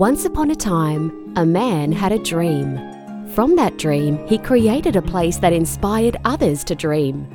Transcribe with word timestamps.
Once 0.00 0.24
upon 0.24 0.50
a 0.50 0.54
time, 0.54 1.30
a 1.36 1.44
man 1.44 1.92
had 1.92 2.10
a 2.10 2.18
dream. 2.20 2.80
From 3.34 3.54
that 3.54 3.76
dream, 3.76 4.16
he 4.26 4.38
created 4.38 4.96
a 4.96 5.02
place 5.02 5.36
that 5.36 5.52
inspired 5.52 6.16
others 6.24 6.64
to 6.64 6.74
dream. 6.74 7.28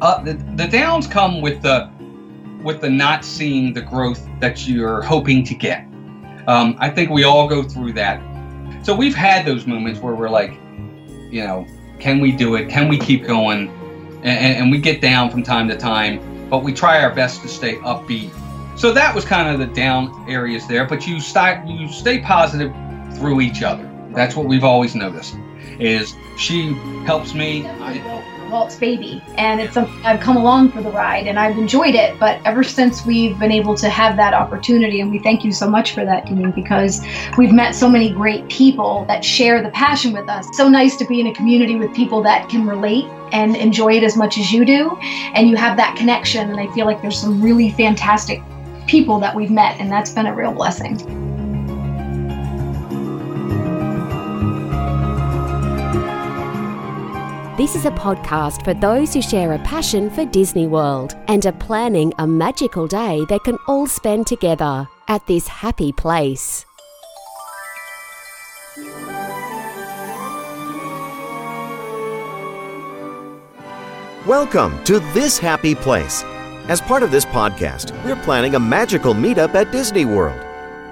Uh, 0.00 0.22
the, 0.22 0.34
the 0.54 0.68
downs 0.68 1.08
come 1.08 1.40
with 1.40 1.60
the 1.60 1.90
with 2.62 2.80
the 2.80 2.88
not 2.88 3.24
seeing 3.24 3.72
the 3.72 3.82
growth 3.82 4.24
that 4.38 4.68
you're 4.68 5.02
hoping 5.02 5.42
to 5.42 5.56
get. 5.56 5.80
Um, 6.46 6.76
I 6.78 6.88
think 6.88 7.10
we 7.10 7.24
all 7.24 7.48
go 7.48 7.64
through 7.64 7.94
that. 7.94 8.22
So 8.84 8.94
we've 8.94 9.16
had 9.16 9.44
those 9.44 9.66
moments 9.66 9.98
where 9.98 10.14
we're 10.14 10.30
like, 10.30 10.52
you 11.32 11.42
know, 11.44 11.66
can 11.98 12.20
we 12.20 12.30
do 12.30 12.54
it? 12.54 12.68
Can 12.68 12.86
we 12.86 12.96
keep 12.96 13.26
going? 13.26 13.70
And, 14.22 14.56
and 14.56 14.70
we 14.70 14.78
get 14.78 15.00
down 15.00 15.30
from 15.32 15.42
time 15.42 15.66
to 15.66 15.76
time, 15.76 16.48
but 16.48 16.62
we 16.62 16.72
try 16.72 17.02
our 17.02 17.12
best 17.12 17.42
to 17.42 17.48
stay 17.48 17.74
upbeat. 17.78 18.30
So 18.76 18.92
that 18.92 19.14
was 19.14 19.24
kind 19.24 19.48
of 19.48 19.58
the 19.58 19.72
down 19.72 20.24
areas 20.28 20.66
there. 20.66 20.84
But 20.84 21.06
you 21.06 21.20
start 21.20 21.66
you 21.66 21.88
stay 21.88 22.20
positive 22.20 22.72
through 23.16 23.40
each 23.40 23.62
other. 23.62 23.90
That's 24.10 24.36
what 24.36 24.46
we've 24.46 24.64
always 24.64 24.94
noticed. 24.94 25.36
Is 25.78 26.14
she 26.36 26.72
helps 27.04 27.34
me. 27.34 27.62
Walt's 28.50 28.76
baby, 28.76 29.22
and 29.36 29.60
it's 29.60 29.74
something 29.74 30.04
I've 30.04 30.20
come 30.20 30.36
along 30.36 30.70
for 30.70 30.80
the 30.80 30.90
ride, 30.90 31.26
and 31.26 31.40
I've 31.40 31.58
enjoyed 31.58 31.94
it. 31.94 32.20
But 32.20 32.40
ever 32.44 32.62
since 32.62 33.04
we've 33.04 33.36
been 33.38 33.50
able 33.50 33.74
to 33.76 33.88
have 33.88 34.16
that 34.16 34.32
opportunity, 34.34 35.00
and 35.00 35.10
we 35.10 35.18
thank 35.18 35.44
you 35.44 35.50
so 35.50 35.68
much 35.68 35.92
for 35.92 36.04
that, 36.04 36.26
Dean, 36.26 36.52
because 36.52 37.04
we've 37.36 37.52
met 37.52 37.74
so 37.74 37.88
many 37.88 38.10
great 38.10 38.48
people 38.48 39.06
that 39.06 39.24
share 39.24 39.62
the 39.62 39.70
passion 39.70 40.12
with 40.12 40.28
us. 40.28 40.46
So 40.52 40.68
nice 40.68 40.96
to 40.98 41.06
be 41.06 41.20
in 41.20 41.26
a 41.26 41.34
community 41.34 41.74
with 41.76 41.92
people 41.94 42.22
that 42.22 42.48
can 42.48 42.66
relate 42.66 43.06
and 43.32 43.56
enjoy 43.56 43.94
it 43.94 44.04
as 44.04 44.16
much 44.16 44.38
as 44.38 44.52
you 44.52 44.64
do, 44.64 44.96
and 45.34 45.48
you 45.48 45.56
have 45.56 45.76
that 45.78 45.96
connection. 45.96 46.50
And 46.50 46.60
I 46.60 46.72
feel 46.74 46.86
like 46.86 47.02
there's 47.02 47.18
some 47.18 47.42
really 47.42 47.70
fantastic 47.72 48.40
people 48.86 49.18
that 49.20 49.34
we've 49.34 49.50
met, 49.50 49.80
and 49.80 49.90
that's 49.90 50.10
been 50.10 50.26
a 50.26 50.34
real 50.34 50.52
blessing. 50.52 50.96
This 57.56 57.76
is 57.76 57.86
a 57.86 57.90
podcast 57.92 58.64
for 58.64 58.74
those 58.74 59.14
who 59.14 59.22
share 59.22 59.52
a 59.52 59.58
passion 59.60 60.10
for 60.10 60.24
Disney 60.24 60.66
World 60.66 61.14
and 61.28 61.46
are 61.46 61.52
planning 61.52 62.12
a 62.18 62.26
magical 62.26 62.88
day 62.88 63.24
they 63.28 63.38
can 63.38 63.56
all 63.68 63.86
spend 63.86 64.26
together 64.26 64.88
at 65.06 65.24
this 65.28 65.46
happy 65.46 65.92
place. 65.92 66.66
Welcome 74.26 74.82
to 74.84 74.98
This 75.12 75.38
Happy 75.38 75.74
Place. 75.74 76.24
As 76.66 76.80
part 76.80 77.02
of 77.02 77.10
this 77.10 77.26
podcast, 77.26 77.92
we're 78.06 78.16
planning 78.22 78.54
a 78.54 78.58
magical 78.58 79.12
meetup 79.12 79.54
at 79.54 79.70
Disney 79.70 80.06
World. 80.06 80.40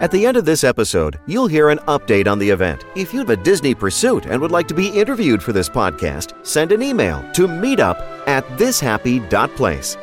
At 0.02 0.10
the 0.10 0.26
end 0.26 0.36
of 0.36 0.44
this 0.44 0.64
episode, 0.64 1.18
you'll 1.24 1.46
hear 1.46 1.70
an 1.70 1.78
update 1.88 2.30
on 2.30 2.38
the 2.38 2.50
event. 2.50 2.84
If 2.94 3.14
you 3.14 3.20
have 3.20 3.30
a 3.30 3.38
Disney 3.38 3.74
pursuit 3.74 4.26
and 4.26 4.38
would 4.42 4.50
like 4.50 4.68
to 4.68 4.74
be 4.74 4.88
interviewed 4.88 5.42
for 5.42 5.54
this 5.54 5.70
podcast, 5.70 6.44
send 6.46 6.72
an 6.72 6.82
email 6.82 7.22
to 7.32 7.48
meetup 7.48 7.98
at 8.26 8.46
thishappy.place. 8.58 9.96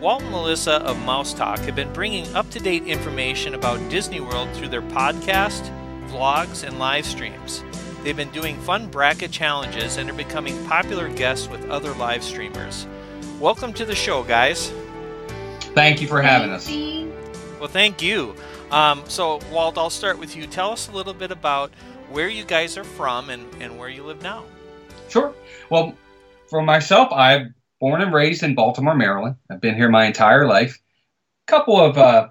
Walt 0.00 0.22
and 0.22 0.30
Melissa 0.30 0.76
of 0.84 0.98
Mouse 1.04 1.34
Talk 1.34 1.58
have 1.58 1.76
been 1.76 1.92
bringing 1.92 2.34
up 2.34 2.48
to 2.48 2.60
date 2.60 2.84
information 2.84 3.54
about 3.54 3.90
Disney 3.90 4.20
World 4.20 4.48
through 4.54 4.68
their 4.68 4.80
podcast, 4.80 5.68
vlogs, 6.08 6.66
and 6.66 6.78
live 6.78 7.04
streams. 7.04 7.62
They've 8.04 8.14
been 8.14 8.30
doing 8.32 8.60
fun 8.60 8.88
bracket 8.88 9.30
challenges 9.30 9.96
and 9.96 10.10
are 10.10 10.14
becoming 10.14 10.62
popular 10.66 11.08
guests 11.08 11.48
with 11.48 11.70
other 11.70 11.94
live 11.94 12.22
streamers. 12.22 12.86
Welcome 13.40 13.72
to 13.72 13.86
the 13.86 13.94
show, 13.94 14.22
guys. 14.22 14.70
thank 15.74 16.02
you 16.02 16.06
for 16.06 16.20
having 16.20 16.50
us. 16.50 16.68
Well, 17.58 17.70
thank 17.70 18.02
you. 18.02 18.34
Um, 18.70 19.02
so, 19.08 19.40
Walt, 19.50 19.78
I'll 19.78 19.88
start 19.88 20.18
with 20.18 20.36
you. 20.36 20.46
Tell 20.46 20.72
us 20.72 20.90
a 20.90 20.92
little 20.92 21.14
bit 21.14 21.30
about 21.30 21.70
where 22.10 22.28
you 22.28 22.44
guys 22.44 22.76
are 22.76 22.84
from 22.84 23.30
and, 23.30 23.46
and 23.58 23.78
where 23.78 23.88
you 23.88 24.02
live 24.02 24.20
now. 24.22 24.44
Sure. 25.08 25.32
Well, 25.70 25.96
for 26.50 26.60
myself, 26.60 27.10
I'm 27.10 27.54
born 27.80 28.02
and 28.02 28.12
raised 28.12 28.42
in 28.42 28.54
Baltimore, 28.54 28.94
Maryland. 28.94 29.36
I've 29.50 29.62
been 29.62 29.76
here 29.76 29.88
my 29.88 30.04
entire 30.04 30.46
life. 30.46 30.78
A 31.48 31.50
couple 31.50 31.80
of 31.80 31.96
uh, 31.96 32.28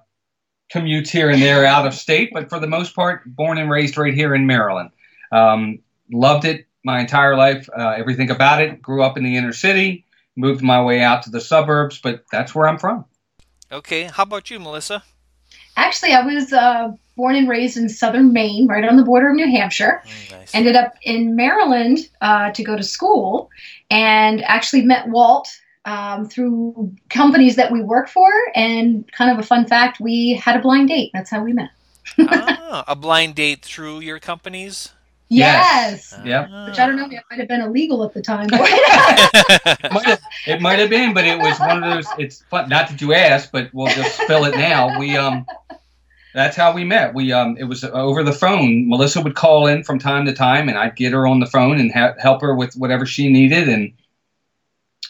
commutes 0.72 1.10
here 1.10 1.32
and 1.32 1.42
there 1.42 1.66
out 1.66 1.88
of 1.88 1.96
state, 1.96 2.30
but 2.32 2.50
for 2.50 2.60
the 2.60 2.68
most 2.68 2.96
part, 2.96 3.24
born 3.26 3.58
and 3.58 3.72
raised 3.72 3.98
right 3.98 4.14
here 4.14 4.36
in 4.36 4.46
Maryland. 4.46 4.92
Um, 5.34 5.80
loved 6.12 6.46
it 6.46 6.68
my 6.84 7.00
entire 7.00 7.36
life, 7.36 7.70
uh, 7.78 7.90
everything 7.98 8.30
about 8.30 8.62
it. 8.62 8.82
Grew 8.82 9.04
up 9.04 9.18
in 9.18 9.24
the 9.24 9.36
inner 9.36 9.54
city, 9.54 10.06
moved 10.36 10.62
my 10.62 10.82
way 10.84 11.02
out 11.02 11.24
to 11.24 11.30
the 11.30 11.42
suburbs, 11.42 12.00
but 12.02 12.24
that's 12.32 12.54
where 12.54 12.68
I'm 12.68 12.78
from. 12.78 13.06
Okay, 13.72 14.04
how 14.04 14.24
about 14.24 14.52
you, 14.52 14.60
Melissa? 14.60 15.04
Actually, 15.76 16.14
I 16.14 16.22
was 16.22 16.54
uh, 16.54 16.92
born 17.16 17.36
and 17.36 17.50
raised 17.50 17.78
in 17.78 17.90
southern 17.90 18.32
Maine, 18.32 18.68
right 18.68 18.88
on 18.88 18.96
the 18.96 19.04
border 19.04 19.30
of 19.30 19.36
New 19.36 19.50
Hampshire. 19.50 20.04
Mm, 20.06 20.32
nice. 20.32 20.54
Ended 20.54 20.76
up 20.76 20.94
in 21.02 21.36
Maryland 21.36 21.98
uh, 22.22 22.52
to 22.52 22.64
go 22.64 22.78
to 22.78 22.84
school, 22.84 23.50
and 23.90 24.44
actually 24.44 24.84
met 24.84 25.08
Walt 25.08 25.50
um, 25.86 26.28
through 26.28 26.94
companies 27.10 27.56
that 27.56 27.72
we 27.72 27.82
work 27.82 28.10
for. 28.10 28.32
And 28.56 29.12
kind 29.12 29.32
of 29.32 29.40
a 29.40 29.48
fun 29.48 29.66
fact, 29.66 30.00
we 30.00 30.34
had 30.34 30.56
a 30.56 30.62
blind 30.62 30.90
date. 30.90 31.12
That's 31.14 31.32
how 31.32 31.44
we 31.44 31.54
met. 31.54 31.70
ah, 32.20 32.84
a 32.88 32.96
blind 32.96 33.36
date 33.36 33.64
through 33.64 34.02
your 34.02 34.20
companies? 34.20 34.92
Yes. 35.38 36.14
Yep. 36.26 36.50
Which 36.68 36.80
I 36.80 36.86
don't 36.86 36.96
know, 36.96 37.06
it 37.06 37.24
might 37.30 37.40
have 37.40 37.48
been 37.48 37.62
illegal 37.62 38.04
at 38.04 38.14
the 38.14 38.22
time. 38.22 38.48
Might 38.52 38.70
have- 40.06 40.22
it 40.48 40.62
might 40.62 40.80
have 40.80 40.90
been, 40.90 41.14
but 41.14 41.26
it 41.26 41.38
was 41.40 41.60
one 41.60 41.84
of 41.84 41.94
those. 41.94 42.06
It's 42.18 42.42
fun. 42.44 42.70
Not 42.70 42.90
that 42.90 43.02
you 43.02 43.14
asked, 43.14 43.52
but 43.52 43.70
we'll 43.74 43.88
just 43.94 44.20
spill 44.22 44.46
it 44.46 44.56
now. 44.56 44.98
We 45.00 45.16
um, 45.18 45.46
that's 46.34 46.56
how 46.58 46.74
we 46.74 46.84
met. 46.84 47.14
We 47.14 47.32
um, 47.32 47.58
it 47.58 47.64
was 47.66 47.84
over 47.84 48.24
the 48.24 48.34
phone. 48.34 48.90
Melissa 48.90 49.22
would 49.22 49.36
call 49.36 49.68
in 49.68 49.84
from 49.84 50.00
time 50.00 50.26
to 50.26 50.34
time, 50.34 50.68
and 50.70 50.78
I'd 50.78 50.96
get 50.96 51.14
her 51.14 51.26
on 51.28 51.40
the 51.40 51.46
phone 51.46 51.80
and 51.80 51.92
ha- 51.94 52.14
help 52.20 52.42
her 52.42 52.56
with 52.56 52.74
whatever 52.76 53.06
she 53.06 53.32
needed. 53.32 53.70
And 53.70 53.94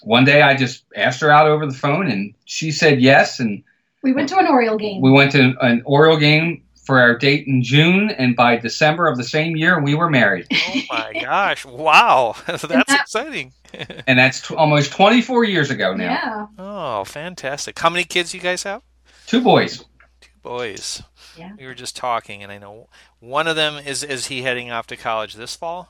one 0.02 0.26
day, 0.26 0.42
I 0.42 0.56
just 0.56 0.84
asked 0.96 1.22
her 1.22 1.32
out 1.32 1.48
over 1.48 1.66
the 1.66 1.74
phone, 1.74 2.08
and 2.10 2.34
she 2.46 2.72
said 2.72 3.02
yes. 3.02 3.40
And 3.40 3.64
we 4.04 4.12
went 4.14 4.30
to 4.30 4.38
an 4.38 4.48
Oriole 4.48 4.78
game. 4.78 5.02
we 5.02 5.12
went 5.12 5.32
to 5.32 5.56
an 5.62 5.82
Oriole 5.86 6.18
game 6.18 6.64
for 6.84 7.00
our 7.00 7.18
date 7.18 7.48
in 7.48 7.64
June, 7.64 8.10
and 8.12 8.36
by 8.36 8.58
December 8.58 9.08
of 9.08 9.18
the 9.18 9.24
same 9.24 9.56
year, 9.56 9.82
we 9.82 9.96
were 9.96 10.10
married. 10.10 10.48
Oh 10.52 10.82
my 10.92 11.14
gosh! 11.22 11.66
Wow, 11.66 12.36
that's 12.48 12.62
that- 12.64 12.86
exciting. 13.02 13.54
And 14.06 14.20
that's 14.20 14.48
t- 14.48 14.54
almost 14.54 14.92
24 14.92 15.46
years 15.46 15.72
ago 15.72 15.96
now. 15.96 16.04
yeah. 16.14 16.46
Oh, 16.60 17.04
fantastic! 17.06 17.80
How 17.80 17.90
many 17.90 18.04
kids 18.04 18.32
you 18.34 18.40
guys 18.40 18.62
have? 18.64 18.84
Two 19.26 19.42
boys. 19.42 19.80
Two 20.22 20.30
boys. 20.44 21.02
Yeah. 21.36 21.54
We 21.58 21.66
were 21.66 21.74
just 21.74 21.96
talking, 21.96 22.44
and 22.44 22.52
I 22.52 22.60
know 22.60 22.88
one 23.20 23.48
of 23.48 23.56
them 23.56 23.78
is 23.84 24.04
is 24.04 24.28
he 24.28 24.44
heading 24.44 24.70
off 24.70 24.86
to 24.88 24.96
college 24.96 25.34
this 25.34 25.56
fall? 25.56 25.90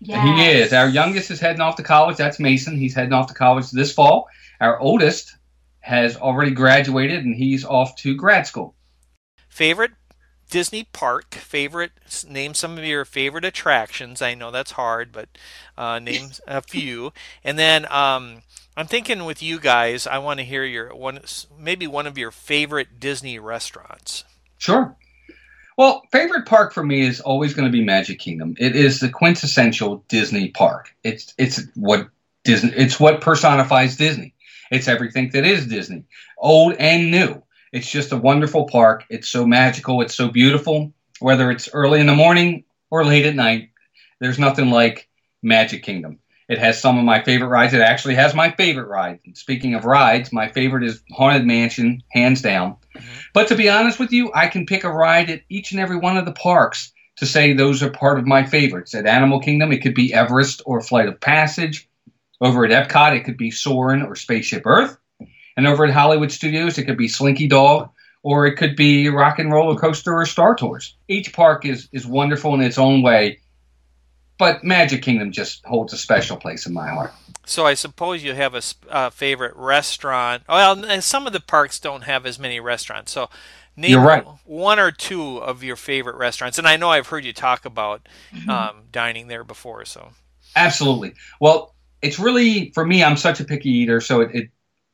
Yes. 0.00 0.26
He 0.26 0.50
is. 0.60 0.72
Our 0.74 0.88
youngest 0.88 1.30
is 1.30 1.40
heading 1.40 1.62
off 1.62 1.76
to 1.76 1.82
college. 1.82 2.16
That's 2.18 2.38
Mason. 2.40 2.76
He's 2.76 2.94
heading 2.94 3.12
off 3.14 3.28
to 3.28 3.34
college 3.34 3.70
this 3.70 3.94
fall. 3.94 4.28
Our 4.60 4.78
oldest 4.80 5.34
has 5.80 6.16
already 6.16 6.50
graduated 6.50 7.24
and 7.24 7.34
he's 7.34 7.64
off 7.64 7.96
to 7.96 8.14
grad 8.14 8.46
school. 8.46 8.74
Favorite 9.48 9.92
Disney 10.52 10.84
park? 10.92 11.34
Favorite? 11.34 11.92
Name 12.28 12.52
some 12.52 12.76
of 12.76 12.84
your 12.84 13.06
favorite 13.06 13.46
attractions. 13.46 14.20
I 14.20 14.34
know 14.34 14.50
that's 14.50 14.72
hard, 14.72 15.10
but 15.10 15.30
uh, 15.78 15.98
name 16.02 16.32
a 16.46 16.60
few. 16.60 17.14
And 17.42 17.58
then 17.58 17.90
um, 17.90 18.42
I'm 18.76 18.86
thinking 18.86 19.24
with 19.24 19.42
you 19.42 19.58
guys, 19.58 20.06
I 20.06 20.18
want 20.18 20.40
to 20.40 20.44
hear 20.44 20.62
your 20.62 20.94
one, 20.94 21.20
maybe 21.58 21.86
one 21.86 22.06
of 22.06 22.18
your 22.18 22.30
favorite 22.30 23.00
Disney 23.00 23.38
restaurants. 23.38 24.24
Sure. 24.58 24.94
Well, 25.78 26.02
favorite 26.12 26.44
park 26.44 26.74
for 26.74 26.84
me 26.84 27.00
is 27.00 27.22
always 27.22 27.54
going 27.54 27.66
to 27.66 27.72
be 27.72 27.82
Magic 27.82 28.18
Kingdom. 28.18 28.54
It 28.58 28.76
is 28.76 29.00
the 29.00 29.08
quintessential 29.08 30.04
Disney 30.08 30.50
park. 30.50 30.94
It's 31.02 31.32
it's 31.38 31.62
what 31.76 32.10
Disney. 32.44 32.72
It's 32.76 33.00
what 33.00 33.22
personifies 33.22 33.96
Disney. 33.96 34.34
It's 34.70 34.86
everything 34.86 35.30
that 35.30 35.46
is 35.46 35.66
Disney, 35.66 36.04
old 36.36 36.74
and 36.74 37.10
new. 37.10 37.42
It's 37.72 37.90
just 37.90 38.12
a 38.12 38.18
wonderful 38.18 38.66
park. 38.66 39.04
It's 39.08 39.28
so 39.28 39.46
magical. 39.46 40.02
It's 40.02 40.14
so 40.14 40.28
beautiful. 40.28 40.92
Whether 41.20 41.50
it's 41.50 41.70
early 41.72 42.00
in 42.00 42.06
the 42.06 42.14
morning 42.14 42.64
or 42.90 43.04
late 43.04 43.26
at 43.26 43.34
night, 43.34 43.70
there's 44.20 44.38
nothing 44.38 44.70
like 44.70 45.08
Magic 45.42 45.82
Kingdom. 45.82 46.18
It 46.48 46.58
has 46.58 46.80
some 46.80 46.98
of 46.98 47.04
my 47.04 47.22
favorite 47.22 47.48
rides. 47.48 47.72
It 47.72 47.80
actually 47.80 48.16
has 48.16 48.34
my 48.34 48.50
favorite 48.50 48.88
ride. 48.88 49.20
Speaking 49.34 49.74
of 49.74 49.86
rides, 49.86 50.32
my 50.32 50.48
favorite 50.48 50.84
is 50.84 51.02
Haunted 51.12 51.46
Mansion, 51.46 52.02
hands 52.10 52.42
down. 52.42 52.76
Mm-hmm. 52.94 53.20
But 53.32 53.48
to 53.48 53.54
be 53.54 53.70
honest 53.70 53.98
with 53.98 54.12
you, 54.12 54.30
I 54.34 54.48
can 54.48 54.66
pick 54.66 54.84
a 54.84 54.90
ride 54.90 55.30
at 55.30 55.40
each 55.48 55.72
and 55.72 55.80
every 55.80 55.96
one 55.96 56.18
of 56.18 56.26
the 56.26 56.32
parks 56.32 56.92
to 57.16 57.26
say 57.26 57.52
those 57.52 57.82
are 57.82 57.90
part 57.90 58.18
of 58.18 58.26
my 58.26 58.44
favorites. 58.44 58.94
At 58.94 59.06
Animal 59.06 59.40
Kingdom, 59.40 59.72
it 59.72 59.80
could 59.80 59.94
be 59.94 60.12
Everest 60.12 60.60
or 60.66 60.80
Flight 60.82 61.08
of 61.08 61.20
Passage. 61.20 61.88
Over 62.40 62.66
at 62.66 62.88
Epcot, 62.88 63.16
it 63.16 63.24
could 63.24 63.36
be 63.38 63.50
Soarin' 63.50 64.02
or 64.02 64.16
Spaceship 64.16 64.62
Earth. 64.66 64.96
And 65.56 65.66
over 65.66 65.84
at 65.84 65.92
Hollywood 65.92 66.32
Studios, 66.32 66.78
it 66.78 66.84
could 66.84 66.96
be 66.96 67.08
Slinky 67.08 67.46
Dog 67.48 67.90
or 68.22 68.46
it 68.46 68.56
could 68.56 68.76
be 68.76 69.08
Rock 69.08 69.38
and 69.38 69.50
Roller 69.52 69.76
Coaster 69.78 70.14
or 70.14 70.26
Star 70.26 70.54
Tours. 70.54 70.96
Each 71.08 71.32
park 71.32 71.64
is, 71.66 71.88
is 71.92 72.06
wonderful 72.06 72.54
in 72.54 72.60
its 72.60 72.78
own 72.78 73.02
way. 73.02 73.40
but 74.38 74.64
Magic 74.64 75.02
Kingdom 75.02 75.32
just 75.32 75.64
holds 75.64 75.92
a 75.92 75.96
special 75.98 76.36
place 76.36 76.66
in 76.66 76.72
my 76.72 76.88
heart. 76.88 77.12
So 77.44 77.66
I 77.66 77.74
suppose 77.74 78.22
you 78.22 78.34
have 78.34 78.54
a 78.54 78.62
uh, 78.88 79.10
favorite 79.10 79.54
restaurant. 79.56 80.44
Well, 80.48 81.00
some 81.00 81.26
of 81.26 81.32
the 81.32 81.40
parks 81.40 81.78
don't 81.80 82.02
have 82.02 82.24
as 82.26 82.38
many 82.38 82.60
restaurants. 82.60 83.12
So 83.12 83.28
name 83.76 83.98
right. 84.00 84.24
one 84.44 84.78
or 84.78 84.90
two 84.92 85.38
of 85.38 85.64
your 85.64 85.76
favorite 85.76 86.16
restaurants. 86.16 86.58
And 86.58 86.68
I 86.68 86.76
know 86.76 86.90
I've 86.90 87.08
heard 87.08 87.24
you 87.24 87.32
talk 87.32 87.64
about 87.64 88.08
Mm-hmm. 88.34 88.50
um, 88.50 88.76
dining 88.92 89.26
there 89.28 89.44
before. 89.44 89.84
So 89.84 90.10
Absolutely. 90.56 91.14
Well, 91.40 91.74
it's 92.00 92.18
really 92.18 92.70
for 92.74 92.84
me. 92.86 93.02
I'm 93.02 93.16
such 93.16 93.40
a 93.40 93.44
picky 93.44 93.70
eater, 93.70 94.00
so 94.00 94.20
it, 94.22 94.30
it, 94.34 94.50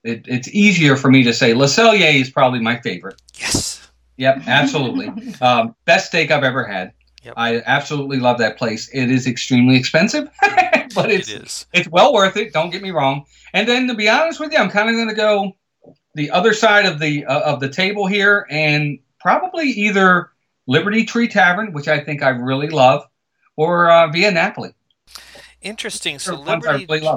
it 0.09 0.25
it's 0.27 0.49
easier 0.49 0.97
for 0.97 1.11
me 1.11 1.23
to 1.23 1.33
say 1.33 1.55
Le 1.55 1.67
Cellier 1.67 2.21
is 2.21 2.31
probably 2.31 2.61
my 2.61 2.81
favorite. 2.81 3.21
yes, 3.35 3.89
Yep, 4.19 4.43
absolutely. 4.47 5.35
um, 5.41 5.75
best 5.85 6.09
steak 6.09 6.31
I've 6.31 6.45
ever 6.45 6.65
had. 6.65 6.93
Yep. 7.23 7.35
I 7.37 7.63
absolutely 7.67 8.19
love 8.19 8.39
that 8.39 8.59
place. 8.59 8.89
It 8.93 9.11
is 9.11 9.27
extremely 9.27 9.77
expensive, 9.77 10.29
but 10.95 11.11
it's 11.11 11.29
it 11.29 11.43
is. 11.43 11.67
it's 11.73 11.89
well 11.89 12.13
worth 12.13 12.37
it. 12.37 12.53
Don't 12.53 12.71
get 12.71 12.83
me 12.83 12.91
wrong. 12.91 13.25
And 13.53 13.69
then 13.69 13.87
to 13.89 13.95
be 13.95 14.09
honest 14.09 14.41
with 14.41 14.53
you, 14.53 14.59
I'm 14.59 14.71
kind 14.71 14.89
of 14.89 14.95
going 14.95 15.09
to 15.09 15.15
go 15.15 15.57
the 16.15 16.31
other 16.31 16.53
side 16.53 16.87
of 16.87 16.99
the 16.99 17.25
uh, 17.25 17.41
of 17.41 17.61
the 17.61 17.69
table 17.69 18.07
here, 18.07 18.47
and 18.51 18.99
probably 19.21 19.69
either 19.69 20.31
Liberty 20.67 21.05
Tree 21.05 21.29
Tavern, 21.29 21.73
which 21.73 21.89
I 21.89 22.01
think 22.01 22.23
I 22.23 22.31
really 22.31 22.69
love, 22.69 23.05
or 23.57 23.91
uh, 23.91 24.09
Via 24.09 24.31
Napoli. 24.31 24.73
Interesting. 25.61 26.19
So 26.19 26.37
They're 26.37 26.45
ones 26.45 26.67
I 26.67 26.77
Liberty. 26.77 27.09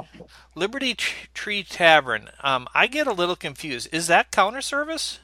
Liberty 0.54 0.94
Tree 0.94 1.62
Tavern. 1.62 2.30
Um, 2.42 2.66
I 2.74 2.86
get 2.86 3.06
a 3.06 3.12
little 3.12 3.36
confused. 3.36 3.88
Is 3.92 4.06
that 4.08 4.30
counter 4.32 4.60
service? 4.60 5.20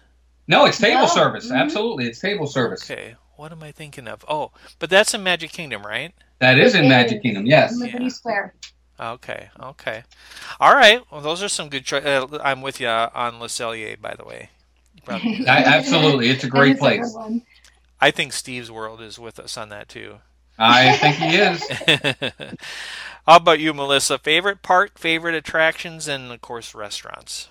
No, 0.47 0.65
it's 0.67 0.79
table 0.79 1.03
No. 1.03 1.07
service. 1.07 1.51
Mhm. 1.51 1.57
Absolutely, 1.61 2.07
it's 2.07 2.21
table 2.21 2.47
service. 2.47 2.89
Okay. 2.91 3.17
What 3.37 3.53
am 3.53 3.63
I 3.63 3.73
thinking 3.73 4.09
of? 4.09 4.25
Oh, 4.29 4.53
but 4.79 4.91
that's 4.91 5.15
in 5.15 5.23
Magic 5.23 5.53
Kingdom, 5.53 5.85
right? 5.87 6.13
That 6.41 6.59
is 6.59 6.75
in 6.75 6.85
It 6.85 6.89
Magic 6.89 7.17
is. 7.19 7.23
Kingdom. 7.23 7.47
Yes. 7.47 7.77
Liberty 7.77 8.05
Yeah. 8.05 8.11
Square. 8.11 8.55
Okay. 9.01 9.51
Okay. 9.61 10.03
All 10.59 10.75
right. 10.75 11.03
Well, 11.11 11.21
those 11.21 11.43
are 11.43 11.49
some 11.49 11.69
good. 11.69 11.85
Cho- 11.85 11.99
uh, 12.33 12.39
I'm 12.43 12.63
with 12.63 12.81
you 12.81 12.89
on 12.89 13.39
Le 13.41 13.47
Cellier, 13.49 14.01
by 14.01 14.15
the 14.15 14.25
way. 14.25 14.51
I, 15.09 15.47
absolutely, 15.67 16.29
it's 16.31 16.45
a 16.45 16.49
great 16.59 16.77
is 16.77 16.79
place. 16.79 17.13
one. 17.15 17.43
I 18.01 18.11
think 18.11 18.33
Steve's 18.33 18.71
World 18.71 19.01
is 19.01 19.19
with 19.19 19.39
us 19.39 19.57
on 19.57 19.69
that 19.71 19.89
too. 19.89 20.19
I 20.59 20.97
think 20.97 21.17
he 21.17 21.37
is. 21.37 22.57
How 23.27 23.37
about 23.37 23.61
you, 23.61 23.75
Melissa? 23.75 24.19
Favorite 24.19 24.63
park, 24.63 24.99
favorite 24.99 25.35
attractions, 25.35 26.09
and 26.09 26.33
of 26.33 26.41
course 26.41 26.75
restaurants. 26.75 27.49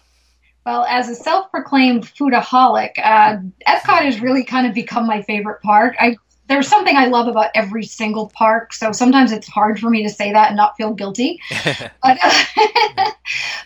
Well, 0.65 0.83
as 0.86 1.07
a 1.07 1.15
self-proclaimed 1.15 2.04
foodaholic, 2.04 2.92
uh, 3.01 3.38
Epcot 3.68 4.04
has 4.04 4.19
really 4.19 4.44
kind 4.44 4.68
of 4.68 4.74
become 4.74 5.07
my 5.07 5.21
favorite 5.21 5.62
park. 5.62 5.95
I 6.00 6.18
there's 6.48 6.68
something 6.68 6.95
I 6.95 7.07
love 7.07 7.27
about 7.27 7.51
every 7.56 7.83
single 7.83 8.30
park, 8.30 8.74
so 8.74 8.92
sometimes 8.92 9.31
it's 9.31 9.48
hard 9.48 9.80
for 9.80 9.89
me 9.89 10.04
to 10.04 10.09
say 10.09 10.31
that 10.31 10.48
and 10.48 10.57
not 10.57 10.75
feel 10.77 10.94
guilty. 10.94 11.39
But 12.04 12.18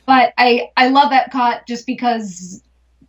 but 0.05 0.33
I 0.37 0.69
I 0.77 0.87
love 0.87 1.11
Epcot 1.11 1.67
just 1.67 1.85
because 1.85 2.61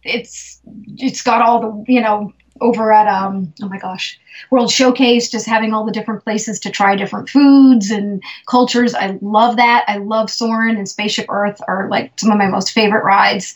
it's 0.04 0.60
it's 0.98 1.22
got 1.22 1.42
all 1.42 1.60
the 1.60 1.92
you 1.92 2.00
know 2.00 2.32
over 2.62 2.92
at 2.92 3.06
um 3.08 3.52
oh 3.62 3.68
my 3.68 3.78
gosh 3.78 4.18
World 4.50 4.70
Showcase 4.70 5.30
just 5.30 5.46
having 5.46 5.72
all 5.72 5.84
the 5.84 5.92
different 5.92 6.24
places 6.24 6.58
to 6.60 6.70
try 6.70 6.96
different 6.96 7.28
foods 7.28 7.90
and 7.90 8.22
cultures. 8.46 8.94
I 8.94 9.18
love 9.20 9.56
that. 9.56 9.84
I 9.88 9.98
love 9.98 10.30
Soarin' 10.30 10.76
and 10.76 10.88
Spaceship 10.88 11.26
Earth 11.28 11.60
are 11.68 11.88
like 11.90 12.18
some 12.18 12.30
of 12.30 12.38
my 12.38 12.48
most 12.48 12.72
favorite 12.72 13.04
rides. 13.04 13.54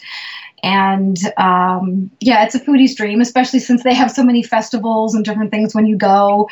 And 0.62 1.16
um, 1.36 2.10
yeah, 2.20 2.44
it's 2.44 2.54
a 2.54 2.60
foodie's 2.60 2.94
dream, 2.94 3.20
especially 3.20 3.60
since 3.60 3.82
they 3.82 3.94
have 3.94 4.10
so 4.10 4.24
many 4.24 4.42
festivals 4.42 5.14
and 5.14 5.24
different 5.24 5.50
things 5.50 5.74
when 5.74 5.86
you 5.86 5.96
go. 5.96 6.48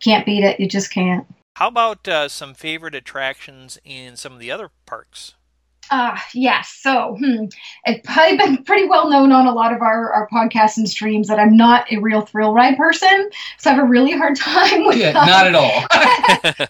Can't 0.00 0.24
beat 0.24 0.44
it. 0.44 0.58
You 0.60 0.68
just 0.68 0.92
can't. 0.92 1.26
How 1.56 1.68
about 1.68 2.08
uh, 2.08 2.28
some 2.28 2.54
favorite 2.54 2.94
attractions 2.94 3.78
in 3.84 4.16
some 4.16 4.32
of 4.32 4.38
the 4.38 4.50
other 4.50 4.70
parks? 4.86 5.34
Ah, 5.92 6.24
yes. 6.34 6.78
So 6.80 7.16
hmm, 7.18 7.46
it's 7.84 8.06
probably 8.06 8.36
been 8.36 8.64
pretty 8.64 8.86
well 8.88 9.10
known 9.10 9.32
on 9.32 9.46
a 9.46 9.52
lot 9.52 9.72
of 9.72 9.82
our, 9.82 10.12
our 10.12 10.28
podcasts 10.28 10.76
and 10.76 10.88
streams 10.88 11.26
that 11.28 11.38
I'm 11.40 11.56
not 11.56 11.90
a 11.90 11.98
real 11.98 12.20
thrill 12.22 12.52
ride 12.54 12.76
person. 12.76 13.28
So 13.58 13.70
I 13.70 13.74
have 13.74 13.82
a 13.82 13.86
really 13.86 14.12
hard 14.12 14.36
time 14.36 14.86
with, 14.86 14.96
Yeah, 14.96 15.12
not 15.12 15.46
at 15.46 15.54
all. 15.54 15.84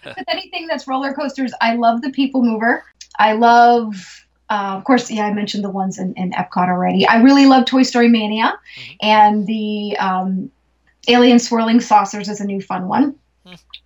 with 0.17 0.25
anything 0.27 0.65
that's 0.67 0.87
roller 0.87 1.13
coasters. 1.13 1.53
I 1.61 1.75
love 1.75 2.01
the 2.01 2.09
People 2.09 2.41
Mover. 2.43 2.83
I 3.19 3.33
love, 3.33 4.25
uh, 4.49 4.73
of 4.77 4.83
course, 4.85 5.11
yeah, 5.11 5.25
I 5.27 5.33
mentioned 5.33 5.63
the 5.63 5.69
ones 5.69 5.99
in, 5.99 6.13
in 6.15 6.31
Epcot 6.31 6.69
already. 6.69 7.07
I 7.07 7.21
really 7.21 7.45
love 7.45 7.65
Toy 7.65 7.83
Story 7.83 8.07
Mania, 8.07 8.57
Mhm. 8.77 8.95
and 9.01 9.47
the 9.47 9.97
um, 9.97 10.51
Alien 11.07 11.37
Swirling 11.37 11.79
Saucers 11.81 12.27
is 12.27 12.39
a 12.41 12.45
new 12.45 12.61
fun 12.61 12.87
one. 12.87 13.15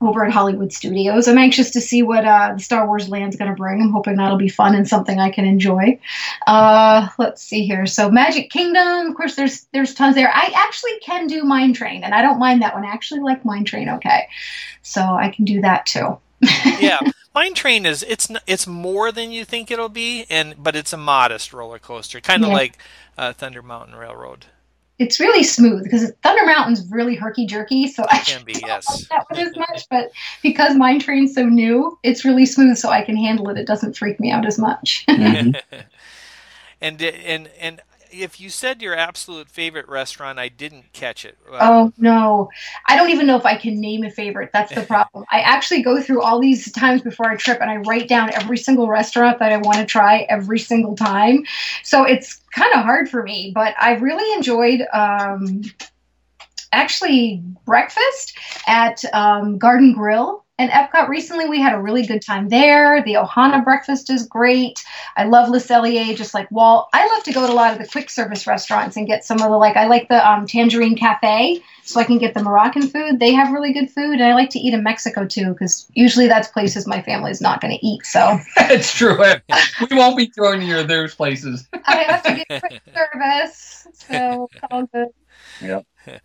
Over 0.01 0.25
at 0.25 0.31
Hollywood 0.31 0.74
Studios. 0.74 1.27
I'm 1.27 1.38
anxious 1.38 1.71
to 1.71 1.81
see 1.81 2.03
what 2.03 2.25
uh, 2.25 2.53
the 2.56 2.59
Star 2.62 2.86
Wars 2.86 3.07
land's 3.07 3.38
going 3.38 3.50
to 3.50 3.56
bring. 3.56 3.81
I'm 3.81 3.92
hoping 3.92 4.18
that'll 4.18 4.38
be 4.38 4.50
fun 4.50 4.75
and 4.75 4.88
something 4.88 5.19
I 5.19 5.31
can 5.31 5.45
enjoy. 5.45 5.97
Uh, 6.45 7.07
let's 7.18 7.42
see 7.42 7.65
here. 7.65 7.86
So 7.86 8.12
Magic 8.12 8.50
Kingdom, 8.51 9.07
of 9.07 9.15
course, 9.15 9.36
there's 9.36 9.63
there's 9.71 9.94
tons 9.94 10.15
there. 10.15 10.30
I 10.31 10.51
actually 10.53 11.00
can 11.01 11.27
do 11.27 11.44
Mine 11.44 11.74
Train, 11.74 12.03
and 12.03 12.13
I 12.13 12.21
don't 12.21 12.39
mind 12.39 12.62
that 12.62 12.75
one. 12.75 12.83
I 12.83 12.89
actually 12.89 13.21
like 13.21 13.45
Mine 13.45 13.63
Train. 13.63 13.88
Okay, 13.89 14.27
so 14.81 15.01
I 15.01 15.30
can 15.30 15.45
do 15.45 15.62
that 15.62 15.86
too. 15.86 16.18
yeah, 16.80 17.00
Mine 17.33 17.53
Train 17.53 17.86
is 17.86 18.03
it's 18.03 18.30
it's 18.45 18.68
more 18.68 19.13
than 19.13 19.31
you 19.31 19.45
think 19.45 19.71
it'll 19.71 19.88
be, 19.89 20.25
and 20.30 20.62
but 20.62 20.75
it's 20.75 20.92
a 20.92 20.97
modest 20.97 21.53
roller 21.53 21.80
coaster, 21.80 22.19
kind 22.19 22.44
of 22.44 22.50
Yeah. 22.50 22.56
like 22.56 22.77
uh, 23.18 23.31
Thunder 23.31 23.62
Mountain 23.62 23.95
Railroad. 23.95 24.45
It's 24.97 25.19
really 25.19 25.44
smooth 25.44 25.83
because 25.83 26.12
Thunder 26.24 26.45
Mountain's 26.45 26.86
really 26.89 27.15
herky 27.15 27.45
jerky, 27.45 27.88
so 27.88 28.06
I 28.09 28.19
Can 28.19 28.44
be, 28.45 28.53
don't 28.53 28.68
yes. 28.68 28.88
like 28.88 29.09
that 29.09 29.25
one 29.30 29.47
as 29.47 29.56
much. 29.57 29.86
But 29.89 30.12
because 30.42 30.75
Mine 30.75 31.00
Train's 31.00 31.33
so 31.33 31.45
new, 31.45 31.97
it's 32.03 32.24
really 32.24 32.45
smooth, 32.45 32.77
so 32.77 32.89
I 32.89 33.01
can 33.03 33.18
handle 33.18 33.50
it. 33.50 33.57
It 33.57 33.68
doesn't 33.68 33.97
freak 33.97 34.19
me 34.19 34.31
out 34.31 34.45
as 34.45 34.57
much. 34.57 35.06
Mhm. 35.09 35.59
and 36.81 37.01
and 37.01 37.50
and 37.59 37.81
if 38.22 38.40
you 38.40 38.50
said 38.50 38.82
your 38.82 38.96
absolute 38.96 39.50
favorite 39.50 39.88
restaurant, 39.88 40.40
I 40.40 40.50
didn't 40.50 40.94
catch 40.94 41.26
it. 41.26 41.38
Oh 41.52 41.92
no, 41.98 42.50
I 42.88 42.96
don't 42.96 43.10
even 43.10 43.28
know 43.28 43.36
if 43.36 43.46
I 43.46 43.56
can 43.56 43.80
name 43.80 44.04
a 44.04 44.12
favorite. 44.12 44.52
That's 44.54 44.74
the 44.74 44.82
problem. 44.82 45.26
I 45.32 45.42
actually 45.42 45.82
go 45.82 46.02
through 46.02 46.22
all 46.22 46.40
these 46.40 46.72
times 46.72 47.02
before 47.02 47.30
I 47.30 47.36
trip, 47.36 47.60
and 47.62 47.70
I 47.70 47.78
write 47.78 48.08
down 48.08 48.32
every 48.34 48.58
single 48.58 48.88
restaurant 48.88 49.40
that 49.40 49.52
I 49.52 49.58
want 49.58 49.78
to 49.78 49.86
try 49.86 50.26
every 50.30 50.60
single 50.60 50.96
time. 50.96 51.44
So 51.84 52.04
it's 52.04 52.42
kind 52.54 52.74
of 52.74 52.84
hard 52.84 53.10
for 53.10 53.24
me. 53.24 53.52
But 53.54 53.76
I 53.80 53.96
really 53.96 54.32
enjoyed. 54.34 54.86
Um, 54.94 55.64
actually 56.72 57.42
breakfast 57.66 58.38
at 58.68 59.02
um, 59.14 59.57
Garden 59.57 59.94
Grill 59.94 60.44
in 60.57 60.69
Epcot 60.69 61.09
recently. 61.09 61.50
We 61.50 61.59
had 61.59 61.74
a 61.74 61.81
really 61.81 62.06
good 62.06 62.21
time 62.21 62.47
there. 62.50 63.04
The 63.04 63.16
Ohana 63.16 63.64
breakfast 63.64 64.09
is 64.09 64.26
great. 64.26 64.83
I 65.18 65.26
love 65.26 65.50
Le 65.50 65.59
Cellier, 65.59 66.16
just 66.16 66.33
like 66.33 66.50
Walt. 66.52 66.88
I 66.94 67.07
love 67.07 67.24
to 67.24 67.33
go 67.33 67.45
to 67.45 67.52
a 67.52 67.54
lot 67.54 67.74
of 67.74 67.80
the 67.80 67.88
quick 67.88 68.09
service 68.09 68.47
restaurants 68.47 68.95
and 68.95 69.06
get 69.06 69.26
some 69.26 69.42
of 69.42 69.50
the 69.50 69.57
like. 69.57 69.76
I 69.76 69.88
like 69.88 70.07
the 70.07 70.30
um, 70.30 70.47
Tangerine 70.47 70.95
Cafe, 70.95 71.62
so 71.83 72.00
I 72.00 72.04
can 72.06 72.18
get 72.18 72.33
the 72.33 72.44
Moroccan 72.44 72.88
food. 72.88 73.19
They 73.19 73.33
have 73.33 73.52
really 73.52 73.74
good 73.74 73.90
food, 73.90 74.14
and 74.14 74.24
I 74.24 74.33
like 74.33 74.50
to 74.52 74.59
eat 74.59 74.74
in 74.74 74.83
Mexico 74.83 75.26
too, 75.26 75.52
because 75.52 75.88
usually 75.94 76.28
that's 76.28 76.47
places 76.47 76.88
my 76.88 77.02
family's 77.02 77.42
not 77.42 77.59
going 77.59 77.78
to 77.78 77.85
eat. 77.85 78.06
So 78.06 78.40
it's 78.57 78.94
true. 78.94 79.18
We 79.18 79.97
won't 79.97 80.18
be 80.18 80.28
throwing 80.28 80.62
you 80.62 80.78
to 80.78 80.83
those 80.83 81.16
places. 81.16 81.68
I 81.85 82.04
have 82.04 82.24
to 82.24 82.44
get 82.47 82.62
quick 82.62 82.81
service. 82.94 83.88
So 83.94 84.50
it's 84.54 84.64
all 84.71 84.85
good. 84.94 85.07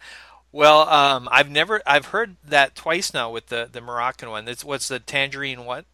Well, 0.52 0.88
um, 0.88 1.28
I've 1.30 1.50
never 1.50 1.80
I've 1.86 2.06
heard 2.06 2.36
that 2.46 2.74
twice 2.74 3.14
now 3.14 3.30
with 3.30 3.46
the 3.46 3.68
the 3.70 3.80
Moroccan 3.80 4.30
one. 4.30 4.48
It's 4.48 4.64
what's 4.64 4.88
the 4.88 4.98
tangerine 4.98 5.64
what? 5.64 5.84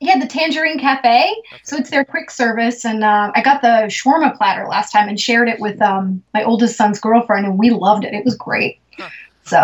Yeah, 0.00 0.18
the 0.18 0.26
Tangerine 0.26 0.78
Cafe. 0.78 1.34
So 1.62 1.76
it's 1.76 1.88
their 1.88 2.04
quick 2.04 2.30
service, 2.30 2.84
and 2.84 3.02
uh, 3.04 3.32
I 3.34 3.40
got 3.42 3.62
the 3.62 3.86
shawarma 3.88 4.36
platter 4.36 4.66
last 4.66 4.90
time 4.90 5.08
and 5.08 5.18
shared 5.18 5.48
it 5.48 5.60
with 5.60 5.80
um, 5.80 6.22
my 6.34 6.42
oldest 6.42 6.76
son's 6.76 7.00
girlfriend, 7.00 7.46
and 7.46 7.58
we 7.58 7.70
loved 7.70 8.04
it. 8.04 8.12
It 8.12 8.24
was 8.24 8.36
great. 8.36 8.80
Huh. 8.98 9.08
So 9.44 9.62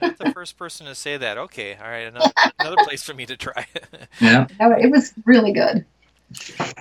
That's 0.00 0.18
the 0.18 0.30
first 0.34 0.56
person 0.56 0.86
to 0.86 0.94
say 0.94 1.16
that. 1.16 1.36
Okay, 1.36 1.76
all 1.76 1.88
right, 1.88 2.06
another, 2.06 2.30
another 2.58 2.76
place 2.84 3.02
for 3.02 3.14
me 3.14 3.26
to 3.26 3.36
try. 3.36 3.66
Yeah. 4.20 4.46
it 4.60 4.90
was 4.90 5.12
really 5.24 5.52
good. 5.52 5.84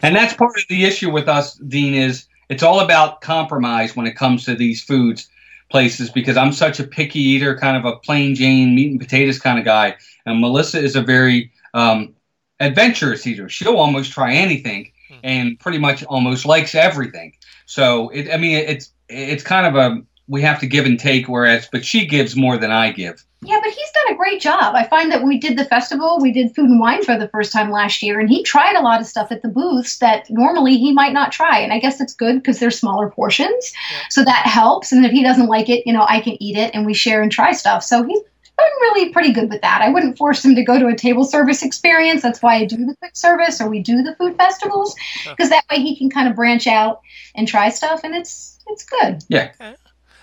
And 0.02 0.16
that's 0.16 0.34
part 0.34 0.56
of 0.58 0.64
the 0.70 0.86
issue 0.86 1.12
with 1.12 1.28
us, 1.28 1.56
Dean, 1.56 1.96
is 1.96 2.28
it's 2.50 2.64
all 2.64 2.80
about 2.80 3.22
compromise 3.22 3.96
when 3.96 4.06
it 4.06 4.16
comes 4.16 4.46
to 4.46 4.56
these 4.56 4.84
foods 4.84 5.30
places 5.74 6.12
because 6.12 6.38
I'm 6.38 6.54
such 6.54 6.80
a 6.80 6.84
picky 6.98 7.20
eater, 7.20 7.58
kind 7.58 7.76
of 7.76 7.84
a 7.86 7.98
plain 7.98 8.36
Jane 8.36 8.76
meat 8.76 8.92
and 8.92 9.00
potatoes 9.00 9.40
kind 9.40 9.58
of 9.60 9.66
guy. 9.66 9.96
And 10.26 10.40
Melissa 10.40 10.80
is 10.80 10.96
a 10.96 11.02
very 11.02 11.52
um, 11.74 12.14
adventurous 12.60 13.26
eater. 13.26 13.50
She'll 13.50 13.78
almost 13.78 14.12
try 14.14 14.34
anything 14.36 14.92
Hmm. 15.10 15.20
and 15.24 15.60
pretty 15.60 15.80
much 15.80 16.04
almost 16.06 16.46
likes 16.46 16.76
everything. 16.76 17.34
So 17.66 18.10
it, 18.10 18.32
I 18.34 18.38
mean, 18.38 18.58
it's 18.58 18.92
it's 19.10 19.44
kind 19.44 19.68
of 19.68 19.76
a 19.76 20.02
we 20.28 20.42
have 20.42 20.60
to 20.62 20.68
give 20.68 20.86
and 20.86 21.00
take. 21.00 21.28
Whereas, 21.28 21.68
but 21.72 21.86
she 21.86 22.06
gives 22.06 22.36
more 22.36 22.58
than 22.58 22.72
I 22.72 22.92
give. 22.92 23.24
Yeah, 23.46 23.60
but 23.64 23.70
he's 23.72 23.92
done 23.92 24.14
a 24.14 24.18
great 24.18 24.42
job. 24.42 24.76
I 24.76 24.86
find 24.88 25.12
that 25.12 25.20
when 25.20 25.30
we 25.30 25.38
did 25.38 25.58
the 25.58 25.66
festival, 25.66 26.20
we 26.22 26.32
did 26.32 26.56
food 26.56 26.70
and 26.70 26.80
wine 26.80 27.04
for 27.04 27.18
the 27.18 27.28
first 27.30 27.52
time 27.52 27.72
last 27.72 28.02
year, 28.02 28.20
and 28.20 28.30
he 28.30 28.44
tried 28.44 28.76
a 28.76 28.82
lot 28.82 29.02
of 29.02 29.08
stuff 29.08 29.32
at 29.32 29.42
the 29.42 29.50
booths 29.50 29.98
that 30.00 30.30
normally 30.30 30.78
he 30.78 30.92
might 30.94 31.14
not 31.14 31.32
try. 31.32 31.60
And 31.60 31.74
I 31.74 31.80
guess 31.80 32.00
it's 32.02 32.14
good 32.14 32.36
because 32.36 32.60
they're 32.60 32.72
smaller 32.72 33.10
portions, 33.10 33.74
Yeah. 33.92 33.98
so 34.10 34.24
that 34.24 34.46
helps. 34.48 34.92
And 34.92 35.06
if 35.06 35.12
he 35.12 35.24
doesn't 35.24 35.48
like 35.48 35.70
it, 35.70 35.86
you 35.86 35.94
know, 35.94 36.06
I 36.08 36.20
can 36.22 36.42
eat 36.42 36.58
it, 36.58 36.72
and 36.74 36.86
we 36.86 36.94
share 36.94 37.22
and 37.22 37.32
try 37.32 37.52
stuff. 37.52 37.84
So 37.84 38.04
he's 38.04 38.20
I'm 38.60 38.82
really 38.82 39.10
pretty 39.12 39.34
good 39.34 39.50
with 39.50 39.62
that. 39.62 39.82
I 39.82 39.90
wouldn't 39.90 40.16
force 40.16 40.46
him 40.46 40.54
to 40.56 40.64
go 40.64 40.78
to 40.78 40.86
a 40.88 40.96
table 40.96 41.26
service 41.26 41.64
experience. 41.64 42.22
That's 42.22 42.42
why 42.42 42.58
I 42.58 42.66
do 42.66 42.78
the 42.86 42.96
quick 42.98 43.16
service 43.16 43.60
or 43.60 43.68
we 43.68 43.80
do 43.82 44.04
the 44.04 44.16
food 44.16 44.38
festivals 44.38 44.96
because 45.28 45.50
that 45.50 45.66
way 45.72 45.78
he 45.80 45.98
can 45.98 46.12
kind 46.12 46.28
of 46.30 46.36
branch 46.36 46.68
out 46.68 47.02
and 47.36 47.48
try 47.48 47.70
stuff, 47.70 48.02
and 48.04 48.14
it's 48.16 48.60
it's 48.68 48.84
good. 48.86 49.24
Yeah. 49.28 49.52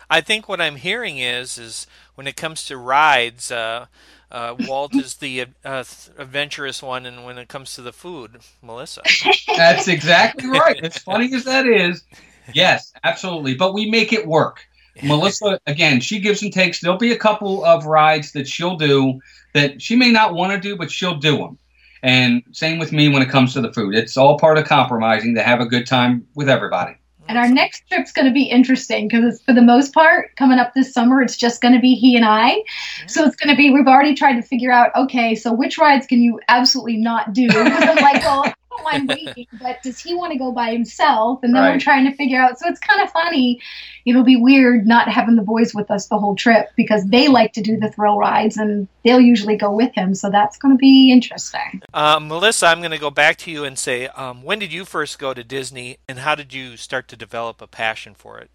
I 0.09 0.21
think 0.21 0.49
what 0.49 0.61
I'm 0.61 0.77
hearing 0.77 1.19
is 1.19 1.59
is 1.59 1.87
when 2.21 2.27
it 2.27 2.37
comes 2.37 2.67
to 2.67 2.77
rides, 2.77 3.51
uh, 3.51 3.87
uh, 4.31 4.55
Walt 4.69 4.95
is 4.95 5.15
the 5.15 5.47
uh, 5.65 5.85
adventurous 6.19 6.83
one, 6.83 7.07
and 7.07 7.25
when 7.25 7.39
it 7.39 7.49
comes 7.49 7.75
to 7.77 7.81
the 7.81 7.95
food, 7.95 8.41
Melissa. 8.61 9.01
That's 9.57 9.89
exactly 9.89 10.47
right. 10.51 10.79
As 10.85 10.99
funny 10.99 11.33
as 11.33 11.45
that 11.45 11.67
is, 11.67 12.05
yes, 12.53 12.93
absolutely. 13.05 13.55
But 13.55 13.73
we 13.73 13.91
make 13.91 14.13
it 14.13 14.27
work. 14.27 14.67
Melissa, 15.03 15.59
again, 15.67 15.99
she 15.99 16.21
gives 16.21 16.43
and 16.43 16.53
takes. 16.53 16.81
There'll 16.81 16.99
be 16.99 17.13
a 17.13 17.19
couple 17.19 17.65
of 17.65 17.87
rides 17.87 18.33
that 18.33 18.47
she'll 18.47 18.77
do 18.77 19.19
that 19.55 19.81
she 19.81 19.97
may 19.97 20.11
not 20.11 20.35
want 20.35 20.53
to 20.53 20.61
do, 20.61 20.77
but 20.77 20.91
she'll 20.91 21.17
do 21.17 21.39
them. 21.39 21.59
And 22.03 22.43
same 22.53 22.79
with 22.79 22.93
me 22.93 23.09
when 23.09 23.23
it 23.23 23.31
comes 23.31 23.55
to 23.55 23.63
the 23.63 23.73
food. 23.73 23.95
It's 23.95 24.19
all 24.19 24.39
part 24.39 24.59
of 24.59 24.67
compromising 24.67 25.35
to 25.37 25.43
have 25.43 25.63
a 25.63 25.67
good 25.67 25.87
time 25.87 26.27
with 26.35 26.51
everybody. 26.51 27.00
And 27.31 27.39
our 27.39 27.49
next 27.49 27.89
trip's 27.89 28.11
going 28.11 28.27
to 28.27 28.33
be 28.33 28.43
interesting 28.43 29.07
because 29.07 29.25
it's 29.25 29.45
for 29.45 29.53
the 29.53 29.63
most 29.63 29.95
part, 29.95 30.35
coming 30.35 30.59
up 30.59 30.75
this 30.75 30.93
summer, 30.93 31.23
it's 31.23 31.37
just 31.37 31.61
going 31.61 31.73
to 31.75 31.79
be 31.79 31.95
he 31.95 32.17
and 32.17 32.25
I. 32.25 32.65
So 33.07 33.25
it's 33.25 33.37
going 33.37 33.55
to 33.55 33.57
be, 33.57 33.71
we've 33.71 33.87
already 33.87 34.15
tried 34.15 34.35
to 34.35 34.43
figure 34.43 34.73
out, 34.73 34.91
okay, 34.97 35.37
so 35.37 35.53
which 35.53 35.79
rides 35.79 36.09
can 36.09 36.21
you 36.21 36.41
absolutely 36.49 36.97
not 36.97 37.33
do? 37.33 37.47
Because 37.47 37.83
I'm 37.85 38.03
like, 38.03 38.21
well, 38.23 38.53
I'm 38.87 39.07
waiting, 39.09 39.47
but 39.53 39.83
does 39.83 39.99
he 39.99 40.15
want 40.15 40.33
to 40.33 40.39
go 40.39 40.53
by 40.53 40.73
himself? 40.73 41.41
And 41.43 41.55
then 41.55 41.63
Right. 41.63 41.73
we're 41.73 41.81
trying 41.81 42.05
to 42.11 42.17
figure 42.17 42.41
out. 42.41 42.59
So 42.59 42.69
it's 42.69 42.81
kind 42.81 43.03
of 43.03 43.11
funny. 43.11 43.61
It'll 44.07 44.25
be 44.25 44.37
weird 44.37 44.87
not 44.87 45.09
having 45.09 45.37
the 45.37 45.43
boys 45.43 45.75
with 45.75 45.91
us 45.91 46.07
the 46.09 46.19
whole 46.19 46.35
trip 46.37 46.69
because 46.77 47.05
they 47.07 47.29
like 47.29 47.53
to 47.55 47.63
do 47.63 47.79
the 47.79 47.91
thrill 47.91 48.19
rides 48.19 48.57
and 48.57 48.89
they'll 49.05 49.21
usually 49.21 49.57
go 49.57 49.73
with 49.73 49.95
him. 49.95 50.15
So 50.15 50.31
that's 50.31 50.57
going 50.59 50.75
to 50.75 50.79
be 50.79 51.13
interesting. 51.13 51.83
Uh, 51.93 52.19
Melissa, 52.21 52.67
I'm 52.67 52.79
going 52.79 52.91
to 52.93 52.99
go 52.99 53.11
back 53.11 53.37
to 53.39 53.51
you 53.51 53.65
and 53.65 53.79
say, 53.79 54.07
um, 54.09 54.43
when 54.43 54.59
did 54.59 54.73
you 54.73 54.85
first 54.85 55.19
go 55.19 55.35
to 55.35 55.45
Disney, 55.45 55.99
and 56.09 56.21
how 56.21 56.35
did 56.35 56.53
you 56.55 56.77
start 56.77 57.09
to 57.09 57.17
develop 57.17 57.61
a 57.61 57.67
passion 57.67 58.15
for 58.15 58.39
it? 58.39 58.51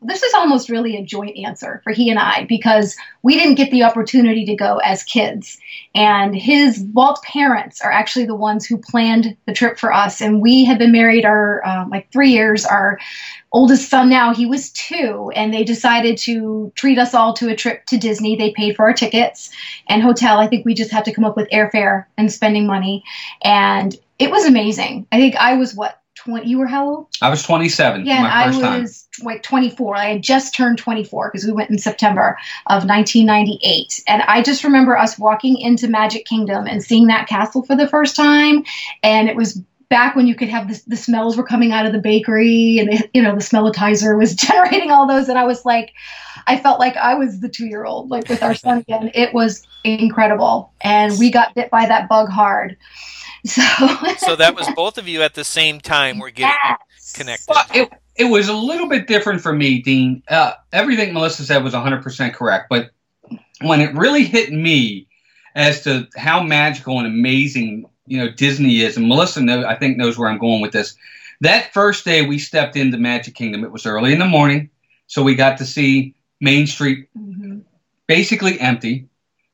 This 0.00 0.22
is 0.22 0.32
almost 0.34 0.68
really 0.68 0.96
a 0.96 1.02
joint 1.02 1.36
answer 1.36 1.80
for 1.82 1.92
he 1.92 2.08
and 2.08 2.20
I 2.20 2.46
because 2.48 2.96
we 3.22 3.36
didn't 3.36 3.56
get 3.56 3.72
the 3.72 3.82
opportunity 3.82 4.44
to 4.44 4.54
go 4.54 4.78
as 4.78 5.02
kids. 5.02 5.58
And 5.94 6.36
his 6.36 6.84
Walt's 6.92 7.20
parents 7.24 7.80
are 7.80 7.90
actually 7.90 8.26
the 8.26 8.34
ones 8.34 8.64
who 8.64 8.78
planned 8.78 9.36
the 9.46 9.52
trip 9.52 9.76
for 9.76 9.92
us. 9.92 10.20
And 10.20 10.40
we 10.40 10.64
had 10.64 10.78
been 10.78 10.92
married 10.92 11.24
our 11.24 11.66
um, 11.66 11.90
like 11.90 12.12
three 12.12 12.30
years. 12.30 12.64
Our 12.64 13.00
oldest 13.50 13.90
son 13.90 14.08
now 14.08 14.32
he 14.32 14.46
was 14.46 14.70
two, 14.70 15.32
and 15.34 15.52
they 15.52 15.64
decided 15.64 16.16
to 16.18 16.70
treat 16.76 16.98
us 16.98 17.12
all 17.12 17.32
to 17.34 17.48
a 17.48 17.56
trip 17.56 17.84
to 17.86 17.98
Disney. 17.98 18.36
They 18.36 18.52
paid 18.52 18.76
for 18.76 18.86
our 18.86 18.92
tickets 18.92 19.50
and 19.88 20.02
hotel. 20.02 20.38
I 20.38 20.46
think 20.46 20.64
we 20.64 20.74
just 20.74 20.92
had 20.92 21.04
to 21.06 21.12
come 21.12 21.24
up 21.24 21.36
with 21.36 21.50
airfare 21.50 22.04
and 22.16 22.30
spending 22.30 22.66
money, 22.66 23.02
and 23.42 23.96
it 24.18 24.30
was 24.30 24.44
amazing. 24.44 25.06
I 25.10 25.18
think 25.18 25.34
I 25.36 25.54
was 25.54 25.74
what. 25.74 25.97
20, 26.28 26.48
you 26.48 26.58
were 26.58 26.66
how 26.66 26.88
old? 26.88 27.06
I 27.22 27.30
was 27.30 27.42
27 27.42 28.04
Yeah, 28.04 28.22
my 28.22 28.44
and 28.44 28.52
first 28.52 28.64
I 28.64 28.68
time. 28.68 28.80
was 28.82 29.08
like 29.22 29.42
24. 29.42 29.96
I 29.96 30.04
had 30.12 30.22
just 30.22 30.54
turned 30.54 30.78
24 30.78 31.30
because 31.30 31.46
we 31.46 31.52
went 31.52 31.70
in 31.70 31.78
September 31.78 32.36
of 32.66 32.84
1998. 32.84 34.02
And 34.06 34.22
I 34.22 34.42
just 34.42 34.62
remember 34.62 34.96
us 34.96 35.18
walking 35.18 35.58
into 35.58 35.88
Magic 35.88 36.26
Kingdom 36.26 36.66
and 36.66 36.82
seeing 36.82 37.06
that 37.06 37.28
castle 37.28 37.62
for 37.62 37.74
the 37.74 37.88
first 37.88 38.14
time. 38.14 38.64
And 39.02 39.28
it 39.28 39.36
was 39.36 39.60
back 39.88 40.14
when 40.14 40.26
you 40.26 40.34
could 40.34 40.50
have 40.50 40.68
the, 40.68 40.82
the 40.86 40.96
smells 40.96 41.36
were 41.36 41.44
coming 41.44 41.72
out 41.72 41.86
of 41.86 41.92
the 41.92 41.98
bakery 41.98 42.78
and 42.78 42.90
the, 42.90 43.08
you 43.14 43.22
know 43.22 43.34
the 43.34 43.40
smellitizer 43.40 44.18
was 44.18 44.34
generating 44.34 44.90
all 44.90 45.08
those 45.08 45.30
and 45.30 45.38
i 45.38 45.44
was 45.44 45.64
like 45.64 45.94
i 46.46 46.58
felt 46.58 46.78
like 46.78 46.94
i 46.98 47.14
was 47.14 47.40
the 47.40 47.48
two 47.48 47.66
year 47.66 47.86
old 47.86 48.10
like 48.10 48.28
with 48.28 48.42
our 48.42 48.54
son 48.54 48.78
again 48.88 49.10
it 49.14 49.32
was 49.32 49.66
incredible 49.84 50.70
and 50.82 51.18
we 51.18 51.30
got 51.30 51.54
bit 51.54 51.70
by 51.70 51.86
that 51.86 52.06
bug 52.06 52.28
hard 52.28 52.76
so 53.46 53.62
So 54.18 54.36
that 54.36 54.54
was 54.56 54.68
both 54.74 54.98
of 54.98 55.06
you 55.08 55.22
at 55.22 55.34
the 55.34 55.44
same 55.44 55.80
time 55.80 56.18
were 56.18 56.30
getting 56.30 56.54
Yes. 56.94 57.12
connected. 57.12 57.46
Well, 57.48 57.64
it, 57.74 57.92
it 58.16 58.24
was 58.24 58.48
a 58.48 58.54
little 58.54 58.88
bit 58.88 59.06
different 59.06 59.40
for 59.40 59.52
me, 59.52 59.80
Dean. 59.80 60.22
Uh, 60.28 60.52
everything 60.72 61.12
Melissa 61.14 61.44
said 61.44 61.62
was 61.62 61.74
100% 61.74 62.34
correct, 62.34 62.66
but 62.68 62.90
when 63.62 63.80
it 63.80 63.94
really 63.94 64.24
hit 64.24 64.52
me 64.52 65.06
as 65.54 65.82
to 65.84 66.06
how 66.16 66.42
magical 66.42 66.98
and 66.98 67.06
amazing 67.06 67.86
you 68.06 68.18
know 68.18 68.30
Disney 68.30 68.80
is, 68.80 68.96
and 68.96 69.06
Melissa 69.08 69.40
know, 69.40 69.64
I 69.66 69.74
think 69.74 69.96
knows 69.96 70.16
where 70.18 70.28
I'm 70.28 70.38
going 70.38 70.60
with 70.62 70.72
this. 70.72 70.96
That 71.42 71.72
first 71.72 72.04
day 72.04 72.26
we 72.26 72.38
stepped 72.38 72.74
into 72.76 72.96
Magic 72.98 73.34
Kingdom, 73.34 73.64
it 73.64 73.70
was 73.70 73.86
early 73.86 74.12
in 74.12 74.18
the 74.18 74.26
morning, 74.26 74.70
so 75.06 75.22
we 75.22 75.34
got 75.34 75.58
to 75.58 75.66
see 75.66 76.14
Main 76.40 76.66
Street 76.66 77.08
Mhm. 77.16 77.62
basically 78.06 78.58
empty. 78.60 79.06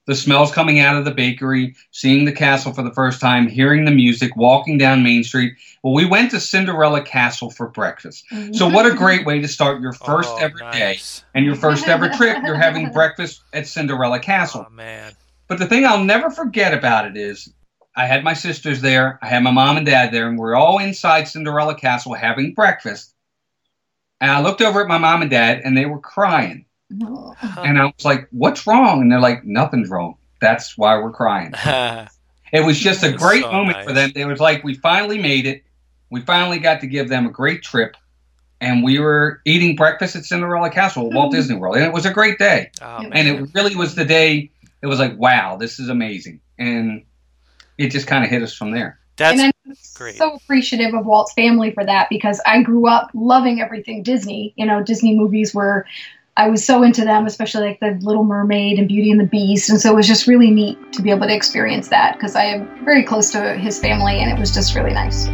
The 0.07 0.15
smells 0.15 0.53
coming 0.53 0.81
out 0.81 0.97
of 0.97 1.07
the 1.07 1.11
bakery, 1.11 1.75
seeing 1.91 2.27
the 2.27 2.33
castle 2.33 2.75
for 2.75 2.83
the 2.83 2.93
first 2.93 3.21
time, 3.23 3.49
hearing 3.49 3.87
the 3.87 3.91
music, 3.91 4.37
walking 4.37 4.77
down 4.77 5.03
Main 5.03 5.25
Street. 5.25 5.55
Well, 5.83 5.95
we 5.95 6.05
went 6.05 6.31
to 6.33 6.41
Cinderella 6.41 7.01
Castle 7.01 7.51
for 7.51 7.69
breakfast. 7.69 8.25
Mm-hmm. 8.31 8.53
So, 8.53 8.69
what 8.69 8.85
a 8.85 8.95
great 8.95 9.25
way 9.25 9.41
to 9.41 9.49
start 9.49 9.81
your 9.81 9.95
first 9.95 10.29
Oh, 10.33 10.37
ever 10.37 10.59
day 10.73 10.99
and 11.35 11.47
your 11.47 11.55
first 11.55 11.89
ever 11.89 12.11
trip. 12.11 12.39
You're 12.45 12.55
having 12.55 12.91
breakfast 12.93 13.43
at 13.55 13.67
Cinderella 13.67 14.21
Castle. 14.21 14.67
Oh 14.69 14.71
man. 14.71 15.15
But 15.49 15.59
the 15.59 15.67
thing 15.67 15.87
I'll 15.87 16.05
never 16.05 16.31
forget 16.31 16.75
about 16.75 17.07
it 17.07 17.17
is 17.17 17.53
I 17.97 18.07
had 18.07 18.25
my 18.25 18.35
sisters 18.35 18.81
there, 18.81 19.19
I 19.23 19.29
had 19.29 19.43
my 19.43 19.53
mom 19.53 19.77
and 19.77 19.87
dad 19.87 20.13
there, 20.13 20.29
and 20.29 20.39
we're 20.39 20.57
all 20.57 20.79
inside 20.79 21.29
Cinderella 21.29 21.77
Castle 21.77 22.15
having 22.15 22.53
breakfast. 22.53 23.15
And 24.21 24.31
I 24.31 24.41
looked 24.41 24.63
over 24.63 24.81
at 24.81 24.89
my 24.89 24.99
mom 24.99 25.23
and 25.23 25.31
dad, 25.31 25.63
and 25.65 25.77
they 25.77 25.87
were 25.87 26.01
crying. 26.01 26.67
And 27.01 27.79
I 27.79 27.85
was 27.87 28.05
like, 28.05 28.29
What's 28.31 28.67
wrong? 28.67 29.03
And 29.03 29.11
they're 29.13 29.21
like, 29.21 29.45
Nothing's 29.45 29.89
wrong. 29.91 30.17
That's 30.41 30.77
why 30.79 30.99
we're 30.99 31.13
crying. 31.13 31.53
It 32.53 32.65
was 32.65 32.79
just 32.79 33.03
a 33.03 33.11
That's 33.11 33.21
great 33.21 33.43
so 33.43 33.51
moment 33.51 33.79
nice. 33.79 33.85
for 33.87 33.93
them. 33.93 34.13
It 34.15 34.27
was 34.27 34.39
like 34.39 34.63
we 34.63 34.75
finally 34.75 35.19
made 35.21 35.45
it. 35.45 35.65
We 36.11 36.21
finally 36.21 36.61
got 36.61 36.83
to 36.83 36.87
give 36.87 37.09
them 37.09 37.27
a 37.27 37.31
great 37.31 37.65
trip. 37.65 37.97
And 38.61 38.85
we 38.85 39.01
were 39.01 39.41
eating 39.45 39.75
breakfast 39.75 40.15
at 40.15 40.25
Cinderella 40.25 40.71
Castle 40.71 41.09
at 41.09 41.15
Walt 41.15 41.33
Mhm. 41.33 41.37
Disney 41.37 41.57
World. 41.57 41.75
And 41.75 41.85
it 41.85 41.93
was 41.93 42.07
a 42.07 42.13
great 42.13 42.39
day. 42.39 42.71
oh, 42.81 43.03
man. 43.03 43.11
And 43.13 43.29
it 43.29 43.49
really 43.55 43.75
was 43.75 43.97
the 43.97 44.05
day, 44.05 44.53
it 44.83 44.87
was 44.87 45.01
like, 45.01 45.19
wow, 45.19 45.57
this 45.57 45.81
is 45.81 45.89
amazing. 45.89 46.39
And 46.57 47.03
it 47.77 47.89
just 47.89 48.07
kind 48.07 48.23
of 48.23 48.31
hit 48.31 48.41
us 48.41 48.55
from 48.55 48.71
there. 48.71 49.01
That's 49.17 49.41
and 49.41 49.53
I'm 49.67 49.75
great. 49.97 50.15
so 50.15 50.35
appreciative 50.35 50.95
of 50.95 51.07
Walt's 51.07 51.33
family 51.33 51.73
for 51.73 51.85
that 51.85 52.09
because 52.09 52.41
I 52.47 52.63
grew 52.63 52.87
up 52.89 53.11
loving 53.15 53.61
everything 53.61 54.05
Disney. 54.05 54.53
You 54.57 54.67
know, 54.67 54.81
Disney 54.81 55.17
movies 55.17 55.53
were, 55.53 55.87
I 56.37 56.49
was 56.49 56.67
so 56.67 56.83
into 56.83 57.05
them, 57.05 57.27
especially 57.27 57.69
like 57.69 57.79
The 57.79 57.97
Little 58.05 58.25
Mermaid 58.25 58.81
and 58.81 58.89
Beauty 58.89 59.13
and 59.13 59.21
the 59.21 59.27
Beast. 59.27 59.71
And 59.71 59.81
so 59.81 59.93
it 59.93 59.95
was 59.95 60.09
just 60.09 60.27
really 60.27 60.51
neat 60.51 60.93
to 60.95 61.01
be 61.01 61.13
able 61.13 61.29
to 61.29 61.33
experience 61.33 61.87
that 61.91 62.15
because 62.15 62.35
I 62.35 62.43
am 62.47 62.85
very 62.85 63.05
close 63.05 63.31
to 63.31 63.55
his 63.55 63.79
family 63.79 64.19
and 64.19 64.37
it 64.37 64.41
was 64.41 64.53
just 64.53 64.75
really 64.75 64.93
nice. 64.93 65.29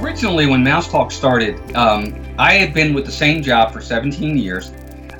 Originally, 0.00 0.46
when 0.46 0.62
Mouse 0.62 0.86
Talk 0.88 1.10
started, 1.10 1.58
um, 1.74 2.14
I 2.38 2.52
had 2.52 2.72
been 2.72 2.94
with 2.94 3.06
the 3.06 3.10
same 3.10 3.42
job 3.42 3.72
for 3.72 3.80
17 3.80 4.38
years. 4.38 4.70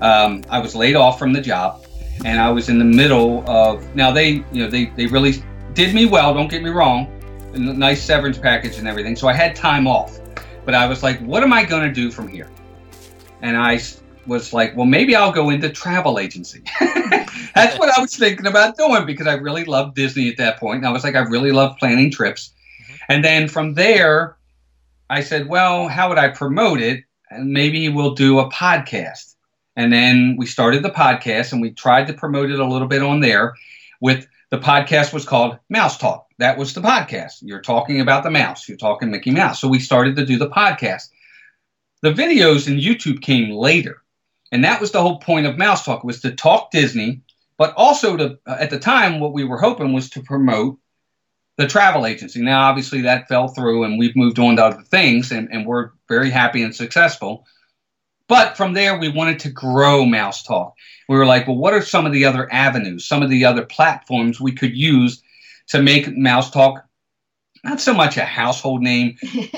Um, 0.00 0.44
I 0.48 0.60
was 0.60 0.76
laid 0.76 0.94
off 0.94 1.18
from 1.18 1.32
the 1.32 1.40
job, 1.40 1.84
and 2.24 2.38
I 2.38 2.52
was 2.52 2.68
in 2.68 2.78
the 2.78 2.84
middle 2.84 3.42
of. 3.50 3.96
Now 3.96 4.12
they, 4.12 4.44
you 4.52 4.62
know, 4.62 4.70
they 4.70 4.86
they 4.96 5.06
really 5.06 5.42
did 5.72 5.92
me 5.92 6.06
well. 6.06 6.34
Don't 6.34 6.48
get 6.48 6.62
me 6.62 6.70
wrong, 6.70 7.17
nice 7.54 8.02
severance 8.02 8.38
package 8.38 8.78
and 8.78 8.86
everything. 8.86 9.16
So 9.16 9.28
I 9.28 9.32
had 9.32 9.56
time 9.56 9.86
off, 9.86 10.18
but 10.64 10.74
I 10.74 10.86
was 10.86 11.02
like, 11.02 11.20
what 11.20 11.42
am 11.42 11.52
I 11.52 11.64
going 11.64 11.82
to 11.82 11.92
do 11.92 12.10
from 12.10 12.28
here? 12.28 12.50
And 13.42 13.56
I 13.56 13.80
was 14.26 14.52
like, 14.52 14.76
well, 14.76 14.86
maybe 14.86 15.14
I'll 15.16 15.32
go 15.32 15.50
into 15.50 15.70
travel 15.70 16.18
agency. 16.18 16.62
That's 17.54 17.78
what 17.78 17.96
I 17.96 18.00
was 18.00 18.14
thinking 18.14 18.46
about 18.46 18.76
doing 18.76 19.06
because 19.06 19.26
I 19.26 19.34
really 19.34 19.64
loved 19.64 19.96
Disney 19.96 20.28
at 20.28 20.36
that 20.36 20.58
point. 20.58 20.78
And 20.78 20.86
I 20.86 20.90
was 20.90 21.04
like, 21.04 21.14
I 21.14 21.20
really 21.20 21.52
love 21.52 21.76
planning 21.78 22.10
trips. 22.10 22.52
Mm-hmm. 22.82 22.94
And 23.08 23.24
then 23.24 23.48
from 23.48 23.74
there, 23.74 24.36
I 25.10 25.22
said, 25.22 25.48
well, 25.48 25.88
how 25.88 26.08
would 26.08 26.18
I 26.18 26.28
promote 26.28 26.80
it? 26.80 27.04
And 27.30 27.52
maybe 27.52 27.88
we'll 27.88 28.14
do 28.14 28.38
a 28.38 28.50
podcast. 28.50 29.34
And 29.76 29.92
then 29.92 30.36
we 30.36 30.46
started 30.46 30.82
the 30.82 30.90
podcast 30.90 31.52
and 31.52 31.62
we 31.62 31.70
tried 31.70 32.06
to 32.08 32.12
promote 32.12 32.50
it 32.50 32.58
a 32.58 32.66
little 32.66 32.88
bit 32.88 33.02
on 33.02 33.20
there 33.20 33.54
with 34.00 34.26
the 34.50 34.58
podcast 34.58 35.12
was 35.12 35.24
called 35.24 35.58
Mouse 35.68 35.98
Talk. 35.98 36.27
That 36.38 36.56
was 36.56 36.72
the 36.72 36.80
podcast. 36.80 37.38
You're 37.42 37.60
talking 37.60 38.00
about 38.00 38.22
the 38.22 38.30
mouse. 38.30 38.68
You're 38.68 38.78
talking 38.78 39.10
Mickey 39.10 39.32
Mouse. 39.32 39.60
So 39.60 39.68
we 39.68 39.80
started 39.80 40.16
to 40.16 40.26
do 40.26 40.38
the 40.38 40.50
podcast. 40.50 41.08
The 42.02 42.12
videos 42.12 42.68
in 42.68 42.78
YouTube 42.78 43.22
came 43.22 43.50
later. 43.50 44.02
And 44.52 44.64
that 44.64 44.80
was 44.80 44.92
the 44.92 45.02
whole 45.02 45.18
point 45.18 45.46
of 45.46 45.58
Mouse 45.58 45.84
Talk 45.84 46.04
was 46.04 46.20
to 46.22 46.30
talk 46.30 46.70
Disney, 46.70 47.22
but 47.58 47.74
also 47.76 48.16
to 48.16 48.38
uh, 48.46 48.56
at 48.58 48.70
the 48.70 48.78
time 48.78 49.20
what 49.20 49.32
we 49.32 49.44
were 49.44 49.58
hoping 49.58 49.92
was 49.92 50.10
to 50.10 50.22
promote 50.22 50.78
the 51.56 51.66
travel 51.66 52.06
agency. 52.06 52.40
Now, 52.40 52.68
obviously, 52.68 53.02
that 53.02 53.28
fell 53.28 53.48
through, 53.48 53.82
and 53.82 53.98
we've 53.98 54.16
moved 54.16 54.38
on 54.38 54.56
to 54.56 54.64
other 54.64 54.82
things, 54.82 55.32
and, 55.32 55.48
and 55.52 55.66
we're 55.66 55.90
very 56.08 56.30
happy 56.30 56.62
and 56.62 56.74
successful. 56.74 57.44
But 58.28 58.56
from 58.56 58.74
there, 58.74 58.96
we 58.96 59.08
wanted 59.08 59.40
to 59.40 59.50
grow 59.50 60.04
Mouse 60.06 60.44
Talk. 60.44 60.74
We 61.08 61.16
were 61.16 61.26
like, 61.26 61.48
well, 61.48 61.56
what 61.56 61.74
are 61.74 61.82
some 61.82 62.06
of 62.06 62.12
the 62.12 62.26
other 62.26 62.50
avenues, 62.52 63.06
some 63.06 63.22
of 63.22 63.30
the 63.30 63.44
other 63.44 63.66
platforms 63.66 64.40
we 64.40 64.52
could 64.52 64.76
use 64.76 65.22
to 65.68 65.82
make 65.82 66.16
Mouse 66.16 66.50
Talk 66.50 66.84
not 67.64 67.80
so 67.80 67.92
much 67.92 68.16
a 68.16 68.24
household 68.24 68.82
name, 68.82 69.16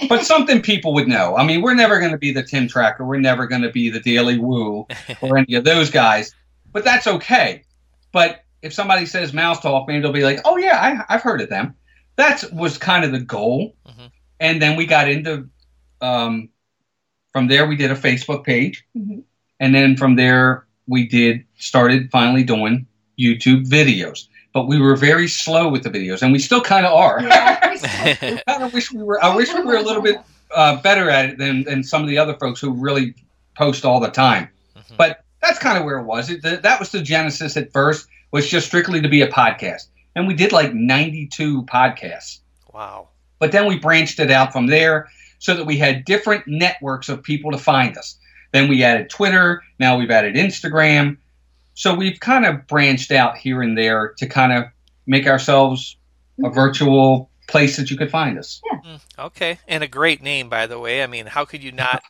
but 0.09 0.25
something 0.25 0.62
people 0.62 0.95
would 0.95 1.09
know. 1.09 1.37
I 1.37 1.45
mean, 1.45 1.62
we're 1.62 1.75
never 1.75 1.99
going 1.99 2.12
to 2.12 2.19
be 2.19 2.33
the 2.33 2.43
Tim 2.43 2.69
Tracker. 2.69 3.05
We're 3.05 3.21
never 3.21 3.47
going 3.47 3.62
to 3.62 3.71
be 3.71 3.90
the 3.90 4.00
Daily 4.00 4.38
Woo 4.38 4.87
or 5.21 5.38
any 5.38 5.55
of 5.55 5.64
those 5.64 5.90
guys, 5.90 6.35
but 6.73 6.85
that's 6.85 7.07
okay. 7.07 7.62
But 8.12 8.45
if 8.62 8.73
somebody 8.73 9.07
says 9.07 9.33
Mouse 9.33 9.61
Talk, 9.61 9.87
maybe 9.87 10.00
they'll 10.00 10.12
be 10.12 10.25
like, 10.25 10.40
oh, 10.45 10.57
yeah, 10.57 11.05
I, 11.09 11.12
have 11.12 11.23
heard 11.23 11.40
of 11.40 11.49
them. 11.49 11.75
That 12.17 12.45
was 12.52 12.79
kind 12.79 13.05
of 13.05 13.12
the 13.12 13.21
goal. 13.21 13.75
Mm-hmm. 13.87 14.07
And 14.40 14.61
then 14.61 14.76
we 14.76 14.87
got 14.87 15.09
into, 15.09 15.49
um, 16.00 16.49
from 17.33 17.47
there, 17.47 17.67
we 17.67 17.76
did 17.76 17.90
a 17.90 17.95
Facebook 17.95 18.45
page. 18.45 18.85
Mm-hmm. 18.97 19.21
And 19.61 19.75
then 19.75 19.97
from 19.97 20.17
there, 20.17 20.67
we 20.87 21.07
did, 21.07 21.45
started 21.57 22.11
finally 22.11 22.43
doing 22.43 22.87
YouTube 23.19 23.67
videos 23.67 24.26
but 24.52 24.66
we 24.66 24.80
were 24.80 24.97
very 24.97 25.28
slow 25.28 25.69
with 25.69 25.83
the 25.83 25.90
videos, 25.90 26.23
and 26.23 26.33
we 26.33 26.38
still 26.38 26.61
kind 26.61 26.85
of 26.85 26.92
are. 26.92 27.23
Yeah, 27.23 27.59
I 27.62 28.42
kind 28.47 28.62
of 28.62 28.73
wish 28.73 28.92
we 28.92 29.02
were. 29.02 29.23
I 29.23 29.35
wish 29.35 29.52
we 29.52 29.62
were 29.62 29.76
a 29.76 29.83
little 29.83 30.02
bit 30.02 30.16
uh, 30.54 30.80
better 30.83 31.09
at 31.11 31.30
it 31.30 31.38
than 31.38 31.64
than 31.64 31.83
some 31.83 32.02
of 32.02 32.09
the 32.09 32.19
other 32.19 32.35
folks 32.35 32.61
who 32.61 32.73
really 32.73 33.14
post 33.57 33.85
all 33.85 34.00
the 34.00 34.11
time. 34.11 34.49
Mm-hmm. 34.76 34.97
But 34.97 35.25
that's 35.40 35.59
kind 35.59 35.78
of 35.78 35.85
where 35.85 35.99
it 35.99 36.04
was. 36.04 36.30
It, 36.30 36.42
the, 36.42 36.57
that 36.59 36.80
was 36.80 36.90
the 36.90 37.02
genesis 37.02 37.57
at 37.57 37.73
first. 37.73 38.09
Was 38.33 38.49
just 38.49 38.69
strictly 38.69 39.00
to 39.00 39.09
be 39.09 39.23
a 39.23 39.28
podcast, 39.28 39.88
and 40.14 40.26
we 40.26 40.35
did 40.35 40.52
like 40.52 40.75
ninety 40.75 41.26
two 41.26 41.62
podcasts. 41.64 42.40
Wow! 42.73 43.09
But 43.38 43.52
then 43.52 43.66
we 43.66 43.78
branched 43.78 44.21
it 44.21 44.30
out 44.30 44.52
from 44.52 44.66
there, 44.66 45.09
so 45.38 45.54
that 45.54 45.66
we 45.66 45.76
had 45.76 46.04
different 46.04 46.47
networks 46.47 47.09
of 47.09 47.23
people 47.23 47.50
to 47.52 47.59
find 47.59 47.97
us. 47.97 48.16
Then 48.52 48.69
we 48.69 48.83
added 48.83 49.11
Twitter. 49.11 49.62
Now 49.78 49.97
we've 49.97 50.11
added 50.11 50.35
Instagram. 50.35 51.16
So 51.75 51.95
we've 51.95 52.21
kind 52.21 52.45
of 52.45 52.67
branched 52.67 53.11
out 53.11 53.37
here 53.37 53.62
and 53.62 53.77
there 53.77 54.15
to 54.19 54.27
kind 54.27 54.53
of 54.53 54.65
make 55.07 55.27
ourselves 55.27 55.97
a 56.39 56.43
mm-hmm. 56.43 56.55
virtual 56.55 57.31
place 57.47 57.77
that 57.77 57.91
you 57.91 57.97
could 57.97 58.11
find 58.11 58.39
us. 58.39 58.62
Yeah. 58.71 58.93
Mm, 58.93 59.00
okay, 59.27 59.59
and 59.67 59.83
a 59.83 59.89
great 59.89 60.23
name, 60.23 60.49
by 60.49 60.67
the 60.67 60.79
way. 60.79 61.03
I 61.03 61.07
mean, 61.07 61.27
how 61.27 61.45
could 61.45 61.62
you 61.62 61.73
not? 61.73 62.03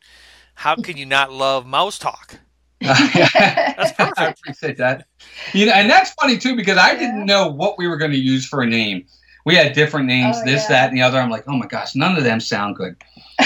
How 0.54 0.76
could 0.76 0.98
you 0.98 1.06
not 1.06 1.32
love 1.32 1.66
Mouse 1.66 1.98
Talk? 1.98 2.38
that's 2.80 3.92
perfect. 3.92 4.18
I 4.18 4.28
appreciate 4.28 4.76
that. 4.78 5.06
You 5.52 5.66
know, 5.66 5.72
and 5.72 5.90
that's 5.90 6.12
funny 6.12 6.38
too 6.38 6.56
because 6.56 6.78
I 6.78 6.94
didn't 6.94 7.26
know 7.26 7.48
what 7.48 7.78
we 7.78 7.88
were 7.88 7.96
going 7.96 8.10
to 8.12 8.18
use 8.18 8.46
for 8.46 8.62
a 8.62 8.66
name. 8.66 9.06
We 9.46 9.54
had 9.54 9.72
different 9.72 10.06
names, 10.06 10.36
oh, 10.38 10.44
this, 10.44 10.64
yeah. 10.64 10.68
that, 10.68 10.88
and 10.88 10.96
the 10.98 11.02
other. 11.02 11.18
I'm 11.18 11.30
like, 11.30 11.44
oh 11.48 11.56
my 11.56 11.66
gosh, 11.66 11.94
none 11.94 12.16
of 12.16 12.24
them 12.24 12.40
sound 12.40 12.76
good. 12.76 12.96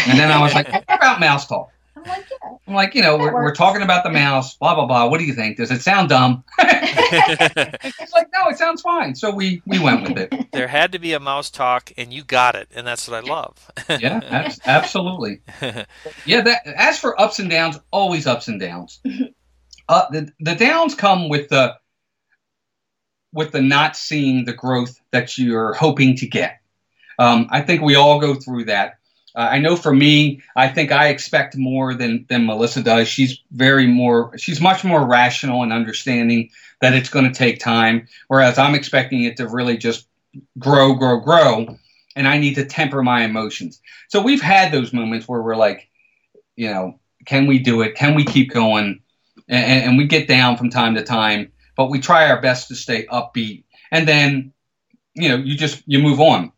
And 0.07 0.19
then 0.19 0.31
I 0.31 0.41
was 0.41 0.55
like, 0.55 0.73
what 0.73 0.85
about 0.89 1.21
Mouse 1.21 1.47
Talk? 1.47 1.71
I'm 2.05 2.11
like, 2.11 2.27
yeah. 2.31 2.57
I'm 2.67 2.75
like, 2.75 2.95
you 2.95 3.03
know, 3.03 3.17
we're, 3.17 3.33
we're 3.33 3.55
talking 3.55 3.83
about 3.83 4.05
the 4.05 4.11
mouse, 4.11 4.57
blah 4.57 4.75
blah 4.75 4.87
blah. 4.87 5.07
What 5.09 5.19
do 5.19 5.25
you 5.25 5.35
think? 5.35 5.57
Does 5.57 5.71
it 5.71 5.81
sound 5.83 6.11
dumb? 6.11 6.45
it's 6.59 8.13
like, 8.13 8.29
no, 8.35 8.49
it 8.49 8.59
sounds 8.59 8.83
fine. 8.83 9.15
So 9.15 9.35
we 9.35 9.63
we 9.67 9.79
went 9.79 10.03
with 10.03 10.19
it. 10.19 10.33
There 10.55 10.69
had 10.69 10.93
to 10.93 11.01
be 11.01 11.13
a 11.13 11.19
mouse 11.19 11.51
talk, 11.51 11.93
and 11.97 12.13
you 12.13 12.23
got 12.23 12.55
it, 12.55 12.69
and 12.73 12.87
that's 12.87 13.09
what 13.09 13.25
I 13.25 13.29
love. 13.29 13.73
yeah, 13.89 14.21
ab- 14.23 14.53
absolutely. 14.65 15.41
Yeah, 16.25 16.43
that. 16.43 16.65
As 16.67 16.97
for 16.97 17.21
ups 17.21 17.41
and 17.41 17.51
downs, 17.51 17.81
always 17.91 18.29
ups 18.29 18.47
and 18.47 18.61
downs. 18.61 19.01
Uh, 19.89 20.05
the 20.11 20.31
the 20.39 20.55
downs 20.55 20.95
come 20.95 21.29
with 21.29 21.49
the 21.49 21.75
with 23.33 23.51
the 23.51 23.61
not 23.61 23.97
seeing 23.97 24.45
the 24.45 24.53
growth 24.53 25.01
that 25.11 25.37
you're 25.37 25.75
hoping 25.75 26.17
to 26.17 26.27
get. 26.27 26.61
Um, 27.19 27.49
I 27.51 27.61
think 27.61 27.83
we 27.83 27.97
all 27.97 28.21
go 28.21 28.35
through 28.35 28.67
that. 28.67 28.99
Uh, 29.35 29.49
I 29.51 29.59
know 29.59 29.77
for 29.77 29.93
me, 29.93 30.43
I 30.55 30.69
think 30.69 30.93
I 30.93 31.09
expect 31.09 31.57
more 31.57 31.95
than 31.95 32.27
than 32.29 32.47
Melissa 32.47 32.83
does. 32.83 33.09
She's 33.09 33.41
very 33.51 33.87
more, 33.87 34.37
she's 34.39 34.61
much 34.61 34.85
more 34.85 35.05
rational 35.07 35.63
and 35.63 35.73
understanding 35.73 36.51
that 36.81 36.95
it's 36.95 37.09
going 37.09 37.25
to 37.25 37.37
take 37.37 37.59
time, 37.59 38.07
whereas 38.29 38.59
I'm 38.59 38.75
expecting 38.75 39.25
it 39.25 39.37
to 39.39 39.49
really 39.49 39.77
just 39.77 40.07
grow, 40.59 40.95
grow, 40.95 41.19
grow, 41.19 41.79
and 42.17 42.29
I 42.29 42.39
need 42.39 42.55
to 42.57 42.65
temper 42.65 43.03
my 43.03 43.25
emotions. 43.25 43.81
So 44.09 44.21
we've 44.21 44.43
had 44.43 44.73
those 44.73 44.93
moments 44.93 45.27
where 45.27 45.43
we're 45.43 45.57
like, 45.57 45.89
you 46.57 46.71
know, 46.73 47.01
can 47.25 47.47
we 47.47 47.59
do 47.59 47.83
it? 47.83 47.95
Can 47.97 48.15
we 48.15 48.25
keep 48.25 48.53
going? 48.53 49.01
And, 49.49 49.85
and 49.85 49.99
we 49.99 50.07
get 50.07 50.29
down 50.29 50.57
from 50.57 50.71
time 50.71 50.95
to 50.95 51.03
time, 51.03 51.53
but 51.77 51.91
we 51.91 52.01
try 52.01 52.31
our 52.31 52.41
best 52.41 52.69
to 52.69 52.75
stay 52.75 53.07
upbeat. 53.07 53.65
And 53.91 54.07
then, 54.07 54.53
you 55.15 55.29
know, 55.29 55.37
you 55.37 55.57
just 55.57 55.83
you 55.87 55.99
move 55.99 56.21
on 56.21 56.53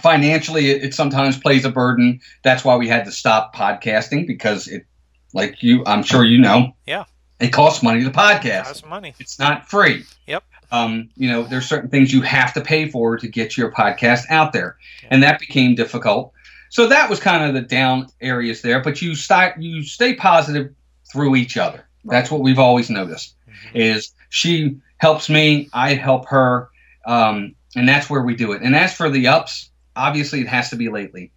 financially 0.00 0.70
it, 0.70 0.84
it, 0.84 0.94
sometimes 0.94 1.38
plays 1.38 1.64
a 1.64 1.70
burden. 1.70 2.20
That's 2.42 2.64
why 2.64 2.76
we 2.76 2.88
had 2.88 3.04
to 3.04 3.12
stop 3.12 3.54
podcasting 3.54 4.26
because 4.26 4.68
it 4.68 4.86
like 5.34 5.62
you 5.62 5.82
i'm 5.86 6.02
sure 6.02 6.24
you 6.24 6.38
know 6.38 6.74
yeah. 6.86 7.04
it 7.40 7.52
costs 7.52 7.82
money 7.82 8.04
to 8.04 8.10
podcast. 8.10 8.60
It 8.60 8.64
costs 8.64 8.86
money. 8.86 9.14
It's 9.18 9.38
not 9.38 9.68
free. 9.68 10.04
Yep. 10.26 10.44
Um, 10.70 11.10
you 11.16 11.28
know 11.28 11.42
there's 11.42 11.66
certain 11.66 11.90
things 11.90 12.12
you 12.12 12.22
have 12.22 12.54
to 12.54 12.60
pay 12.60 12.88
for 12.88 13.18
to 13.18 13.28
get 13.28 13.56
your 13.56 13.70
podcast 13.70 14.24
out 14.30 14.52
there. 14.52 14.76
Yeah. 15.02 15.08
and 15.12 15.22
that 15.22 15.38
became 15.38 15.74
difficult. 15.74 16.32
So 16.70 16.86
that 16.86 17.10
was 17.10 17.20
kind 17.20 17.44
of 17.44 17.54
the 17.54 17.66
down 17.66 18.08
areas 18.20 18.62
there 18.62 18.80
but 18.80 19.02
you 19.02 19.14
start 19.14 19.60
you 19.60 19.82
stay 19.82 20.14
positive 20.14 20.74
through 21.10 21.36
each 21.36 21.56
other. 21.56 21.86
Right. 22.04 22.16
that's 22.16 22.30
what 22.30 22.40
we've 22.40 22.58
always 22.58 22.90
noticed 22.90 23.36
mm-hmm. 23.48 23.76
is 23.76 24.12
she 24.28 24.76
helps 24.96 25.28
me 25.28 25.68
i 25.72 25.94
help 25.94 26.26
her 26.28 26.68
um, 27.04 27.54
and 27.74 27.88
that's 27.88 28.10
where 28.10 28.22
we 28.22 28.34
do 28.34 28.52
it. 28.52 28.62
And 28.62 28.76
as 28.76 28.94
for 28.94 29.10
the 29.10 29.26
ups 29.28 29.70
obviously 29.96 30.40
it 30.40 30.48
has 30.48 30.70
to 30.70 30.76
be 30.76 30.88
lately, 30.88 31.32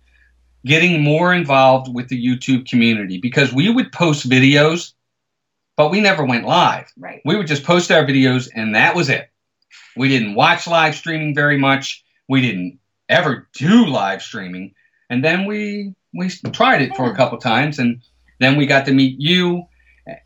getting 0.65 1.03
more 1.03 1.33
involved 1.33 1.93
with 1.93 2.07
the 2.09 2.23
YouTube 2.23 2.67
community 2.67 3.19
because 3.19 3.53
we 3.53 3.69
would 3.69 3.91
post 3.91 4.27
videos, 4.27 4.93
but 5.77 5.91
we 5.91 6.01
never 6.01 6.25
went 6.25 6.45
live. 6.45 6.91
Right. 6.97 7.21
We 7.25 7.35
would 7.35 7.47
just 7.47 7.63
post 7.63 7.91
our 7.91 8.05
videos 8.05 8.49
and 8.53 8.75
that 8.75 8.95
was 8.95 9.09
it. 9.09 9.29
We 9.95 10.09
didn't 10.09 10.35
watch 10.35 10.67
live 10.67 10.95
streaming 10.95 11.35
very 11.35 11.57
much. 11.57 12.03
We 12.27 12.41
didn't 12.41 12.79
ever 13.07 13.47
do 13.53 13.85
live 13.85 14.21
streaming. 14.21 14.73
And 15.09 15.23
then 15.23 15.45
we 15.45 15.93
we 16.13 16.29
tried 16.51 16.81
it 16.81 16.95
for 16.95 17.11
a 17.11 17.15
couple 17.15 17.37
times 17.37 17.77
and 17.77 18.01
then 18.39 18.57
we 18.57 18.65
got 18.65 18.85
to 18.85 18.93
meet 18.93 19.19
you 19.19 19.65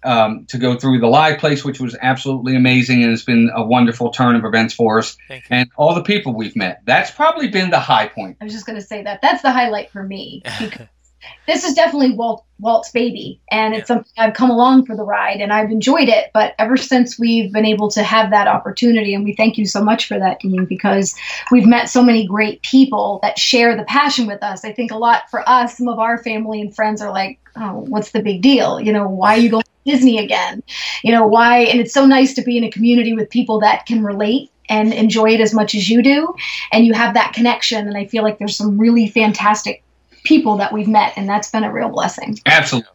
um, 0.03 0.45
to 0.47 0.57
go 0.57 0.77
through 0.77 0.99
the 0.99 1.07
live 1.07 1.39
place, 1.39 1.63
which 1.63 1.79
was 1.79 1.95
absolutely 2.01 2.55
amazing, 2.55 3.03
and 3.03 3.11
it's 3.11 3.23
been 3.23 3.49
a 3.53 3.63
wonderful 3.63 4.11
turn 4.11 4.35
of 4.35 4.45
events 4.45 4.73
for 4.73 4.99
us. 4.99 5.17
And 5.49 5.69
all 5.77 5.95
the 5.95 6.03
people 6.03 6.35
we've 6.35 6.55
met. 6.55 6.81
That's 6.85 7.11
probably 7.11 7.47
been 7.47 7.69
the 7.69 7.79
high 7.79 8.07
point. 8.07 8.37
I 8.41 8.43
was 8.43 8.53
just 8.53 8.65
going 8.65 8.79
to 8.79 8.85
say 8.85 9.03
that. 9.03 9.21
That's 9.21 9.41
the 9.41 9.51
highlight 9.51 9.89
for 9.91 10.03
me. 10.03 10.43
this 11.47 11.63
is 11.63 11.73
definitely 11.73 12.11
Walt 12.11 12.45
Walt's 12.59 12.91
baby, 12.91 13.39
and 13.51 13.73
it's 13.73 13.89
yeah. 13.89 13.95
something 13.95 14.11
I've 14.17 14.33
come 14.33 14.49
along 14.49 14.85
for 14.85 14.95
the 14.95 15.03
ride, 15.03 15.39
and 15.39 15.53
I've 15.53 15.71
enjoyed 15.71 16.09
it. 16.09 16.29
But 16.33 16.55
ever 16.59 16.75
since 16.77 17.17
we've 17.17 17.51
been 17.51 17.65
able 17.65 17.89
to 17.91 18.03
have 18.03 18.31
that 18.31 18.47
opportunity, 18.47 19.13
and 19.13 19.23
we 19.23 19.33
thank 19.33 19.57
you 19.57 19.65
so 19.65 19.83
much 19.83 20.07
for 20.07 20.19
that, 20.19 20.39
Dean, 20.39 20.65
because 20.65 21.15
we've 21.51 21.65
met 21.65 21.89
so 21.89 22.03
many 22.03 22.27
great 22.27 22.61
people 22.61 23.19
that 23.23 23.39
share 23.39 23.75
the 23.75 23.83
passion 23.83 24.27
with 24.27 24.43
us. 24.43 24.65
I 24.65 24.73
think 24.73 24.91
a 24.91 24.97
lot 24.97 25.29
for 25.31 25.47
us, 25.47 25.77
some 25.77 25.87
of 25.87 25.99
our 25.99 26.17
family 26.17 26.61
and 26.61 26.75
friends 26.75 27.01
are 27.01 27.11
like, 27.11 27.39
"Oh, 27.55 27.85
what's 27.87 28.11
the 28.11 28.21
big 28.21 28.41
deal? 28.41 28.79
You 28.79 28.91
know, 28.91 29.07
why 29.07 29.35
are 29.35 29.39
you 29.39 29.49
going 29.49 29.63
to 29.63 29.91
Disney 29.91 30.17
again? 30.17 30.61
You 31.03 31.13
know, 31.13 31.25
why?" 31.25 31.59
And 31.61 31.79
it's 31.79 31.93
so 31.93 32.05
nice 32.05 32.33
to 32.35 32.41
be 32.41 32.57
in 32.57 32.63
a 32.63 32.71
community 32.71 33.13
with 33.13 33.29
people 33.29 33.59
that 33.61 33.85
can 33.85 34.03
relate 34.03 34.51
and 34.67 34.93
enjoy 34.93 35.31
it 35.31 35.41
as 35.41 35.53
much 35.53 35.73
as 35.73 35.89
you 35.89 36.03
do 36.03 36.33
and 36.71 36.85
you 36.85 36.93
have 36.93 37.15
that 37.15 37.33
connection 37.33 37.87
and 37.87 37.97
i 37.97 38.05
feel 38.05 38.21
like 38.21 38.37
there's 38.37 38.55
some 38.55 38.77
really 38.77 39.09
fantastic 39.09 39.83
people 40.23 40.57
that 40.57 40.73
we've 40.73 40.87
met, 40.87 41.13
and 41.15 41.27
that's 41.27 41.51
been 41.51 41.63
a 41.63 41.71
real 41.71 41.89
blessing. 41.89 42.39
Absolutely. 42.45 42.89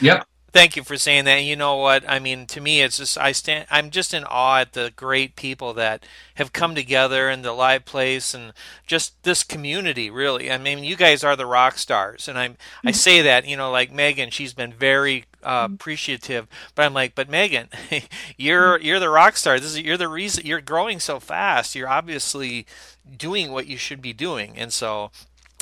Yep. 0.00 0.26
Thank 0.56 0.74
you 0.74 0.84
for 0.84 0.96
saying 0.96 1.26
that. 1.26 1.44
You 1.44 1.54
know 1.54 1.76
what? 1.76 2.08
I 2.08 2.18
mean, 2.18 2.46
to 2.46 2.62
me, 2.62 2.80
it's 2.80 2.96
just 2.96 3.18
I 3.18 3.32
stand. 3.32 3.66
I'm 3.70 3.90
just 3.90 4.14
in 4.14 4.24
awe 4.24 4.60
at 4.60 4.72
the 4.72 4.90
great 4.96 5.36
people 5.36 5.74
that 5.74 6.02
have 6.36 6.54
come 6.54 6.74
together 6.74 7.28
in 7.28 7.42
the 7.42 7.52
live 7.52 7.84
place 7.84 8.32
and 8.32 8.54
just 8.86 9.22
this 9.22 9.44
community. 9.44 10.08
Really, 10.08 10.50
I 10.50 10.56
mean, 10.56 10.82
you 10.82 10.96
guys 10.96 11.22
are 11.22 11.36
the 11.36 11.44
rock 11.44 11.76
stars, 11.76 12.26
and 12.26 12.38
I'm. 12.38 12.52
Mm-hmm. 12.52 12.88
I 12.88 12.92
say 12.92 13.20
that. 13.20 13.46
You 13.46 13.58
know, 13.58 13.70
like 13.70 13.92
Megan, 13.92 14.30
she's 14.30 14.54
been 14.54 14.72
very 14.72 15.26
uh, 15.42 15.66
mm-hmm. 15.66 15.74
appreciative. 15.74 16.46
But 16.74 16.86
I'm 16.86 16.94
like, 16.94 17.14
but 17.14 17.28
Megan, 17.28 17.68
you're 18.38 18.78
mm-hmm. 18.78 18.86
you're 18.86 19.00
the 19.00 19.10
rock 19.10 19.36
star. 19.36 19.60
This 19.60 19.72
is 19.72 19.80
you're 19.80 19.98
the 19.98 20.08
reason 20.08 20.46
you're 20.46 20.62
growing 20.62 21.00
so 21.00 21.20
fast. 21.20 21.74
You're 21.74 21.88
obviously 21.88 22.66
doing 23.14 23.52
what 23.52 23.66
you 23.66 23.76
should 23.76 24.00
be 24.00 24.14
doing, 24.14 24.56
and 24.56 24.72
so 24.72 25.10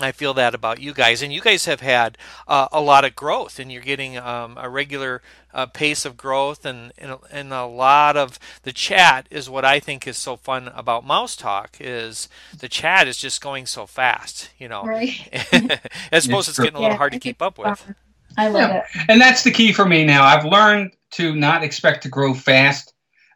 I 0.00 0.11
feel 0.11 0.35
that 0.35 0.54
about 0.54 0.80
you 0.80 0.92
guys, 0.92 1.22
and 1.22 1.33
you 1.33 1.40
guys 1.40 1.66
have 1.66 1.80
had 1.80 2.18
uh, 2.48 2.66
a 2.72 2.80
lot 2.80 3.04
of 3.04 3.14
growth, 3.14 3.61
and 3.61 3.70
you're 3.70 3.80
getting 3.80 4.18
um, 4.18 4.59
a 4.61 4.68
regular 4.68 5.22
uh, 5.52 5.66
pace 5.66 6.04
of 6.04 6.16
growth, 6.16 6.66
and, 6.66 6.92
and 6.98 7.16
and 7.30 7.52
a 7.52 7.64
lot 7.64 8.16
of 8.16 8.40
the 8.64 8.72
chat 8.72 9.28
is 9.30 9.48
what 9.48 9.64
I 9.64 9.78
think 9.78 10.09
is 10.09 10.18
so 10.18 10.37
fun 10.37 10.68
about 10.74 11.07
Mouse 11.07 11.37
Talk 11.37 11.76
is 11.78 12.28
the 12.59 12.68
chat 12.68 13.07
is 13.07 13.18
just 13.18 13.40
going 13.40 13.66
so 13.66 13.87
fast, 13.87 14.50
you 14.59 14.68
know. 14.68 14.83
Right. 14.83 15.28
I 16.12 16.18
suppose 16.18 16.48
it's, 16.48 16.59
it's 16.59 16.59
getting 16.59 16.74
a 16.74 16.80
little 16.80 16.94
yeah, 16.94 16.96
hard 16.96 17.12
to 17.12 17.20
keep 17.20 17.40
up 17.40 17.57
with. 17.57 17.94
I 18.37 18.48
love 18.48 18.70
yeah. 18.70 18.78
it, 18.78 18.85
and 19.09 19.20
that's 19.20 19.44
the 19.44 19.52
key 19.52 19.72
for 19.72 19.85
me 19.85 20.04
now. 20.04 20.24
I've 20.24 20.44
learned 20.44 20.90
to 21.12 21.37
not 21.37 21.62
expect 21.62 22.02
to 22.02 22.09
grow 22.09 22.35
fast. 22.35 22.92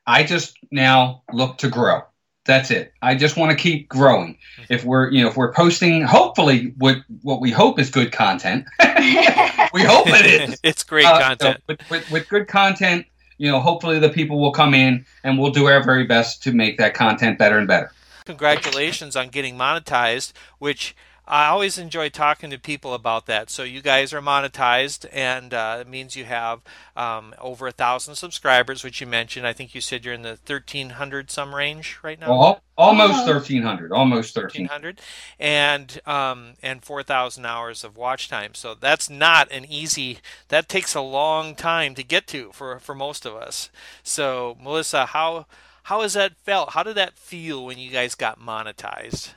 I 0.09 0.25
just 0.25 0.57
now 0.73 1.23
look 1.33 1.59
to 1.59 1.68
grow. 1.68 2.03
That's 2.49 2.71
it. 2.71 2.95
I 3.03 3.15
just 3.15 3.37
want 3.37 3.51
to 3.51 3.57
keep 3.57 3.91
growing. 3.91 4.39
Mm-hmm. 4.57 4.73
If 4.73 4.83
we're, 4.83 5.11
you 5.11 5.23
know, 5.23 5.29
if 5.29 5.37
we're 5.37 5.53
posting, 5.53 6.01
hopefully, 6.01 6.73
what 6.79 6.97
what 7.21 7.43
we 7.43 7.51
hope 7.51 7.79
is 7.79 7.91
good 7.91 8.11
content. 8.11 8.65
we 8.81 9.83
hope 9.83 10.07
it 10.07 10.25
is. 10.25 10.59
It's 10.65 10.83
great 10.83 11.05
uh, 11.05 11.21
content. 11.21 11.59
So 11.59 11.63
with, 11.67 11.91
with, 11.91 12.11
with 12.11 12.29
good 12.31 12.49
content, 12.49 13.05
you 13.37 13.51
know, 13.51 13.61
hopefully 13.61 13.99
the 13.99 14.09
people 14.09 14.41
will 14.41 14.53
come 14.53 14.73
in 14.73 15.05
and 15.25 15.39
we'll 15.39 15.51
do 15.51 15.67
our 15.67 15.85
very 15.85 16.05
best 16.05 16.43
to 16.45 16.53
make 16.53 16.79
that 16.79 16.95
content 16.95 17.39
better 17.39 17.59
and 17.59 17.69
better. 17.69 17.93
Congratulations 18.25 19.15
on 19.15 19.29
getting 19.29 19.59
monetized, 19.59 20.33
which 20.59 20.97
I 21.31 21.49
always 21.49 21.77
enjoy 21.77 22.09
talking 22.09 22.49
to 22.51 22.59
people 22.59 22.95
about 22.95 23.27
that. 23.27 23.51
So 23.51 23.62
you 23.62 23.83
guys 23.83 24.14
are 24.14 24.23
monetized, 24.23 25.07
and 25.12 25.53
uh, 25.53 25.79
it 25.83 25.87
means 25.87 26.17
you 26.17 26.25
have 26.25 26.62
um, 26.97 27.35
over 27.38 27.67
a 27.67 27.73
thousand 27.73 28.14
subscribers, 28.14 28.83
which 28.83 29.03
you 29.03 29.07
mentioned. 29.07 29.47
I 29.47 29.53
think 29.53 29.75
you 29.75 29.83
said 29.83 30.05
you're 30.07 30.14
in 30.14 30.23
the 30.23 30.37
thirteen 30.37 30.91
hundred 30.91 31.31
some 31.31 31.55
range 31.55 31.99
right 32.03 32.19
now. 32.19 32.31
Well, 32.31 32.62
almost 32.79 33.27
thirteen 33.27 33.62
hundred, 33.62 33.93
almost 33.93 34.35
thirteen 34.35 34.67
hundred, 34.67 35.03
and 35.38 36.01
um, 36.07 36.55
and 36.62 36.83
four 36.83 37.03
thousand 37.03 37.45
hours 37.45 37.85
of 37.85 37.99
watch 37.99 38.31
time. 38.31 38.55
So 38.55 38.75
that's 38.75 39.11
not 39.11 39.53
an 39.53 39.67
easy. 39.67 40.21
That 40.49 40.67
takes 40.67 40.95
a 40.95 41.03
long 41.03 41.55
time 41.55 41.95
to 41.97 42.03
get 42.03 42.27
to 42.29 42.53
for 42.53 42.79
for 42.79 42.95
most 42.95 43.27
of 43.27 43.35
us. 43.35 43.69
So 44.03 44.57
Melissa, 44.62 45.07
how 45.07 45.45
how 45.85 46.01
has 46.01 46.14
that 46.14 46.37
felt? 46.38 46.71
How 46.71 46.83
did 46.83 46.97
that 46.97 47.19
feel 47.19 47.67
when 47.67 47.77
you 47.79 47.91
guys 47.91 48.14
got 48.14 48.41
monetized? 48.41 49.35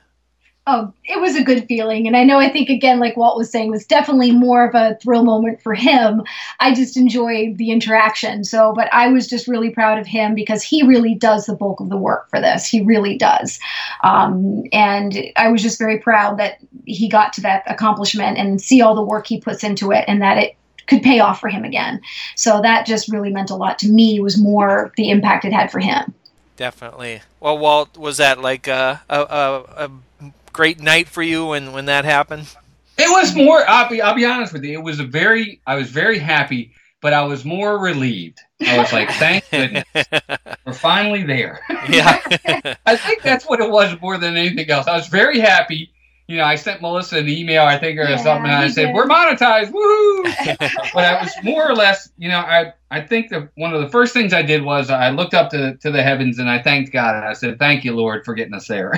Oh, 0.72 0.94
it 1.04 1.20
was 1.20 1.36
a 1.36 1.44
good 1.44 1.66
feeling. 1.68 2.08
And 2.08 2.16
I 2.16 2.24
know, 2.24 2.40
I 2.40 2.50
think, 2.50 2.70
again, 2.70 3.00
like 3.00 3.18
Walt 3.18 3.38
was 3.38 3.52
saying, 3.52 3.70
was 3.70 3.86
definitely 3.86 4.32
more 4.32 4.66
of 4.66 4.74
a 4.74 4.98
thrill 5.02 5.26
moment 5.26 5.62
for 5.62 5.74
him. 5.74 6.24
I 6.60 6.74
just 6.74 6.96
enjoyed 6.96 7.58
the 7.58 7.72
interaction. 7.72 8.44
So, 8.44 8.74
but 8.74 8.92
I 8.94 9.10
was 9.10 9.28
just 9.28 9.48
really 9.48 9.70
proud 9.70 10.00
of 10.00 10.08
him 10.08 10.34
because 10.34 10.64
he 10.64 10.84
really 10.84 11.14
does 11.14 11.46
the 11.46 11.56
bulk 11.56 11.82
of 11.82 11.90
the 11.90 11.98
work 11.98 12.30
for 12.30 12.40
this. 12.40 12.66
He 12.66 12.82
really 12.82 13.18
does. 13.18 13.60
Um, 14.04 14.64
and 14.72 15.18
I 15.36 15.50
was 15.50 15.62
just 15.62 15.78
very 15.78 16.00
proud 16.00 16.40
that 16.40 16.60
he 16.86 17.10
got 17.10 17.34
to 17.34 17.42
that 17.42 17.64
accomplishment 17.70 18.38
and 18.38 18.62
see 18.62 18.82
all 18.82 18.96
the 18.96 19.02
work 19.02 19.28
he 19.28 19.42
puts 19.42 19.64
into 19.64 19.92
it 19.92 20.06
and 20.08 20.22
that 20.22 20.38
it 20.38 20.56
could 20.88 21.04
pay 21.04 21.20
off 21.20 21.40
for 21.40 21.50
him 21.50 21.64
again. 21.64 22.02
So 22.36 22.62
that 22.62 22.86
just 22.86 23.12
really 23.12 23.32
meant 23.32 23.50
a 23.50 23.56
lot 23.56 23.78
to 23.80 23.90
me, 23.90 24.20
was 24.20 24.42
more 24.42 24.94
the 24.96 25.10
impact 25.10 25.46
it 25.46 25.54
had 25.54 25.72
for 25.72 25.80
him. 25.80 26.14
Definitely. 26.58 27.22
Well, 27.40 27.58
Walt, 27.58 27.98
was 27.98 28.18
that 28.18 28.40
like 28.40 28.68
a, 28.68 29.02
a, 29.10 29.20
a, 29.20 29.86
a 29.86 29.92
great 30.54 30.80
night 30.80 31.08
for 31.08 31.22
you 31.24 31.48
when 31.48 31.74
when 31.74 31.86
that 31.86 32.06
happened? 32.06 32.56
It 32.98 33.10
was 33.10 33.36
more. 33.36 33.68
I'll 33.68 33.90
be 33.90 34.02
I'll 34.02 34.16
be 34.16 34.26
honest 34.26 34.54
with 34.54 34.64
you. 34.64 34.74
It 34.74 34.84
was 34.84 35.00
a 35.00 35.06
very. 35.06 35.62
I 35.66 35.76
was 35.76 35.90
very 35.90 36.20
happy, 36.20 36.74
but 37.02 37.14
I 37.14 37.24
was 37.24 37.44
more 37.44 37.80
relieved. 37.80 38.40
I 38.66 38.78
was 38.78 38.94
like, 38.94 39.10
thank 39.12 39.50
goodness, 39.52 39.86
we're 40.66 40.74
finally 40.74 41.24
there. 41.24 41.62
Yeah. 41.90 42.20
I 42.86 42.96
think 42.96 43.24
that's 43.24 43.46
what 43.46 43.60
it 43.60 43.70
was 43.70 44.00
more 44.02 44.18
than 44.18 44.38
anything 44.38 44.70
else. 44.70 44.88
I 44.88 44.96
was 44.96 45.08
very 45.08 45.40
happy. 45.40 45.92
You 46.28 46.38
know, 46.38 46.44
I 46.46 46.56
sent 46.56 46.82
Melissa 46.82 47.18
an 47.18 47.28
email, 47.28 47.64
I 47.64 47.78
think, 47.78 48.00
or 48.00 48.04
yeah, 48.04 48.16
something, 48.16 48.46
and 48.46 48.56
I 48.56 48.70
said, 48.70 48.86
did. 48.88 48.96
"We're 48.96 49.08
monetized, 49.08 49.72
woo!" 49.74 50.24
but 50.94 51.04
I 51.04 51.22
was 51.22 51.32
more 51.44 51.70
or 51.70 51.76
less, 51.76 52.10
you 52.18 52.30
know, 52.30 52.38
I 52.38 52.74
I 52.90 53.02
think 53.02 53.32
that 53.32 53.50
one 53.56 53.74
of 53.74 53.82
the 53.82 53.90
first 53.90 54.14
things 54.14 54.32
I 54.32 54.44
did 54.44 54.64
was 54.64 54.90
I 54.90 55.10
looked 55.10 55.34
up 55.34 55.50
to 55.50 55.76
to 55.78 55.92
the 55.92 56.04
heavens 56.04 56.40
and 56.40 56.50
I 56.50 56.62
thanked 56.62 56.94
God 56.94 57.16
and 57.16 57.26
I 57.26 57.34
said, 57.34 57.60
"Thank 57.60 57.84
you, 57.84 57.96
Lord, 57.96 58.24
for 58.24 58.34
getting 58.36 58.54
us 58.54 58.68
there." 58.68 58.94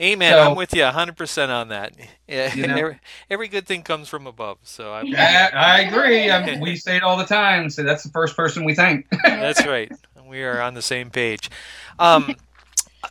Amen. 0.00 0.32
So, 0.32 0.50
I'm 0.50 0.56
with 0.56 0.74
you 0.74 0.82
100% 0.82 1.48
on 1.48 1.68
that. 1.68 1.94
Yeah, 2.26 2.54
you 2.54 2.66
know, 2.66 2.74
every, 2.74 3.00
every, 3.28 3.48
good 3.48 3.66
thing 3.66 3.82
comes 3.82 4.08
from 4.08 4.26
above. 4.26 4.56
So 4.62 4.94
I, 4.94 5.02
I, 5.14 5.50
I 5.54 5.80
agree. 5.80 6.30
I 6.30 6.42
mean, 6.42 6.58
we 6.62 6.74
say 6.74 6.96
it 6.96 7.02
all 7.02 7.18
the 7.18 7.26
time. 7.26 7.68
So 7.68 7.82
that's 7.82 8.02
the 8.02 8.08
first 8.08 8.34
person 8.34 8.64
we 8.64 8.74
thank. 8.74 9.06
that's 9.24 9.66
right. 9.66 9.92
We 10.26 10.42
are 10.42 10.62
on 10.62 10.72
the 10.72 10.80
same 10.80 11.10
page. 11.10 11.50
Um, 11.98 12.34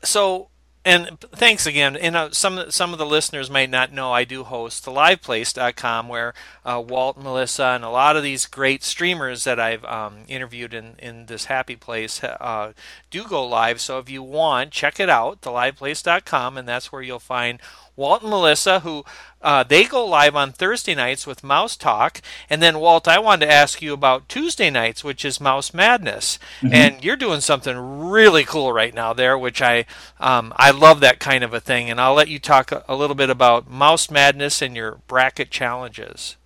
so 0.03 0.49
and 0.85 1.17
thanks 1.19 1.65
again. 1.65 1.95
And 1.95 2.15
uh, 2.15 2.31
some 2.31 2.69
some 2.69 2.91
of 2.91 2.99
the 2.99 3.05
listeners 3.05 3.49
might 3.49 3.69
not 3.69 3.93
know 3.93 4.11
I 4.11 4.25
do 4.25 4.43
host 4.43 4.83
the 4.83 4.91
liveplace.com 4.91 6.09
where 6.09 6.33
uh, 6.65 6.83
Walt, 6.85 7.17
Melissa, 7.17 7.65
and 7.65 7.83
a 7.83 7.89
lot 7.89 8.17
of 8.17 8.23
these 8.23 8.45
great 8.45 8.83
streamers 8.83 9.45
that 9.45 9.59
I've 9.59 9.85
um, 9.85 10.23
interviewed 10.27 10.73
in, 10.73 10.95
in 10.99 11.27
this 11.27 11.45
happy 11.45 11.75
place 11.75 12.23
uh, 12.23 12.73
do 13.09 13.23
go 13.25 13.45
live. 13.45 13.79
So 13.79 13.99
if 13.99 14.09
you 14.09 14.21
want, 14.21 14.71
check 14.71 14.99
it 14.99 15.09
out, 15.09 15.41
the 15.41 15.51
theliveplace.com, 15.51 16.57
and 16.57 16.67
that's 16.67 16.91
where 16.91 17.01
you'll 17.01 17.19
find 17.19 17.59
Walt 17.95 18.21
and 18.21 18.31
Melissa, 18.31 18.79
who 18.79 19.05
uh, 19.41 19.63
they 19.63 19.83
go 19.83 20.05
live 20.05 20.35
on 20.35 20.51
Thursday 20.51 20.95
nights 20.95 21.27
with 21.27 21.43
Mouse 21.43 21.75
Talk, 21.75 22.21
and 22.49 22.61
then 22.61 22.79
Walt, 22.79 23.07
I 23.07 23.19
wanted 23.19 23.45
to 23.45 23.51
ask 23.51 23.81
you 23.81 23.93
about 23.93 24.29
Tuesday 24.29 24.69
nights, 24.69 25.03
which 25.03 25.23
is 25.25 25.41
Mouse 25.41 25.73
Madness, 25.73 26.39
mm-hmm. 26.61 26.73
and 26.73 27.03
you're 27.03 27.15
doing 27.15 27.41
something 27.41 27.77
really 27.77 28.45
cool 28.45 28.71
right 28.71 28.93
now 28.93 29.13
there, 29.13 29.37
which 29.37 29.61
I 29.61 29.85
um, 30.19 30.53
I 30.55 30.71
love 30.71 31.01
that 31.01 31.19
kind 31.19 31.43
of 31.43 31.53
a 31.53 31.59
thing, 31.59 31.89
and 31.89 31.99
I'll 31.99 32.15
let 32.15 32.29
you 32.29 32.39
talk 32.39 32.71
a, 32.71 32.83
a 32.87 32.95
little 32.95 33.15
bit 33.15 33.29
about 33.29 33.69
Mouse 33.69 34.09
Madness 34.09 34.61
and 34.61 34.75
your 34.75 34.99
bracket 35.07 35.51
challenges. 35.51 36.37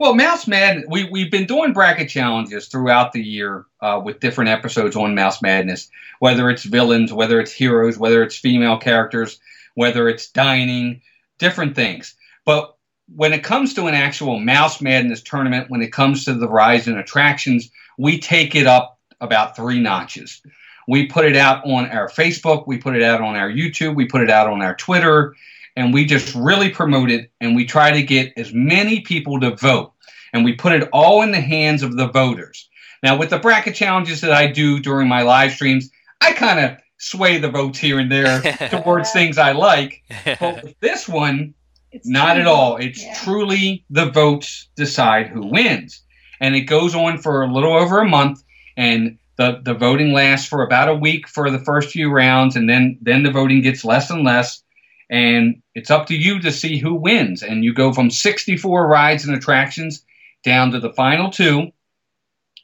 Well, 0.00 0.14
Mouse 0.14 0.48
Madness, 0.48 0.86
we, 0.88 1.04
we've 1.04 1.30
been 1.30 1.46
doing 1.46 1.72
bracket 1.72 2.08
challenges 2.08 2.66
throughout 2.66 3.12
the 3.12 3.22
year 3.22 3.64
uh, 3.80 4.02
with 4.04 4.18
different 4.18 4.50
episodes 4.50 4.96
on 4.96 5.14
Mouse 5.14 5.40
Madness, 5.40 5.88
whether 6.18 6.50
it's 6.50 6.64
villains, 6.64 7.12
whether 7.12 7.40
it's 7.40 7.52
heroes, 7.52 7.96
whether 7.96 8.22
it's 8.24 8.36
female 8.36 8.76
characters 8.76 9.38
whether 9.74 10.08
it's 10.08 10.30
dining, 10.30 11.02
different 11.38 11.74
things. 11.74 12.14
But 12.44 12.76
when 13.14 13.32
it 13.32 13.44
comes 13.44 13.74
to 13.74 13.86
an 13.86 13.94
actual 13.94 14.38
Mouse 14.40 14.80
Madness 14.80 15.22
tournament, 15.22 15.70
when 15.70 15.82
it 15.82 15.92
comes 15.92 16.24
to 16.24 16.34
the 16.34 16.48
rise 16.48 16.88
in 16.88 16.96
attractions, 16.96 17.70
we 17.98 18.18
take 18.18 18.54
it 18.54 18.66
up 18.66 18.98
about 19.20 19.56
three 19.56 19.80
notches. 19.80 20.40
We 20.86 21.06
put 21.06 21.24
it 21.24 21.36
out 21.36 21.64
on 21.64 21.86
our 21.90 22.08
Facebook, 22.08 22.66
we 22.66 22.78
put 22.78 22.96
it 22.96 23.02
out 23.02 23.20
on 23.20 23.36
our 23.36 23.50
YouTube, 23.50 23.94
we 23.94 24.06
put 24.06 24.22
it 24.22 24.30
out 24.30 24.48
on 24.48 24.62
our 24.62 24.74
Twitter, 24.74 25.34
and 25.76 25.92
we 25.92 26.04
just 26.04 26.34
really 26.34 26.70
promote 26.70 27.10
it 27.10 27.30
and 27.40 27.56
we 27.56 27.64
try 27.64 27.90
to 27.92 28.02
get 28.02 28.32
as 28.36 28.52
many 28.52 29.00
people 29.00 29.40
to 29.40 29.56
vote. 29.56 29.92
And 30.32 30.44
we 30.44 30.54
put 30.54 30.72
it 30.72 30.88
all 30.92 31.22
in 31.22 31.30
the 31.30 31.40
hands 31.40 31.82
of 31.82 31.96
the 31.96 32.08
voters. 32.08 32.68
Now, 33.02 33.16
with 33.16 33.30
the 33.30 33.38
bracket 33.38 33.74
challenges 33.74 34.20
that 34.22 34.32
I 34.32 34.46
do 34.46 34.80
during 34.80 35.08
my 35.08 35.22
live 35.22 35.52
streams, 35.52 35.90
I 36.20 36.32
kind 36.32 36.58
of 36.58 36.78
sway 37.04 37.38
the 37.38 37.50
votes 37.50 37.78
here 37.78 37.98
and 37.98 38.10
there 38.10 38.40
towards 38.70 39.10
things 39.12 39.36
I 39.36 39.52
like. 39.52 40.02
But 40.24 40.62
with 40.62 40.80
this 40.80 41.08
one, 41.08 41.54
it's 41.92 42.08
not 42.08 42.38
at 42.38 42.46
all. 42.46 42.76
It's 42.76 43.02
yeah. 43.02 43.14
truly 43.22 43.84
the 43.90 44.10
votes 44.10 44.68
decide 44.74 45.28
who 45.28 45.46
wins. 45.46 46.02
And 46.40 46.56
it 46.56 46.62
goes 46.62 46.94
on 46.94 47.18
for 47.18 47.42
a 47.42 47.52
little 47.52 47.74
over 47.74 48.00
a 48.00 48.08
month 48.08 48.42
and 48.76 49.18
the, 49.36 49.60
the 49.62 49.74
voting 49.74 50.12
lasts 50.12 50.48
for 50.48 50.62
about 50.62 50.88
a 50.88 50.94
week 50.94 51.28
for 51.28 51.50
the 51.50 51.58
first 51.58 51.90
few 51.90 52.10
rounds 52.10 52.56
and 52.56 52.68
then 52.68 52.98
then 53.02 53.22
the 53.22 53.30
voting 53.30 53.62
gets 53.62 53.84
less 53.84 54.10
and 54.10 54.24
less 54.24 54.62
and 55.10 55.60
it's 55.74 55.90
up 55.90 56.06
to 56.06 56.14
you 56.14 56.40
to 56.40 56.52
see 56.52 56.78
who 56.78 56.94
wins 56.94 57.42
and 57.42 57.64
you 57.64 57.74
go 57.74 57.92
from 57.92 58.10
64 58.10 58.86
rides 58.86 59.24
and 59.24 59.36
attractions 59.36 60.04
down 60.44 60.70
to 60.70 60.78
the 60.78 60.92
final 60.92 61.30
two 61.30 61.72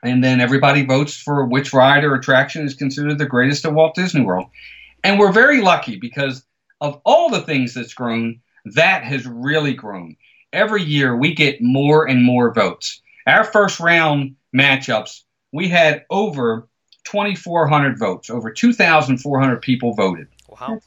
and 0.02 0.22
then 0.22 0.40
everybody 0.40 0.84
votes 0.84 1.16
for 1.16 1.44
which 1.44 1.72
ride 1.72 2.04
or 2.04 2.14
attraction 2.14 2.64
is 2.64 2.74
considered 2.74 3.18
the 3.18 3.26
greatest 3.26 3.64
at 3.64 3.72
Walt 3.72 3.94
Disney 3.94 4.22
World. 4.22 4.46
And 5.04 5.18
we're 5.18 5.32
very 5.32 5.60
lucky 5.60 5.96
because 5.96 6.44
of 6.80 7.00
all 7.04 7.30
the 7.30 7.42
things 7.42 7.74
that's 7.74 7.94
grown, 7.94 8.40
that 8.64 9.04
has 9.04 9.26
really 9.26 9.74
grown. 9.74 10.16
Every 10.52 10.82
year 10.82 11.16
we 11.16 11.34
get 11.34 11.62
more 11.62 12.08
and 12.08 12.22
more 12.22 12.52
votes. 12.52 13.00
Our 13.26 13.44
first 13.44 13.80
round 13.80 14.36
matchups, 14.56 15.22
we 15.52 15.68
had 15.68 16.04
over 16.10 16.66
2,400 17.04 17.98
votes. 17.98 18.30
Over 18.30 18.50
2,400 18.50 19.62
people 19.62 19.94
voted. 19.94 20.28
Wow 20.48 20.80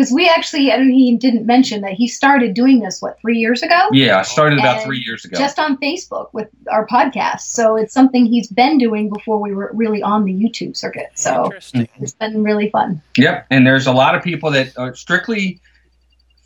because 0.00 0.14
we 0.14 0.26
actually, 0.30 0.72
I 0.72 0.78
mean, 0.78 0.92
he 0.92 1.14
didn't 1.14 1.44
mention 1.44 1.82
that 1.82 1.92
he 1.92 2.08
started 2.08 2.54
doing 2.54 2.80
this 2.80 3.02
what 3.02 3.20
three 3.20 3.36
years 3.36 3.62
ago. 3.62 3.88
Yeah, 3.92 4.18
I 4.18 4.22
started 4.22 4.58
about 4.58 4.82
three 4.82 5.02
years 5.04 5.26
ago, 5.26 5.36
just 5.36 5.58
on 5.58 5.76
Facebook 5.76 6.32
with 6.32 6.48
our 6.72 6.86
podcast. 6.86 7.40
So 7.40 7.76
it's 7.76 7.92
something 7.92 8.24
he's 8.24 8.48
been 8.48 8.78
doing 8.78 9.10
before 9.10 9.38
we 9.38 9.52
were 9.52 9.70
really 9.74 10.02
on 10.02 10.24
the 10.24 10.32
YouTube 10.32 10.74
circuit. 10.74 11.10
So 11.16 11.50
mm-hmm. 11.52 12.02
it's 12.02 12.14
been 12.14 12.42
really 12.42 12.70
fun. 12.70 13.02
Yep, 13.18 13.46
and 13.50 13.66
there's 13.66 13.86
a 13.86 13.92
lot 13.92 14.14
of 14.14 14.22
people 14.22 14.50
that 14.52 14.76
are 14.78 14.94
strictly 14.94 15.60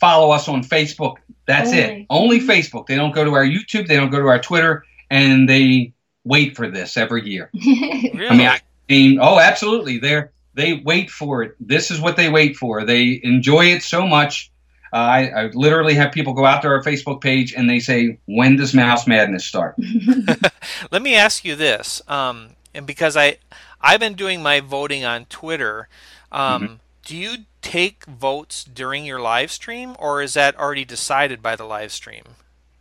follow 0.01 0.33
us 0.33 0.49
on 0.49 0.65
Facebook. 0.65 1.19
That's 1.47 1.71
Only. 1.71 1.83
it. 1.83 2.07
Only 2.11 2.41
Facebook. 2.41 2.87
They 2.87 2.97
don't 2.97 3.15
go 3.15 3.25
to 3.25 3.35
our 3.35 3.47
YouTube. 3.47 3.87
They 3.87 3.95
don't 3.95 4.11
go 4.11 4.19
to 4.19 4.27
our 4.27 4.41
Twitter, 4.41 4.85
and 5.11 5.49
they 5.49 5.93
wait 6.25 6.57
for 6.57 6.69
this 6.69 6.97
every 6.97 7.25
year. 7.25 7.51
really? 7.55 8.27
I 8.27 8.37
mean, 8.37 8.49
I 8.49 8.61
mean, 8.89 9.19
oh, 9.23 9.39
absolutely. 9.39 9.99
They're 9.99 10.33
they 10.55 10.75
wait 10.85 11.11
for 11.11 11.43
it. 11.43 11.57
This 11.61 11.91
is 11.91 12.01
what 12.01 12.17
they 12.17 12.31
wait 12.31 12.57
for. 12.57 12.85
They 12.85 13.21
enjoy 13.23 13.67
it 13.67 13.83
so 13.83 14.07
much. 14.07 14.51
Uh, 14.93 14.97
I, 14.97 15.21
I, 15.27 15.47
literally 15.55 15.95
have 15.95 16.13
people 16.13 16.35
go 16.35 16.47
out 16.47 16.63
to 16.63 16.69
our 16.69 16.81
Facebook 16.81 17.21
page 17.21 17.53
and 17.53 17.69
they 17.69 17.81
say, 17.81 18.19
"When 18.27 18.55
does 18.55 18.75
Mouse 18.75 19.09
Madness 19.09 19.45
start?" 19.45 19.75
Let 20.93 21.03
me 21.03 21.17
ask 21.17 21.45
you 21.45 21.57
this, 21.57 22.01
um, 22.07 22.51
and 22.73 22.87
because 22.87 23.17
I 23.17 23.39
I've 23.81 23.99
been 23.99 24.15
doing 24.15 24.43
my 24.43 24.61
voting 24.61 25.05
on 25.05 25.27
Twitter. 25.27 25.89
Um, 26.31 26.63
mm-hmm. 26.63 26.75
Do 27.05 27.17
you 27.17 27.37
take 27.61 28.05
votes 28.07 28.65
during 28.65 29.05
your 29.05 29.21
live 29.21 29.51
stream, 29.51 29.97
or 29.99 30.23
is 30.23 30.35
that 30.35 30.57
already 30.59 30.85
decided 30.85 31.43
by 31.43 31.57
the 31.57 31.65
live 31.65 31.93
stream? 31.93 32.23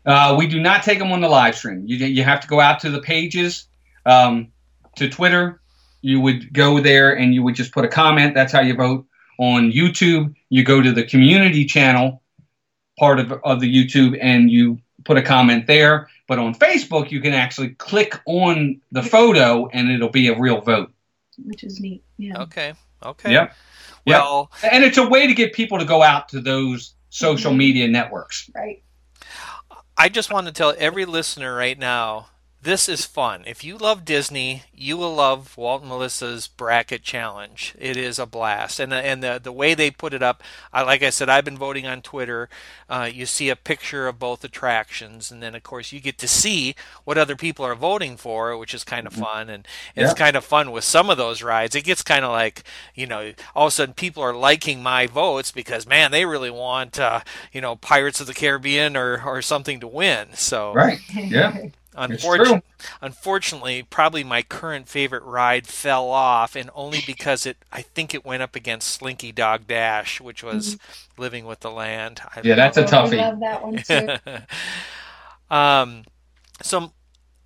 Uh, 0.05 0.35
we 0.37 0.47
do 0.47 0.61
not 0.61 0.83
take 0.83 0.99
them 0.99 1.11
on 1.11 1.21
the 1.21 1.29
live 1.29 1.55
stream. 1.55 1.83
You 1.85 1.97
you 1.97 2.23
have 2.23 2.41
to 2.41 2.47
go 2.47 2.59
out 2.59 2.81
to 2.81 2.91
the 2.91 3.01
pages, 3.01 3.65
um, 4.05 4.51
to 4.97 5.09
Twitter, 5.09 5.61
you 6.03 6.19
would 6.19 6.53
go 6.53 6.79
there 6.81 7.17
and 7.17 7.33
you 7.33 7.41
would 7.41 7.55
just 7.55 7.71
put 7.71 7.85
a 7.85 7.87
comment. 7.87 8.35
That's 8.35 8.51
how 8.51 8.59
you 8.59 8.75
vote. 8.75 9.07
On 9.39 9.71
YouTube, 9.71 10.35
you 10.49 10.63
go 10.63 10.81
to 10.81 10.91
the 10.91 11.03
community 11.03 11.65
channel 11.65 12.21
part 12.99 13.19
of, 13.19 13.31
of 13.43 13.61
the 13.61 13.73
YouTube 13.73 14.17
and 14.21 14.51
you 14.51 14.79
put 15.05 15.17
a 15.17 15.21
comment 15.21 15.65
there. 15.65 16.09
But 16.27 16.39
on 16.39 16.53
Facebook, 16.55 17.09
you 17.09 17.21
can 17.21 17.33
actually 17.33 17.69
click 17.69 18.19
on 18.25 18.81
the 18.91 19.01
photo 19.01 19.67
and 19.69 19.89
it'll 19.89 20.09
be 20.09 20.27
a 20.27 20.37
real 20.37 20.61
vote. 20.61 20.91
Which 21.43 21.63
is 21.63 21.79
neat. 21.79 22.03
Yeah. 22.17 22.41
Okay. 22.43 22.73
Okay. 23.03 23.31
Yep. 23.31 23.55
Well, 24.05 24.51
yep. 24.61 24.73
and 24.73 24.83
it's 24.83 24.97
a 24.97 25.07
way 25.07 25.25
to 25.25 25.33
get 25.33 25.53
people 25.53 25.79
to 25.79 25.85
go 25.85 26.03
out 26.03 26.29
to 26.29 26.41
those 26.41 26.95
social 27.09 27.53
Mhm. 27.53 27.57
media 27.57 27.87
networks. 27.87 28.49
Right. 28.53 28.83
I 29.97 30.09
just 30.09 30.31
want 30.31 30.47
to 30.47 30.53
tell 30.53 30.75
every 30.77 31.05
listener 31.05 31.55
right 31.55 31.79
now 31.79 32.27
this 32.63 32.87
is 32.87 33.05
fun. 33.05 33.43
If 33.45 33.63
you 33.63 33.77
love 33.77 34.05
Disney, 34.05 34.63
you 34.73 34.95
will 34.97 35.13
love 35.13 35.57
Walt 35.57 35.81
and 35.81 35.89
Melissa's 35.89 36.47
bracket 36.47 37.03
challenge. 37.03 37.75
It 37.77 37.97
is 37.97 38.17
a 38.17 38.25
blast, 38.25 38.79
and 38.79 38.91
the, 38.91 38.95
and 38.97 39.21
the 39.21 39.39
the 39.43 39.51
way 39.51 39.73
they 39.73 39.91
put 39.91 40.13
it 40.13 40.23
up, 40.23 40.41
I, 40.71 40.81
like 40.83 41.03
I 41.03 41.09
said, 41.09 41.29
I've 41.29 41.45
been 41.45 41.57
voting 41.57 41.85
on 41.85 42.01
Twitter. 42.01 42.49
Uh, 42.89 43.09
you 43.11 43.25
see 43.25 43.49
a 43.49 43.55
picture 43.55 44.07
of 44.07 44.19
both 44.19 44.43
attractions, 44.43 45.29
and 45.31 45.43
then 45.43 45.55
of 45.55 45.63
course 45.63 45.91
you 45.91 45.99
get 45.99 46.17
to 46.19 46.27
see 46.27 46.75
what 47.03 47.17
other 47.17 47.35
people 47.35 47.65
are 47.65 47.75
voting 47.75 48.17
for, 48.17 48.57
which 48.57 48.73
is 48.73 48.83
kind 48.83 49.07
of 49.07 49.13
fun. 49.13 49.49
And 49.49 49.67
it's 49.95 50.11
Yeah. 50.11 50.13
kind 50.25 50.35
of 50.37 50.45
fun 50.45 50.71
with 50.71 50.85
some 50.85 51.09
of 51.09 51.17
those 51.17 51.43
rides. 51.43 51.75
It 51.75 51.83
gets 51.83 52.01
kind 52.01 52.23
of 52.25 52.31
like 52.31 52.63
you 52.95 53.07
know, 53.07 53.33
all 53.55 53.67
of 53.67 53.69
a 53.69 53.71
sudden 53.71 53.93
people 53.93 54.23
are 54.23 54.33
liking 54.33 54.81
my 54.81 55.05
votes 55.07 55.51
because 55.51 55.85
man, 55.85 56.11
they 56.11 56.25
really 56.25 56.51
want 56.51 56.99
uh, 56.99 57.21
you 57.51 57.61
know 57.61 57.75
Pirates 57.75 58.21
of 58.21 58.27
the 58.27 58.33
Caribbean 58.33 58.95
or 58.95 59.21
or 59.25 59.41
something 59.41 59.79
to 59.81 59.87
win. 59.87 60.29
So 60.33 60.73
Right. 60.73 60.99
Yeah. 61.13 61.57
Unfortunately, 61.95 62.63
unfortunately, 63.01 63.83
probably 63.83 64.23
my 64.23 64.41
current 64.41 64.87
favorite 64.89 65.23
ride 65.23 65.67
fell 65.67 66.09
off, 66.09 66.55
and 66.55 66.69
only 66.73 67.01
because 67.01 67.45
it, 67.45 67.57
I 67.71 67.83
think 67.83 68.13
it 68.13 68.25
went 68.25 68.43
up 68.43 68.55
against 68.55 68.89
Slinky 68.89 69.31
Dog 69.31 69.67
Dash, 69.67 70.19
which 70.21 70.43
was 70.43 70.77
Living 71.17 71.45
with 71.45 71.59
the 71.61 71.71
Land. 71.71 72.21
I 72.35 72.43
Yeah, 72.43 72.55
that's 72.55 72.77
a 72.77 72.83
Oh, 72.85 72.97
we 72.97 73.11
toughie. 73.11 73.11
love 73.11 73.39
that 73.41 73.63
one 73.63 73.81
too. 73.81 74.11
um, 75.49 76.03
so, 76.61 76.93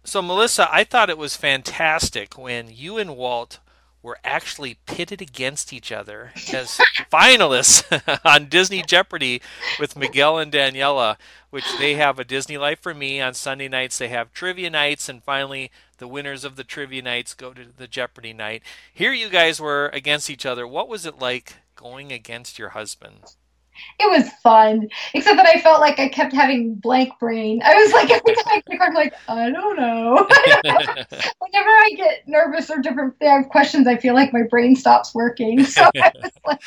so 0.05 0.21
Melissa, 0.21 0.69
I 0.71 0.83
thought 0.83 1.10
it 1.10 1.17
was 1.17 1.36
fantastic 1.38 2.38
when 2.38 2.69
you 2.71 2.97
and 2.97 3.17
Walt 3.17 3.60
were 4.01 4.17
actually 4.23 4.77
pitted 4.86 5.21
against 5.21 5.73
each 5.73 5.91
other 5.91 6.31
as 6.53 6.79
finalists 7.12 7.83
on 8.25 8.47
Disney 8.47 8.81
Jeopardy 8.81 9.41
with 9.79 9.97
Miguel 9.97 10.38
and 10.38 10.51
Daniela, 10.51 11.17
which 11.49 11.65
they 11.79 11.95
have 11.95 12.19
a 12.19 12.23
Disney 12.23 12.57
Life 12.57 12.79
for 12.79 12.93
Me 12.93 13.19
on 13.19 13.33
Sunday 13.33 13.67
nights. 13.67 13.97
They 13.97 14.10
have 14.10 14.33
trivia 14.33 14.69
nights, 14.69 15.10
and 15.10 15.23
finally, 15.23 15.71
the 15.97 16.07
winners 16.07 16.43
of 16.43 16.55
the 16.55 16.63
trivia 16.63 17.01
nights 17.01 17.33
go 17.33 17.53
to 17.53 17.65
the 17.75 17.88
Jeopardy 17.88 18.33
night. 18.33 18.63
Here, 18.93 19.13
you 19.13 19.29
guys 19.29 19.60
were 19.60 19.89
against 19.93 20.29
each 20.29 20.45
other. 20.45 20.67
What 20.67 20.88
was 20.88 21.05
it 21.05 21.19
like 21.19 21.55
going 21.75 22.12
against 22.12 22.60
your 22.60 22.69
husband? 22.69 23.36
It 23.99 24.09
was 24.11 24.31
fun, 24.43 24.89
except 25.15 25.37
that 25.37 25.47
I 25.47 25.59
felt 25.59 25.81
like 25.81 25.99
I 25.99 26.07
kept 26.07 26.31
having 26.31 26.75
blank 26.75 27.13
brain. 27.19 27.61
I 27.65 27.73
was 27.73 27.91
like, 27.93 28.11
every 28.11 28.35
time 28.35 28.45
I 28.47 28.61
pick, 28.69 28.79
I'm 28.79 28.93
like, 28.93 29.13
I 29.27 29.49
don't 29.49 29.75
know. 29.75 30.15
Whenever 31.39 31.69
I 31.69 31.91
get 31.97 32.27
nervous 32.27 32.69
or 32.69 32.77
different 32.77 33.15
I 33.21 33.25
have 33.25 33.49
questions, 33.49 33.87
I 33.87 33.97
feel 33.97 34.13
like 34.13 34.33
my 34.33 34.43
brain 34.43 34.75
stops 34.75 35.15
working. 35.15 35.65
So 35.65 35.89
I 35.95 36.11
was 36.21 36.31
like, 36.45 36.61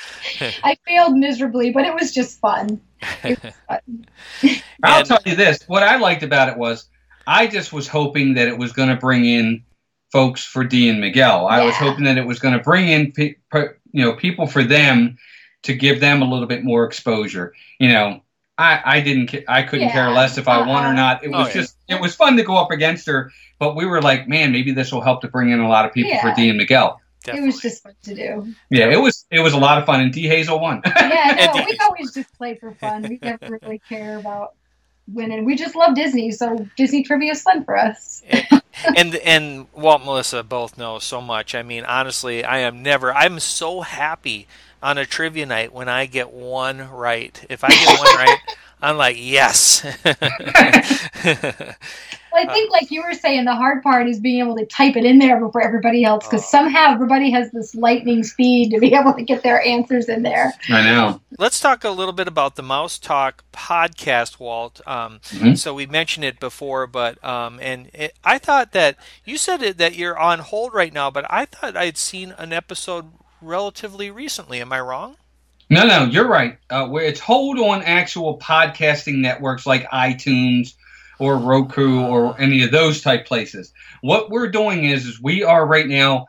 I 0.64 0.76
failed 0.86 1.16
miserably, 1.16 1.70
but 1.70 1.84
it 1.84 1.94
was 1.94 2.12
just 2.12 2.40
fun. 2.40 2.80
Was 3.24 3.38
fun. 3.68 4.06
I'll 4.82 5.04
tell 5.04 5.20
you 5.24 5.36
this: 5.36 5.60
what 5.66 5.82
I 5.82 5.96
liked 5.96 6.22
about 6.22 6.48
it 6.48 6.56
was, 6.56 6.88
I 7.26 7.46
just 7.46 7.72
was 7.72 7.86
hoping 7.86 8.34
that 8.34 8.48
it 8.48 8.58
was 8.58 8.72
going 8.72 8.88
to 8.88 8.96
bring 8.96 9.24
in 9.24 9.62
folks 10.12 10.44
for 10.44 10.64
D 10.64 10.88
and 10.88 11.00
Miguel. 11.00 11.46
I 11.46 11.64
was 11.64 11.76
hoping 11.76 12.04
that 12.04 12.18
it 12.18 12.26
was 12.26 12.38
going 12.38 12.54
to 12.54 12.62
bring 12.62 12.88
in, 12.88 13.12
pe- 13.12 13.36
pe- 13.52 13.68
you 13.92 14.04
know, 14.04 14.14
people 14.14 14.46
for 14.46 14.64
them 14.64 15.16
to 15.62 15.74
give 15.74 16.00
them 16.00 16.22
a 16.22 16.24
little 16.24 16.46
bit 16.46 16.64
more 16.64 16.84
exposure. 16.84 17.52
You 17.78 17.88
know, 17.88 18.22
I, 18.58 18.80
I 18.84 19.00
didn't, 19.00 19.28
ca- 19.28 19.44
I 19.48 19.62
couldn't 19.62 19.90
care 19.90 20.10
less 20.10 20.38
if 20.38 20.48
I 20.48 20.58
won 20.58 20.84
or 20.84 20.88
Uh-uh. 20.88 20.92
not. 20.92 21.24
It 21.24 21.28
Oh, 21.34 21.40
was 21.40 21.48
yeah. 21.48 21.60
just, 21.62 21.76
it 21.88 22.00
was 22.00 22.14
fun 22.14 22.36
to 22.36 22.42
go 22.42 22.56
up 22.56 22.70
against 22.70 23.06
her. 23.06 23.30
But 23.58 23.76
we 23.76 23.84
were 23.86 24.00
like, 24.00 24.26
man, 24.28 24.52
maybe 24.52 24.72
this 24.72 24.90
will 24.92 25.02
help 25.02 25.20
to 25.22 25.28
bring 25.28 25.50
in 25.50 25.60
a 25.60 25.68
lot 25.68 25.84
of 25.84 25.92
people 25.92 26.12
for 26.20 26.28
Yeah. 26.28 26.34
D 26.34 26.48
and 26.48 26.58
Miguel. 26.58 27.00
It 27.26 27.42
was 27.42 27.60
just 27.60 27.82
fun 27.82 27.92
to 28.04 28.14
do. 28.14 28.54
Yeah, 28.70 28.86
it 28.88 28.96
was, 28.98 29.26
it 29.30 29.40
was 29.40 29.52
a 29.52 29.58
lot 29.58 29.76
of 29.76 29.84
fun, 29.84 30.00
and 30.00 30.10
D 30.10 30.26
Hazel 30.26 30.58
won. 30.58 30.80
Yeah, 30.86 31.50
no, 31.54 31.64
we 31.66 31.76
always 31.82 32.14
just 32.14 32.32
play 32.38 32.54
for 32.54 32.72
fun. 32.72 33.02
We 33.02 33.18
never 33.20 33.58
really 33.60 33.78
care 33.86 34.18
about 34.18 34.54
winning. 35.06 35.44
We 35.44 35.54
just 35.54 35.76
love 35.76 35.94
Disney, 35.94 36.30
so 36.30 36.66
Disney 36.78 37.02
trivia 37.02 37.32
is 37.32 37.42
fun 37.42 37.64
for 37.64 37.76
us. 37.76 38.22
and 38.96 39.14
and 39.16 39.66
Walt 39.74 40.00
and 40.00 40.06
Melissa 40.06 40.42
both 40.42 40.78
know 40.78 40.98
so 40.98 41.20
much. 41.20 41.54
I 41.54 41.62
mean, 41.62 41.84
honestly, 41.84 42.42
I 42.42 42.60
am 42.60 42.82
never. 42.82 43.12
I'm 43.12 43.38
so 43.38 43.82
happy 43.82 44.46
on 44.82 44.98
a 44.98 45.06
trivia 45.06 45.46
night 45.46 45.72
when 45.72 45.88
I 45.88 46.06
get 46.06 46.32
one 46.32 46.88
right. 46.90 47.38
If 47.48 47.64
I 47.64 47.68
get 47.68 47.98
one 47.98 48.16
right, 48.16 48.38
I'm 48.82 48.96
like, 48.96 49.16
yes. 49.18 49.84
Well, 52.32 52.48
I 52.48 52.52
think, 52.52 52.70
like 52.70 52.92
you 52.92 53.02
were 53.02 53.12
saying, 53.14 53.44
the 53.44 53.56
hard 53.56 53.82
part 53.82 54.06
is 54.08 54.20
being 54.20 54.38
able 54.38 54.56
to 54.56 54.64
type 54.64 54.94
it 54.94 55.04
in 55.04 55.18
there 55.18 55.40
before 55.40 55.62
everybody 55.62 56.04
else, 56.04 56.24
because 56.28 56.48
somehow 56.48 56.92
everybody 56.92 57.28
has 57.32 57.50
this 57.50 57.74
lightning 57.74 58.22
speed 58.22 58.70
to 58.70 58.78
be 58.78 58.94
able 58.94 59.12
to 59.14 59.22
get 59.22 59.42
their 59.42 59.60
answers 59.66 60.08
in 60.08 60.22
there. 60.22 60.52
I 60.68 60.82
know. 60.82 61.20
Let's 61.38 61.58
talk 61.58 61.82
a 61.82 61.90
little 61.90 62.12
bit 62.12 62.28
about 62.28 62.54
the 62.54 62.62
Mouse 62.62 62.98
Talk 62.98 63.42
podcast, 63.52 64.38
Walt. 64.38 64.80
Um, 64.86 65.18
Mhm. 65.30 65.58
So 65.58 65.74
we 65.74 65.86
mentioned 65.86 66.24
it 66.24 66.38
before, 66.38 66.86
but 66.86 67.22
um, 67.24 67.58
and 67.60 67.90
it, 67.92 68.14
I 68.22 68.38
thought 68.38 68.70
that 68.72 68.96
you 69.24 69.36
said 69.36 69.60
it, 69.60 69.78
that 69.78 69.96
you're 69.96 70.16
on 70.16 70.38
hold 70.38 70.72
right 70.72 70.92
now, 70.92 71.10
but 71.10 71.26
I 71.28 71.46
thought 71.46 71.76
I'd 71.76 71.98
seen 71.98 72.32
an 72.38 72.52
episode 72.52 73.06
relatively 73.42 74.10
recently. 74.10 74.60
Am 74.60 74.72
I 74.72 74.80
wrong? 74.80 75.16
No, 75.68 75.86
no, 75.86 76.04
you're 76.04 76.26
right. 76.28 76.58
Uh, 76.68 76.86
where 76.88 77.04
it's 77.04 77.20
hold 77.20 77.58
on 77.58 77.82
actual 77.82 78.38
podcasting 78.38 79.18
networks 79.18 79.66
like 79.66 79.88
iTunes 79.90 80.74
or 81.18 81.36
Roku 81.38 82.00
or 82.00 82.40
any 82.40 82.62
of 82.64 82.72
those 82.72 83.02
type 83.02 83.26
places. 83.26 83.72
What 84.00 84.30
we're 84.30 84.48
doing 84.50 84.84
is, 84.84 85.06
is 85.06 85.22
we 85.22 85.44
are 85.44 85.64
right 85.66 85.86
now 85.86 86.26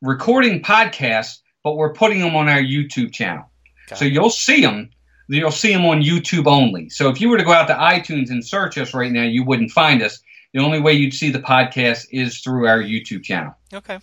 recording 0.00 0.62
podcasts, 0.62 1.38
but 1.62 1.76
we're 1.76 1.92
putting 1.92 2.20
them 2.20 2.36
on 2.36 2.48
our 2.48 2.60
YouTube 2.60 3.12
channel. 3.12 3.50
Got 3.88 3.98
So 3.98 4.04
it. 4.06 4.12
you'll 4.12 4.30
see 4.30 4.60
them. 4.60 4.90
You'll 5.28 5.50
see 5.50 5.72
them 5.72 5.84
on 5.86 6.02
YouTube 6.02 6.46
only. 6.46 6.90
So 6.90 7.08
if 7.08 7.20
you 7.20 7.28
were 7.30 7.38
to 7.38 7.44
go 7.44 7.52
out 7.52 7.66
to 7.68 7.74
iTunes 7.74 8.30
and 8.30 8.44
search 8.44 8.76
us 8.78 8.92
right 8.94 9.10
now, 9.10 9.22
you 9.22 9.44
wouldn't 9.44 9.70
find 9.70 10.02
us. 10.02 10.20
The 10.52 10.60
only 10.60 10.80
way 10.80 10.92
you'd 10.92 11.14
see 11.14 11.30
the 11.30 11.38
podcast 11.40 12.06
is 12.12 12.40
through 12.40 12.66
our 12.66 12.78
YouTube 12.80 13.24
channel. 13.24 13.54
Okay. 13.72 13.98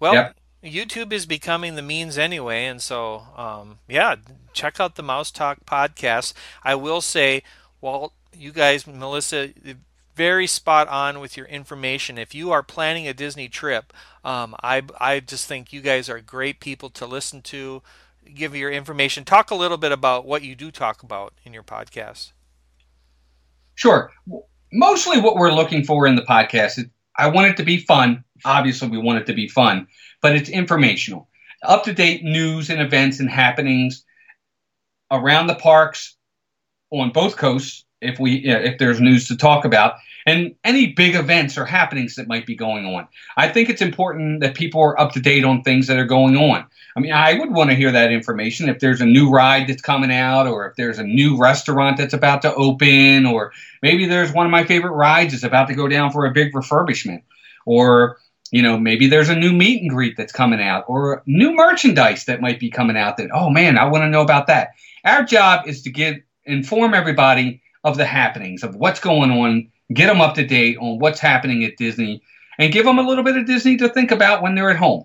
Well, 0.00 0.14
Yep. 0.14 0.36
YouTube 0.62 1.12
is 1.12 1.26
becoming 1.26 1.76
the 1.76 1.82
means 1.82 2.18
anyway, 2.18 2.66
and 2.66 2.82
so 2.82 3.22
um, 3.36 3.78
yeah, 3.88 4.16
check 4.52 4.80
out 4.80 4.96
the 4.96 5.02
Mouse 5.02 5.30
Talk 5.30 5.64
podcast. 5.64 6.32
I 6.64 6.74
will 6.74 7.00
say, 7.00 7.42
Walt, 7.80 8.12
you 8.32 8.52
guys, 8.52 8.86
Melissa, 8.86 9.50
very 10.16 10.48
spot 10.48 10.88
on 10.88 11.20
with 11.20 11.36
your 11.36 11.46
information. 11.46 12.18
If 12.18 12.34
you 12.34 12.50
are 12.50 12.64
planning 12.64 13.06
a 13.06 13.14
Disney 13.14 13.48
trip, 13.48 13.92
um, 14.24 14.56
I 14.62 14.82
I 14.98 15.20
just 15.20 15.46
think 15.46 15.72
you 15.72 15.80
guys 15.80 16.08
are 16.08 16.20
great 16.20 16.58
people 16.58 16.90
to 16.90 17.06
listen 17.06 17.40
to. 17.42 17.82
Give 18.34 18.54
your 18.54 18.70
information. 18.70 19.24
Talk 19.24 19.50
a 19.52 19.54
little 19.54 19.78
bit 19.78 19.92
about 19.92 20.26
what 20.26 20.42
you 20.42 20.56
do 20.56 20.70
talk 20.72 21.04
about 21.04 21.34
in 21.44 21.52
your 21.52 21.62
podcast. 21.62 22.32
Sure. 23.76 24.10
Mostly 24.72 25.20
what 25.20 25.36
we're 25.36 25.52
looking 25.52 25.84
for 25.84 26.06
in 26.06 26.16
the 26.16 26.22
podcast 26.22 26.78
is 26.78 26.86
I 27.18 27.28
want 27.28 27.48
it 27.48 27.56
to 27.56 27.64
be 27.64 27.78
fun. 27.78 28.24
Obviously, 28.44 28.88
we 28.88 28.98
want 28.98 29.18
it 29.18 29.26
to 29.26 29.34
be 29.34 29.48
fun, 29.48 29.88
but 30.22 30.36
it's 30.36 30.48
informational. 30.48 31.28
Up 31.62 31.84
to 31.84 31.92
date 31.92 32.22
news 32.22 32.70
and 32.70 32.80
events 32.80 33.18
and 33.18 33.28
happenings 33.28 34.04
around 35.10 35.48
the 35.48 35.56
parks 35.56 36.16
on 36.90 37.10
both 37.10 37.36
coasts, 37.36 37.84
if 38.00 38.18
we 38.18 38.38
yeah, 38.38 38.58
if 38.58 38.78
there's 38.78 39.00
news 39.00 39.28
to 39.28 39.36
talk 39.36 39.64
about, 39.64 39.96
and 40.26 40.54
any 40.64 40.88
big 40.88 41.14
events 41.14 41.56
or 41.56 41.64
happenings 41.64 42.16
that 42.16 42.28
might 42.28 42.46
be 42.46 42.54
going 42.54 42.84
on. 42.86 43.08
I 43.36 43.48
think 43.48 43.68
it's 43.68 43.82
important 43.82 44.40
that 44.40 44.54
people 44.54 44.82
are 44.82 44.98
up 45.00 45.12
to 45.12 45.20
date 45.20 45.44
on 45.44 45.62
things 45.62 45.86
that 45.86 45.98
are 45.98 46.04
going 46.04 46.36
on. 46.36 46.66
I 46.96 47.00
mean, 47.00 47.12
I 47.12 47.34
would 47.34 47.50
want 47.50 47.70
to 47.70 47.76
hear 47.76 47.92
that 47.92 48.12
information 48.12 48.68
if 48.68 48.80
there's 48.80 49.00
a 49.00 49.06
new 49.06 49.30
ride 49.30 49.68
that's 49.68 49.82
coming 49.82 50.12
out, 50.12 50.46
or 50.46 50.66
if 50.66 50.76
there's 50.76 50.98
a 50.98 51.04
new 51.04 51.36
restaurant 51.36 51.96
that's 51.96 52.14
about 52.14 52.42
to 52.42 52.54
open, 52.54 53.24
or 53.24 53.52
maybe 53.82 54.06
there's 54.06 54.32
one 54.32 54.46
of 54.46 54.52
my 54.52 54.64
favorite 54.64 54.92
rides 54.92 55.34
is 55.34 55.44
about 55.44 55.68
to 55.68 55.74
go 55.74 55.88
down 55.88 56.10
for 56.12 56.26
a 56.26 56.32
big 56.32 56.52
refurbishment, 56.52 57.22
or 57.66 58.18
you 58.50 58.62
know 58.62 58.78
maybe 58.78 59.06
there's 59.06 59.28
a 59.28 59.36
new 59.36 59.52
meet 59.52 59.80
and 59.82 59.90
greet 59.90 60.16
that's 60.16 60.32
coming 60.32 60.60
out, 60.60 60.84
or 60.88 61.22
new 61.26 61.54
merchandise 61.54 62.24
that 62.24 62.40
might 62.40 62.58
be 62.60 62.70
coming 62.70 62.96
out. 62.96 63.16
That 63.16 63.30
oh 63.32 63.48
man, 63.50 63.78
I 63.78 63.84
want 63.84 64.02
to 64.02 64.10
know 64.10 64.22
about 64.22 64.46
that. 64.48 64.70
Our 65.04 65.22
job 65.22 65.68
is 65.68 65.82
to 65.82 65.90
get 65.90 66.22
inform 66.44 66.94
everybody 66.94 67.62
of 67.84 67.96
the 67.96 68.04
happenings 68.04 68.62
of 68.62 68.74
what's 68.74 69.00
going 69.00 69.30
on, 69.30 69.70
get 69.92 70.06
them 70.06 70.20
up 70.20 70.34
to 70.34 70.46
date 70.46 70.78
on 70.78 70.98
what's 70.98 71.20
happening 71.20 71.64
at 71.64 71.76
Disney, 71.76 72.22
and 72.58 72.72
give 72.72 72.84
them 72.84 72.98
a 72.98 73.02
little 73.02 73.24
bit 73.24 73.36
of 73.36 73.46
Disney 73.46 73.76
to 73.76 73.88
think 73.88 74.10
about 74.10 74.42
when 74.42 74.54
they're 74.54 74.70
at 74.70 74.76
home. 74.76 75.04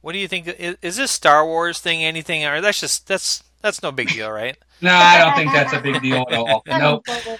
What 0.00 0.12
do 0.12 0.18
you 0.18 0.28
think? 0.28 0.48
Is, 0.48 0.76
is 0.82 0.96
this 0.96 1.10
Star 1.10 1.46
Wars 1.46 1.80
thing 1.80 2.04
anything, 2.04 2.44
or 2.44 2.60
that's 2.60 2.80
just 2.80 3.08
that's 3.08 3.42
that's 3.62 3.82
no 3.82 3.90
big 3.90 4.08
deal, 4.08 4.30
right? 4.30 4.56
No, 4.80 4.92
I 4.92 5.18
don't 5.18 5.34
think 5.36 5.52
that's 5.52 5.72
a 5.72 5.80
big 5.80 6.02
deal 6.02 6.26
at 6.28 6.34
all. 6.34 6.62
No, 6.66 7.00
I, 7.08 7.38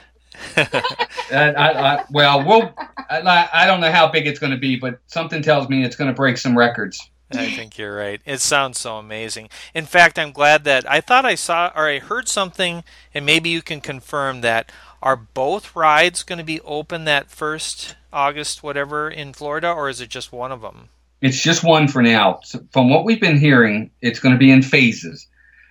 I, 1.30 1.52
I, 1.52 2.04
well, 2.10 2.42
we'll. 2.42 2.72
I, 3.10 3.48
I 3.52 3.66
don't 3.66 3.80
know 3.80 3.92
how 3.92 4.10
big 4.10 4.26
it's 4.26 4.38
going 4.38 4.52
to 4.52 4.58
be, 4.58 4.76
but 4.76 4.98
something 5.08 5.42
tells 5.42 5.68
me 5.68 5.84
it's 5.84 5.96
going 5.96 6.08
to 6.08 6.14
break 6.14 6.38
some 6.38 6.56
records. 6.56 7.10
I 7.30 7.50
think 7.50 7.78
you're 7.78 7.96
right. 7.96 8.20
It 8.24 8.40
sounds 8.40 8.78
so 8.78 8.96
amazing. 8.96 9.48
In 9.74 9.86
fact, 9.86 10.18
I'm 10.18 10.32
glad 10.32 10.64
that 10.64 10.88
I 10.90 11.00
thought 11.00 11.24
I 11.24 11.34
saw 11.34 11.72
or 11.74 11.88
I 11.88 11.98
heard 11.98 12.28
something, 12.28 12.84
and 13.12 13.26
maybe 13.26 13.50
you 13.50 13.62
can 13.62 13.80
confirm 13.80 14.40
that. 14.42 14.70
Are 15.02 15.16
both 15.16 15.76
rides 15.76 16.22
going 16.22 16.38
to 16.38 16.44
be 16.44 16.62
open 16.62 17.04
that 17.04 17.30
first 17.30 17.94
August, 18.10 18.62
whatever, 18.62 19.10
in 19.10 19.34
Florida, 19.34 19.70
or 19.70 19.90
is 19.90 20.00
it 20.00 20.08
just 20.08 20.32
one 20.32 20.50
of 20.50 20.62
them? 20.62 20.88
It's 21.20 21.42
just 21.42 21.62
one 21.62 21.88
for 21.88 22.00
now. 22.00 22.40
So 22.42 22.64
from 22.72 22.88
what 22.88 23.04
we've 23.04 23.20
been 23.20 23.38
hearing, 23.38 23.90
it's 24.00 24.18
going 24.18 24.34
to 24.34 24.38
be 24.38 24.50
in 24.50 24.62
phases. 24.62 25.26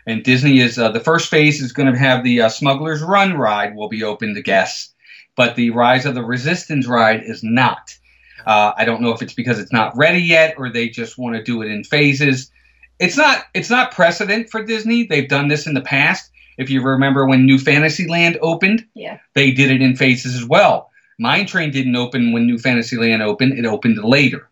And 0.05 0.23
Disney 0.23 0.59
is 0.59 0.77
uh, 0.77 0.91
the 0.91 0.99
first 0.99 1.29
phase 1.29 1.61
is 1.61 1.73
going 1.73 1.91
to 1.91 1.97
have 1.97 2.23
the 2.23 2.41
uh, 2.41 2.49
Smuggler's 2.49 3.01
Run 3.01 3.33
ride 3.33 3.75
will 3.75 3.89
be 3.89 4.03
open 4.03 4.35
to 4.35 4.41
guests, 4.41 4.93
but 5.35 5.55
the 5.55 5.69
Rise 5.71 6.05
of 6.05 6.15
the 6.15 6.23
Resistance 6.23 6.87
ride 6.87 7.23
is 7.23 7.43
not. 7.43 7.97
Uh, 8.45 8.73
I 8.77 8.86
don't 8.86 9.01
know 9.01 9.12
if 9.12 9.21
it's 9.21 9.34
because 9.34 9.60
it's 9.60 9.71
not 9.71 9.95
ready 9.97 10.19
yet 10.21 10.56
or 10.58 10.69
they 10.69 10.89
just 10.89 11.17
want 11.17 11.36
to 11.36 11.43
do 11.43 11.62
it 11.62 11.69
in 11.71 11.84
phases. 11.84 12.51
It's 12.99 13.17
not 13.17 13.45
it's 13.53 13.69
not 13.69 13.91
precedent 13.91 14.49
for 14.49 14.63
Disney. 14.63 15.03
They've 15.03 15.27
done 15.27 15.47
this 15.47 15.67
in 15.67 15.73
the 15.73 15.82
past. 15.82 16.29
If 16.58 16.69
you 16.69 16.82
remember 16.84 17.25
when 17.25 17.45
New 17.45 17.58
Fantasyland 17.58 18.38
opened, 18.41 18.86
Yeah. 18.93 19.17
they 19.34 19.51
did 19.51 19.71
it 19.71 19.82
in 19.82 19.95
phases 19.95 20.36
as 20.36 20.45
well. 20.45 20.91
Mine 21.19 21.45
Train 21.45 21.71
didn't 21.71 21.95
open 21.95 22.32
when 22.32 22.45
New 22.45 22.58
Fantasyland 22.58 23.21
opened; 23.21 23.58
it 23.58 23.65
opened 23.65 24.03
later. 24.03 24.49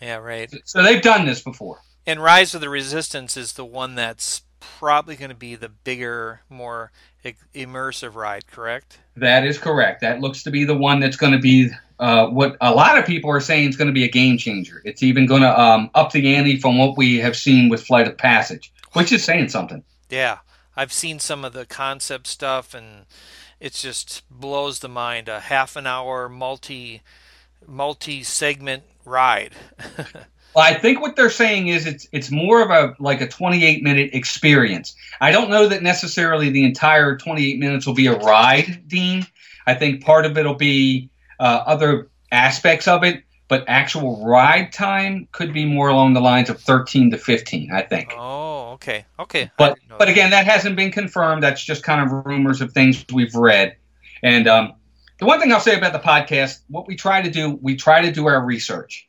Yeah, 0.00 0.16
right. 0.16 0.52
So 0.64 0.82
they've 0.82 1.02
done 1.02 1.24
this 1.26 1.40
before. 1.42 1.80
And 2.06 2.22
Rise 2.22 2.54
of 2.54 2.60
the 2.60 2.68
Resistance 2.68 3.36
is 3.36 3.52
the 3.52 3.64
one 3.64 3.94
that's 3.94 4.42
probably 4.60 5.16
going 5.16 5.30
to 5.30 5.36
be 5.36 5.54
the 5.54 5.68
bigger, 5.68 6.40
more 6.48 6.90
immersive 7.54 8.14
ride, 8.14 8.46
correct? 8.46 8.98
That 9.16 9.44
is 9.44 9.58
correct. 9.58 10.00
That 10.00 10.20
looks 10.20 10.42
to 10.44 10.50
be 10.50 10.64
the 10.64 10.76
one 10.76 11.00
that's 11.00 11.16
going 11.16 11.32
to 11.32 11.38
be 11.38 11.70
uh, 12.00 12.28
what 12.28 12.56
a 12.60 12.74
lot 12.74 12.98
of 12.98 13.04
people 13.04 13.30
are 13.30 13.40
saying 13.40 13.68
is 13.68 13.76
going 13.76 13.88
to 13.88 13.94
be 13.94 14.04
a 14.04 14.10
game 14.10 14.38
changer. 14.38 14.82
It's 14.84 15.02
even 15.02 15.26
going 15.26 15.42
to 15.42 15.60
um, 15.60 15.90
up 15.94 16.12
the 16.12 16.34
ante 16.34 16.58
from 16.58 16.78
what 16.78 16.96
we 16.96 17.18
have 17.18 17.36
seen 17.36 17.68
with 17.68 17.84
Flight 17.84 18.08
of 18.08 18.16
Passage, 18.16 18.72
which 18.94 19.12
is 19.12 19.22
saying 19.22 19.50
something. 19.50 19.84
Yeah, 20.08 20.38
I've 20.76 20.92
seen 20.92 21.18
some 21.18 21.44
of 21.44 21.52
the 21.52 21.66
concept 21.66 22.26
stuff, 22.26 22.74
and 22.74 23.04
it 23.60 23.74
just 23.74 24.22
blows 24.30 24.80
the 24.80 24.88
mind. 24.88 25.28
A 25.28 25.40
half 25.40 25.76
an 25.76 25.86
hour 25.86 26.28
multi 26.28 27.02
multi 27.66 28.22
segment 28.22 28.84
ride. 29.04 29.52
Well, 30.54 30.64
I 30.64 30.74
think 30.74 31.00
what 31.00 31.14
they're 31.14 31.30
saying 31.30 31.68
is 31.68 31.86
it's 31.86 32.08
it's 32.10 32.30
more 32.30 32.60
of 32.60 32.70
a 32.70 32.96
like 32.98 33.20
a 33.20 33.28
28 33.28 33.84
minute 33.84 34.10
experience. 34.12 34.96
I 35.20 35.30
don't 35.30 35.48
know 35.48 35.68
that 35.68 35.82
necessarily 35.82 36.50
the 36.50 36.64
entire 36.64 37.16
28 37.16 37.60
minutes 37.60 37.86
will 37.86 37.94
be 37.94 38.08
a 38.08 38.18
ride, 38.18 38.88
Dean. 38.88 39.26
I 39.66 39.74
think 39.74 40.04
part 40.04 40.26
of 40.26 40.36
it'll 40.36 40.54
be 40.54 41.09
uh, 41.40 41.64
other 41.66 42.10
aspects 42.30 42.86
of 42.86 43.02
it, 43.02 43.24
but 43.48 43.64
actual 43.66 44.24
ride 44.24 44.72
time 44.72 45.26
could 45.32 45.52
be 45.52 45.64
more 45.64 45.88
along 45.88 46.12
the 46.12 46.20
lines 46.20 46.50
of 46.50 46.60
13 46.60 47.10
to 47.10 47.18
15. 47.18 47.72
I 47.72 47.82
think. 47.82 48.12
oh, 48.16 48.72
okay, 48.74 49.06
okay. 49.18 49.50
But 49.58 49.78
but 49.98 50.08
again, 50.08 50.30
that 50.30 50.46
hasn't 50.46 50.76
been 50.76 50.92
confirmed. 50.92 51.42
That's 51.42 51.64
just 51.64 51.82
kind 51.82 52.04
of 52.04 52.24
rumors 52.26 52.60
of 52.60 52.72
things 52.72 53.04
we've 53.12 53.34
read. 53.34 53.76
And 54.22 54.46
um, 54.46 54.74
the 55.18 55.26
one 55.26 55.40
thing 55.40 55.52
I'll 55.52 55.60
say 55.60 55.76
about 55.76 55.92
the 55.92 55.98
podcast, 55.98 56.60
what 56.68 56.86
we 56.86 56.94
try 56.94 57.22
to 57.22 57.30
do, 57.30 57.58
we 57.60 57.74
try 57.74 58.02
to 58.02 58.12
do 58.12 58.26
our 58.26 58.44
research. 58.44 59.08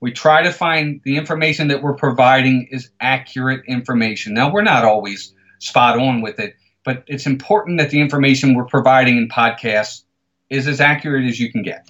We 0.00 0.12
try 0.12 0.42
to 0.42 0.52
find 0.52 1.00
the 1.04 1.16
information 1.16 1.68
that 1.68 1.82
we're 1.82 1.94
providing 1.94 2.68
is 2.70 2.90
accurate 3.00 3.64
information. 3.66 4.34
Now 4.34 4.52
we're 4.52 4.62
not 4.62 4.84
always 4.84 5.34
spot 5.58 5.98
on 5.98 6.20
with 6.20 6.38
it, 6.38 6.54
but 6.84 7.04
it's 7.06 7.26
important 7.26 7.78
that 7.78 7.90
the 7.90 8.00
information 8.00 8.54
we're 8.54 8.64
providing 8.64 9.16
in 9.16 9.28
podcasts 9.28 10.02
is 10.50 10.66
as 10.66 10.80
accurate 10.80 11.24
as 11.24 11.40
you 11.40 11.50
can 11.50 11.62
get. 11.62 11.88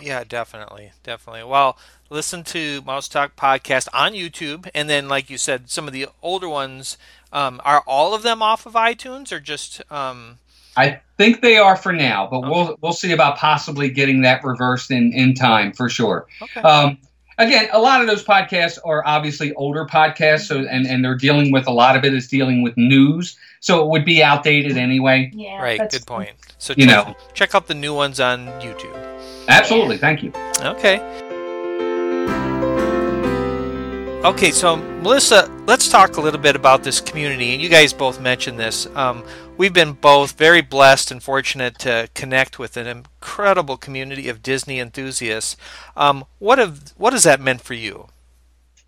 Yeah, 0.00 0.24
definitely, 0.24 0.92
definitely. 1.02 1.44
Well, 1.44 1.78
listen 2.10 2.42
to 2.44 2.82
Mouse 2.82 3.08
Talk 3.08 3.36
podcast 3.36 3.88
on 3.92 4.12
YouTube, 4.12 4.68
and 4.74 4.90
then, 4.90 5.08
like 5.08 5.30
you 5.30 5.38
said, 5.38 5.70
some 5.70 5.86
of 5.86 5.92
the 5.92 6.08
older 6.22 6.48
ones. 6.48 6.96
Um, 7.32 7.60
are 7.64 7.82
all 7.86 8.14
of 8.14 8.22
them 8.22 8.42
off 8.42 8.66
of 8.66 8.74
iTunes, 8.74 9.32
or 9.32 9.40
just? 9.40 9.82
Um, 9.90 10.38
I 10.76 11.00
think 11.16 11.40
they 11.40 11.56
are 11.56 11.76
for 11.76 11.92
now, 11.92 12.28
but 12.30 12.40
we'll 12.40 12.76
we'll 12.80 12.92
see 12.92 13.12
about 13.12 13.36
possibly 13.36 13.88
getting 13.88 14.22
that 14.22 14.44
reversed 14.44 14.90
in 14.90 15.12
in 15.12 15.34
time 15.34 15.72
for 15.72 15.88
sure. 15.88 16.26
okay. 16.42 16.60
Um, 16.60 16.98
again, 17.38 17.68
a 17.72 17.78
lot 17.78 18.00
of 18.00 18.06
those 18.06 18.24
podcasts 18.24 18.78
are 18.84 19.02
obviously 19.06 19.52
older 19.54 19.86
podcasts, 19.86 20.46
so 20.46 20.58
and, 20.58 20.86
and 20.86 21.04
they're 21.04 21.16
dealing 21.16 21.52
with 21.52 21.66
a 21.66 21.72
lot 21.72 21.96
of 21.96 22.04
it 22.04 22.14
is 22.14 22.28
dealing 22.28 22.62
with 22.62 22.76
news, 22.76 23.36
so 23.64 23.82
it 23.82 23.88
would 23.88 24.04
be 24.04 24.22
outdated 24.22 24.76
anyway. 24.76 25.30
Yeah. 25.32 25.56
right. 25.58 25.78
that's- 25.78 25.98
Good 25.98 26.06
point. 26.06 26.28
So 26.58 26.74
You 26.76 26.84
check, 26.86 27.06
know. 27.08 27.16
check 27.32 27.54
out 27.54 27.66
the 27.66 27.74
new 27.74 27.94
ones 27.94 28.20
on 28.20 28.46
YouTube. 28.60 28.94
Absolutely, 29.48 29.96
thank 29.96 30.22
you. 30.22 30.32
Okay. 30.60 31.00
Okay, 34.22 34.50
so 34.50 34.76
Melissa, 34.76 35.50
let's 35.66 35.88
talk 35.88 36.16
a 36.18 36.20
little 36.20 36.40
bit 36.40 36.56
about 36.56 36.82
this 36.82 37.00
community. 37.00 37.52
And 37.54 37.62
you 37.62 37.68
guys 37.70 37.92
both 37.94 38.20
mentioned 38.20 38.58
this. 38.58 38.86
Um, 38.94 39.24
we've 39.56 39.72
been 39.72 39.92
both 39.92 40.32
very 40.32 40.60
blessed 40.62 41.10
and 41.10 41.22
fortunate 41.22 41.78
to 41.80 42.08
connect 42.14 42.58
with 42.58 42.76
an 42.76 42.86
incredible 42.86 43.76
community 43.78 44.28
of 44.28 44.42
Disney 44.42 44.78
enthusiasts. 44.78 45.56
Um, 45.96 46.24
what 46.38 46.58
have 46.58 46.92
what 46.98 47.12
has 47.14 47.22
that 47.24 47.40
meant 47.40 47.60
for 47.62 47.74
you? 47.74 48.08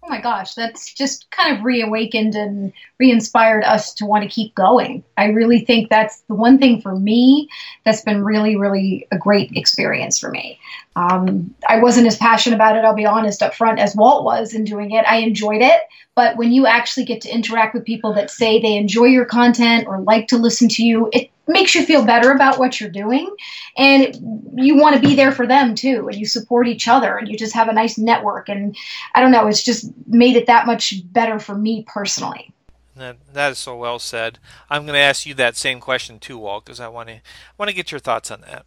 Oh 0.07 0.09
my 0.09 0.21
gosh, 0.21 0.55
that's 0.55 0.95
just 0.95 1.29
kind 1.33 1.57
of 1.57 1.65
reawakened 1.65 2.37
and 2.37 2.73
re-inspired 3.01 3.65
us 3.65 3.93
to 3.95 4.07
want 4.07 4.23
to 4.23 4.31
keep 4.31 4.55
going. 4.55 5.03
I 5.17 5.27
really 5.27 5.59
think 5.59 5.91
that's 5.91 6.21
the 6.29 6.35
one 6.37 6.59
thing 6.59 6.81
for 6.81 6.95
me 6.95 7.49
that's 7.85 8.03
been 8.03 8.23
really, 8.23 8.55
really 8.55 9.09
a 9.11 9.19
great 9.19 9.51
experience 9.57 10.17
for 10.17 10.31
me. 10.31 10.61
Um, 10.95 11.53
I 11.69 11.81
wasn't 11.81 12.07
as 12.07 12.17
passionate 12.17 12.55
about 12.55 12.77
it, 12.77 12.85
I'll 12.85 12.95
be 12.95 13.05
honest, 13.05 13.43
up 13.43 13.53
front 13.53 13.81
as 13.81 13.97
Walt 13.97 14.23
was 14.23 14.55
in 14.55 14.63
doing 14.63 14.93
it. 14.93 15.05
I 15.09 15.17
enjoyed 15.17 15.61
it, 15.61 15.83
but 16.15 16.37
when 16.37 16.53
you 16.53 16.69
actually 16.69 17.05
get 17.05 17.23
to 17.23 17.29
interact 17.29 17.75
with 17.75 17.85
people 17.85 18.15
that 18.15 18.31
say 18.31 18.61
they 18.61 18.77
enjoy 18.77 19.07
your 19.07 19.25
content 19.25 19.89
or 19.89 19.99
like 20.03 20.29
to 20.29 20.39
listen 20.39 20.69
to 20.69 20.85
you, 20.85 21.11
it 21.13 21.31
makes 21.49 21.75
you 21.75 21.85
feel 21.85 22.05
better 22.05 22.33
about 22.33 22.59
what 22.59 22.81
you're 22.81 22.91
doing 22.91 23.35
and 23.77 24.03
it, 24.03 24.17
you 24.57 24.77
want 24.77 24.95
to 24.97 25.01
be 25.01 25.15
there 25.15 25.33
for 25.33 25.47
them 25.47 25.75
too 25.75 26.09
and 26.09 26.19
you 26.19 26.27
support 26.27 26.67
each 26.67 26.89
other 26.89 27.17
and 27.17 27.29
you 27.29 27.37
just 27.37 27.55
have 27.55 27.69
a 27.69 27.73
nice 27.73 27.97
network 27.99 28.49
and 28.49 28.77
i 29.15 29.21
don't 29.21 29.31
know 29.31 29.47
it's 29.47 29.63
just 29.63 29.91
made 30.07 30.37
it 30.37 30.47
that 30.47 30.67
much 30.67 30.95
better 31.13 31.39
for 31.39 31.55
me 31.55 31.85
personally 31.87 32.53
That, 32.97 33.17
that 33.33 33.53
is 33.53 33.59
so 33.59 33.77
well 33.77 33.99
said. 33.99 34.39
I'm 34.71 34.85
going 34.87 34.95
to 34.95 35.01
ask 35.01 35.27
you 35.27 35.35
that 35.35 35.55
same 35.55 35.81
question 35.81 36.19
too, 36.19 36.39
Walt, 36.39 36.65
because 36.65 36.81
I 36.81 36.89
want 36.89 37.11
to 37.11 37.21
want 37.59 37.69
to 37.69 37.77
get 37.77 37.93
your 37.93 38.01
thoughts 38.01 38.31
on 38.31 38.41
that. 38.41 38.65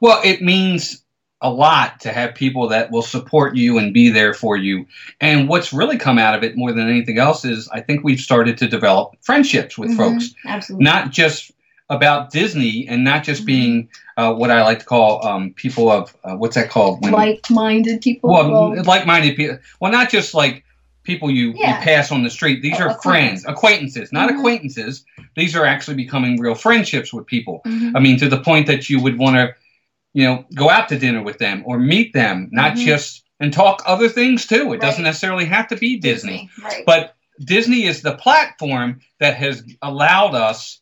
Well, 0.00 0.20
it 0.24 0.42
means 0.42 1.04
a 1.40 1.50
lot 1.50 2.00
to 2.00 2.12
have 2.12 2.34
people 2.34 2.68
that 2.68 2.90
will 2.90 3.02
support 3.02 3.56
you 3.56 3.78
and 3.78 3.92
be 3.94 4.08
there 4.10 4.34
for 4.34 4.56
you. 4.56 4.86
And 5.20 5.48
what's 5.48 5.72
really 5.72 5.98
come 5.98 6.18
out 6.18 6.34
of 6.34 6.42
it 6.42 6.56
more 6.56 6.72
than 6.72 6.88
anything 6.88 7.18
else 7.18 7.44
is 7.44 7.68
I 7.68 7.80
think 7.80 8.02
we've 8.02 8.20
started 8.20 8.58
to 8.58 8.68
develop 8.68 9.14
friendships 9.22 9.78
with 9.78 9.90
Mhm, 9.90 9.96
folks. 9.96 10.34
absolutely 10.46 10.84
not 10.84 11.10
just 11.10 11.52
about 11.92 12.30
Disney 12.30 12.86
and 12.88 13.04
not 13.04 13.22
just 13.22 13.42
Mhm. 13.42 13.46
being 13.46 13.88
uh, 14.18 14.32
what 14.34 14.50
I 14.50 14.62
like 14.62 14.78
to 14.80 14.84
call 14.84 15.26
um, 15.26 15.52
people 15.54 15.90
of 15.90 16.14
uh, 16.24 16.34
what's 16.36 16.54
that 16.56 16.68
called? 16.70 17.02
When- 17.02 17.12
like-minded 17.12 18.00
people 18.02 18.30
well, 18.30 18.50
well, 18.50 18.82
like-minded 18.84 19.36
people. 19.36 19.58
Well, 19.80 19.92
not 19.92 20.10
just 20.10 20.34
like 20.34 20.64
people 21.04 21.30
you, 21.30 21.52
Yeah. 21.56 21.78
you 21.78 21.84
pass 21.84 22.12
on 22.12 22.22
the 22.22 22.30
street. 22.30 22.62
These 22.62 22.78
Uh, 22.80 22.84
are 22.88 23.00
friends, 23.02 23.44
acquaintances, 23.46 24.12
not 24.12 24.28
Mhm. 24.30 24.36
acquaintances. 24.38 25.04
These 25.36 25.56
are 25.56 25.64
actually 25.66 25.96
becoming 25.96 26.38
real 26.40 26.54
friendships 26.54 27.12
with 27.12 27.26
people. 27.26 27.60
mhm. 27.66 27.92
I 27.96 28.00
mean, 28.00 28.16
to 28.18 28.28
the 28.28 28.38
point 28.38 28.66
that 28.68 28.88
you 28.90 29.00
would 29.00 29.18
want 29.18 29.36
to, 29.36 29.54
you 30.14 30.24
know, 30.24 30.44
go 30.54 30.68
out 30.70 30.88
to 30.90 30.98
dinner 30.98 31.22
with 31.22 31.38
them 31.38 31.62
or 31.66 31.78
meet 31.78 32.12
them, 32.12 32.48
not 32.52 32.74
Mhm. 32.74 32.84
just 32.84 33.22
and 33.40 33.52
talk 33.52 33.82
other 33.86 34.08
things 34.08 34.46
too. 34.46 34.64
It 34.66 34.68
Right. 34.68 34.80
doesn't 34.80 35.02
necessarily 35.04 35.46
have 35.46 35.66
to 35.68 35.76
be 35.76 35.96
Disney. 35.98 36.48
right 36.62 36.84
But 36.86 37.14
Disney 37.44 37.84
is 37.84 38.02
the 38.02 38.12
platform 38.16 39.00
that 39.20 39.34
has 39.36 39.64
allowed 39.82 40.34
us 40.34 40.78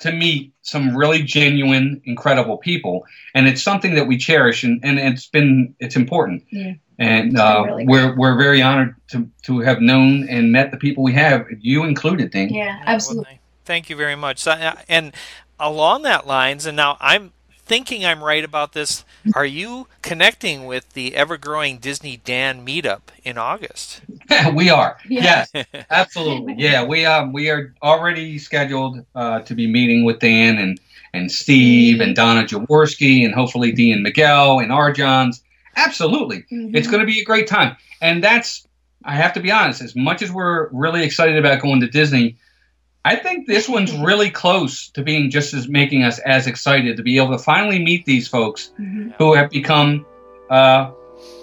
to 0.00 0.12
meet 0.12 0.52
some 0.62 0.96
really 0.96 1.22
genuine, 1.22 2.00
incredible 2.04 2.56
people, 2.58 3.04
and 3.34 3.46
it's 3.46 3.62
something 3.62 3.94
that 3.94 4.06
we 4.06 4.16
cherish, 4.18 4.64
and, 4.64 4.80
and 4.84 4.98
it's 4.98 5.26
been 5.26 5.74
it's 5.78 5.96
important. 5.96 6.44
Yeah. 6.50 6.74
And 6.98 7.32
It's 7.32 7.40
uh, 7.40 7.62
really 7.66 7.86
we're 7.86 8.14
we're 8.16 8.36
very 8.36 8.60
honored 8.60 8.94
to 9.12 9.28
to 9.44 9.60
have 9.60 9.80
known 9.80 10.28
and 10.28 10.52
met 10.52 10.70
the 10.70 10.76
people 10.76 11.02
we 11.02 11.14
have, 11.14 11.46
you 11.60 11.84
included, 11.84 12.30
Dean. 12.30 12.48
yeah 12.50 12.64
Yeah, 12.64 12.76
well, 12.78 12.84
absolutely 12.86 13.24
thank- 13.24 13.40
Thank 13.66 13.90
you 13.90 13.94
very 13.96 14.16
much. 14.16 14.38
So, 14.40 14.50
uh, 14.52 14.74
and 14.88 15.14
along 15.60 16.02
that 16.02 16.26
lines, 16.26 16.66
and 16.66 16.76
now 16.76 16.96
I'm 17.00 17.32
thinking 17.70 18.04
I'm 18.04 18.24
right 18.24 18.42
about 18.42 18.72
this. 18.72 19.04
Are 19.32 19.44
you 19.44 19.86
connecting 20.02 20.66
with 20.66 20.92
the 20.94 21.14
ever-growing 21.14 21.78
Disney 21.78 22.16
Dan 22.16 22.66
meetup 22.66 23.02
in 23.22 23.38
August? 23.38 24.00
we 24.54 24.68
are. 24.70 24.98
Yeah. 25.08 25.46
Yes, 25.54 25.66
absolutely. 25.90 26.56
Yeah, 26.58 26.82
we 26.84 27.06
um 27.06 27.32
we 27.32 27.48
are 27.48 27.72
already 27.80 28.38
scheduled 28.38 29.06
uh, 29.14 29.42
to 29.42 29.54
be 29.54 29.68
meeting 29.68 30.04
with 30.04 30.18
Dan 30.18 30.58
and 30.58 30.80
and 31.14 31.30
Steve 31.30 32.00
and 32.00 32.16
Donna 32.16 32.42
Jaworski 32.42 33.24
and 33.24 33.32
hopefully 33.32 33.70
Dean 33.70 34.02
Miguel 34.02 34.58
and 34.58 34.72
our 34.72 34.90
Johns. 34.92 35.40
Absolutely. 35.76 36.44
Mhm. 36.52 36.74
It's 36.76 36.88
going 36.88 37.00
to 37.00 37.06
be 37.06 37.20
a 37.20 37.24
great 37.24 37.46
time. 37.46 37.76
And 38.00 38.22
that's, 38.22 38.66
I 39.04 39.14
have 39.14 39.32
to 39.34 39.40
be 39.40 39.52
honest, 39.52 39.80
as 39.80 39.94
much 39.94 40.22
as 40.22 40.32
we're 40.32 40.68
really 40.70 41.04
excited 41.04 41.36
about 41.36 41.62
going 41.62 41.80
to 41.80 41.86
Disney, 41.88 42.36
I 43.04 43.16
think 43.16 43.46
this 43.46 43.68
one's 43.68 43.92
really 43.92 44.30
close 44.30 44.90
to 44.90 45.02
being 45.02 45.30
just 45.30 45.54
as 45.54 45.68
making 45.68 46.02
us 46.04 46.18
as 46.20 46.46
excited 46.46 46.96
to 46.98 47.02
be 47.02 47.16
able 47.16 47.30
to 47.30 47.38
finally 47.38 47.82
meet 47.82 48.04
these 48.04 48.28
folks 48.28 48.72
Mhm. 48.78 49.14
who 49.18 49.32
have 49.34 49.48
become, 49.50 50.04
uh, 50.50 50.90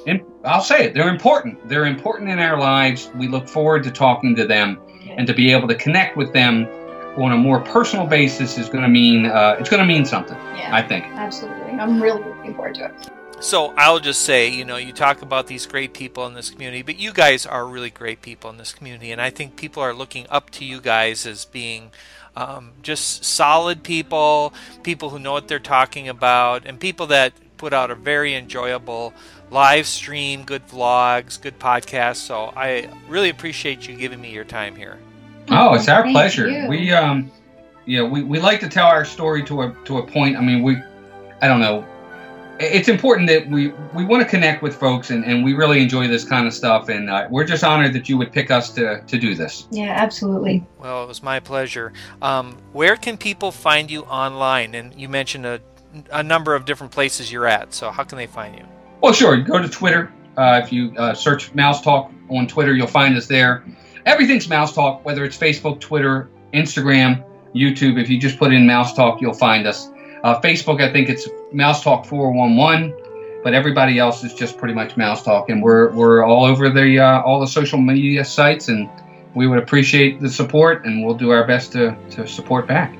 in, 0.05 0.21
I'll 0.45 0.61
say 0.61 0.85
it, 0.85 0.93
they're 0.93 1.09
important. 1.09 1.67
They're 1.67 1.85
important 1.85 2.29
in 2.29 2.37
our 2.39 2.59
lives. 2.59 3.09
We 3.17 3.27
look 3.27 3.47
forward 3.47 3.83
to 3.83 3.91
talking 3.91 4.35
to 4.35 4.45
them 4.45 4.77
and 5.17 5.25
to 5.25 5.33
be 5.33 5.51
able 5.51 5.67
to 5.69 5.75
connect 5.75 6.15
with 6.15 6.31
them 6.31 6.67
on 7.17 7.31
a 7.31 7.37
more 7.37 7.59
personal 7.61 8.05
basis 8.05 8.59
is 8.59 8.69
going 8.69 8.83
to 8.83 8.89
mean, 8.89 9.25
uh, 9.25 9.55
it's 9.59 9.69
going 9.69 9.79
to 9.81 9.85
mean 9.87 10.05
something, 10.05 10.37
yeah 10.55 10.69
I 10.71 10.83
think. 10.83 11.05
absolutely 11.15 11.71
i'm 11.79 12.01
really 12.01 12.23
looking 12.23 12.53
forward 12.53 12.75
to 12.75 12.85
it 12.85 12.91
So 13.39 13.73
I'll 13.77 13.99
just 13.99 14.23
say, 14.23 14.49
you 14.49 14.65
know, 14.65 14.77
you 14.77 14.91
talk 14.91 15.21
about 15.21 15.45
these 15.45 15.67
great 15.67 15.93
people 15.93 16.25
in 16.25 16.33
this 16.33 16.49
community, 16.49 16.81
but 16.81 16.97
you 16.97 17.13
guys 17.13 17.45
are 17.45 17.67
really 17.67 17.91
great 17.91 18.21
people 18.21 18.49
in 18.49 18.57
this 18.57 18.73
community, 18.73 19.11
and 19.11 19.21
I 19.21 19.29
think 19.29 19.55
people 19.55 19.83
are 19.83 19.93
looking 19.93 20.25
up 20.29 20.49
to 20.51 20.65
you 20.65 20.81
guys 20.81 21.27
as 21.27 21.45
being 21.45 21.91
um, 22.35 22.71
just 22.81 23.23
solid 23.23 23.83
people, 23.83 24.53
people 24.81 25.11
who 25.11 25.19
know 25.19 25.33
what 25.33 25.47
they're 25.47 25.59
talking 25.59 26.09
about, 26.09 26.65
and 26.65 26.79
people 26.79 27.07
that 27.07 27.33
put 27.57 27.73
out 27.73 27.91
a 27.91 27.95
very 27.95 28.33
enjoyable 28.35 29.13
live 29.51 29.85
stream, 29.85 30.43
good 30.43 30.67
vlogs, 30.67 31.39
good 31.39 31.59
podcasts. 31.59 32.17
So 32.17 32.53
I 32.55 32.89
really 33.07 33.29
appreciate 33.29 33.87
you 33.87 33.95
giving 33.95 34.19
me 34.19 34.31
your 34.31 34.43
time 34.45 34.75
here. 34.75 34.97
Oh, 35.49 35.73
it's 35.75 35.87
our 35.87 36.03
Thank 36.03 36.13
pleasure. 36.13 36.49
you. 36.49 36.67
We 36.67 36.91
um, 36.91 37.31
yeah, 37.85 38.03
we, 38.03 38.23
we 38.23 38.39
like 38.39 38.59
to 38.59 38.69
tell 38.69 38.87
our 38.87 39.05
story 39.05 39.43
to 39.43 39.61
a 39.61 39.75
to 39.85 39.99
a 39.99 40.05
point. 40.05 40.37
I 40.37 40.41
mean, 40.41 40.61
we, 40.61 40.77
I 41.41 41.47
don't 41.47 41.61
know. 41.61 41.85
It's 42.59 42.87
important 42.87 43.27
that 43.29 43.47
we 43.49 43.69
we 43.93 44.03
want 44.03 44.23
to 44.23 44.29
connect 44.29 44.63
with 44.63 44.75
folks, 44.75 45.11
and, 45.11 45.23
and 45.25 45.43
we 45.43 45.53
really 45.53 45.81
enjoy 45.81 46.07
this 46.07 46.23
kind 46.23 46.47
of 46.47 46.53
stuff. 46.53 46.89
And 46.89 47.09
uh, 47.09 47.27
we're 47.29 47.43
just 47.43 47.63
honored 47.63 47.93
that 47.93 48.09
you 48.09 48.17
would 48.17 48.31
pick 48.31 48.49
us 48.49 48.73
to 48.75 49.01
to 49.01 49.17
do 49.17 49.35
this. 49.35 49.67
Yeah, 49.71 49.93
absolutely. 49.95 50.65
Well, 50.79 51.03
it 51.03 51.07
was 51.07 51.21
my 51.21 51.39
pleasure. 51.39 51.93
Um, 52.21 52.57
where 52.73 52.95
can 52.95 53.17
people 53.17 53.51
find 53.51 53.91
you 53.91 54.03
online? 54.03 54.73
And 54.75 54.99
you 54.99 55.07
mentioned 55.07 55.45
a, 55.45 55.61
a 56.11 56.23
number 56.23 56.55
of 56.55 56.65
different 56.65 56.91
places 56.91 57.31
you're 57.31 57.47
at. 57.47 57.73
So 57.73 57.91
how 57.91 58.03
can 58.03 58.17
they 58.17 58.27
find 58.27 58.55
you? 58.55 58.65
Well, 59.01 59.13
sure. 59.13 59.37
Go 59.37 59.61
to 59.61 59.69
Twitter. 59.69 60.11
Uh, 60.37 60.61
if 60.63 60.71
you 60.71 60.93
uh, 60.97 61.13
search 61.13 61.53
Mouse 61.53 61.81
Talk 61.81 62.11
on 62.29 62.47
Twitter, 62.47 62.73
you'll 62.73 62.87
find 62.87 63.15
us 63.17 63.27
there. 63.27 63.63
Everything's 64.05 64.47
Mouse 64.47 64.73
Talk, 64.73 65.03
whether 65.03 65.23
it's 65.25 65.37
Facebook, 65.37 65.79
Twitter, 65.79 66.29
Instagram, 66.53 67.23
YouTube. 67.53 67.99
If 67.99 68.09
you 68.09 68.19
just 68.19 68.37
put 68.37 68.53
in 68.53 68.65
Mouse 68.65 68.93
Talk, 68.93 69.19
you'll 69.21 69.33
find 69.33 69.67
us. 69.67 69.89
Uh, 70.23 70.39
Facebook, 70.41 70.81
I 70.81 70.91
think 70.91 71.09
it's 71.09 71.27
Mouse 71.51 71.83
Talk 71.83 72.05
411, 72.05 72.93
but 73.43 73.53
everybody 73.53 73.99
else 73.99 74.23
is 74.23 74.33
just 74.33 74.57
pretty 74.57 74.73
much 74.73 74.97
Mouse 74.97 75.23
Talk, 75.23 75.49
and 75.49 75.61
we're 75.63 75.91
we're 75.93 76.23
all 76.23 76.45
over 76.45 76.69
the 76.69 76.99
uh, 76.99 77.21
all 77.21 77.39
the 77.39 77.47
social 77.47 77.79
media 77.79 78.25
sites, 78.25 78.67
and 78.67 78.89
we 79.33 79.47
would 79.47 79.59
appreciate 79.59 80.19
the 80.19 80.29
support, 80.29 80.85
and 80.85 81.05
we'll 81.05 81.15
do 81.15 81.29
our 81.31 81.45
best 81.45 81.71
to 81.73 81.95
to 82.11 82.27
support 82.27 82.67
back. 82.67 82.93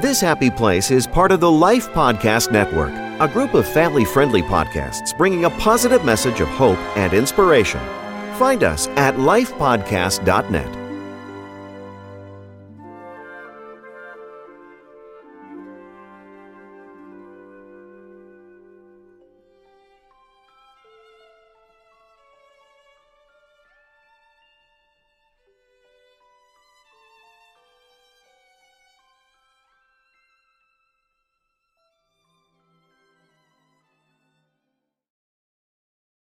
This 0.00 0.20
happy 0.20 0.48
place 0.48 0.90
is 0.90 1.06
part 1.06 1.32
of 1.32 1.40
the 1.40 1.50
Life 1.50 1.88
Podcast 1.90 2.52
Network, 2.52 2.92
a 3.20 3.28
group 3.28 3.54
of 3.54 3.66
family 3.66 4.04
friendly 4.04 4.42
podcasts 4.42 5.16
bringing 5.16 5.44
a 5.44 5.50
positive 5.50 6.04
message 6.04 6.40
of 6.40 6.48
hope 6.48 6.78
and 6.96 7.12
inspiration. 7.12 7.80
Find 8.34 8.62
us 8.62 8.86
at 8.88 9.14
lifepodcast.net. 9.16 10.77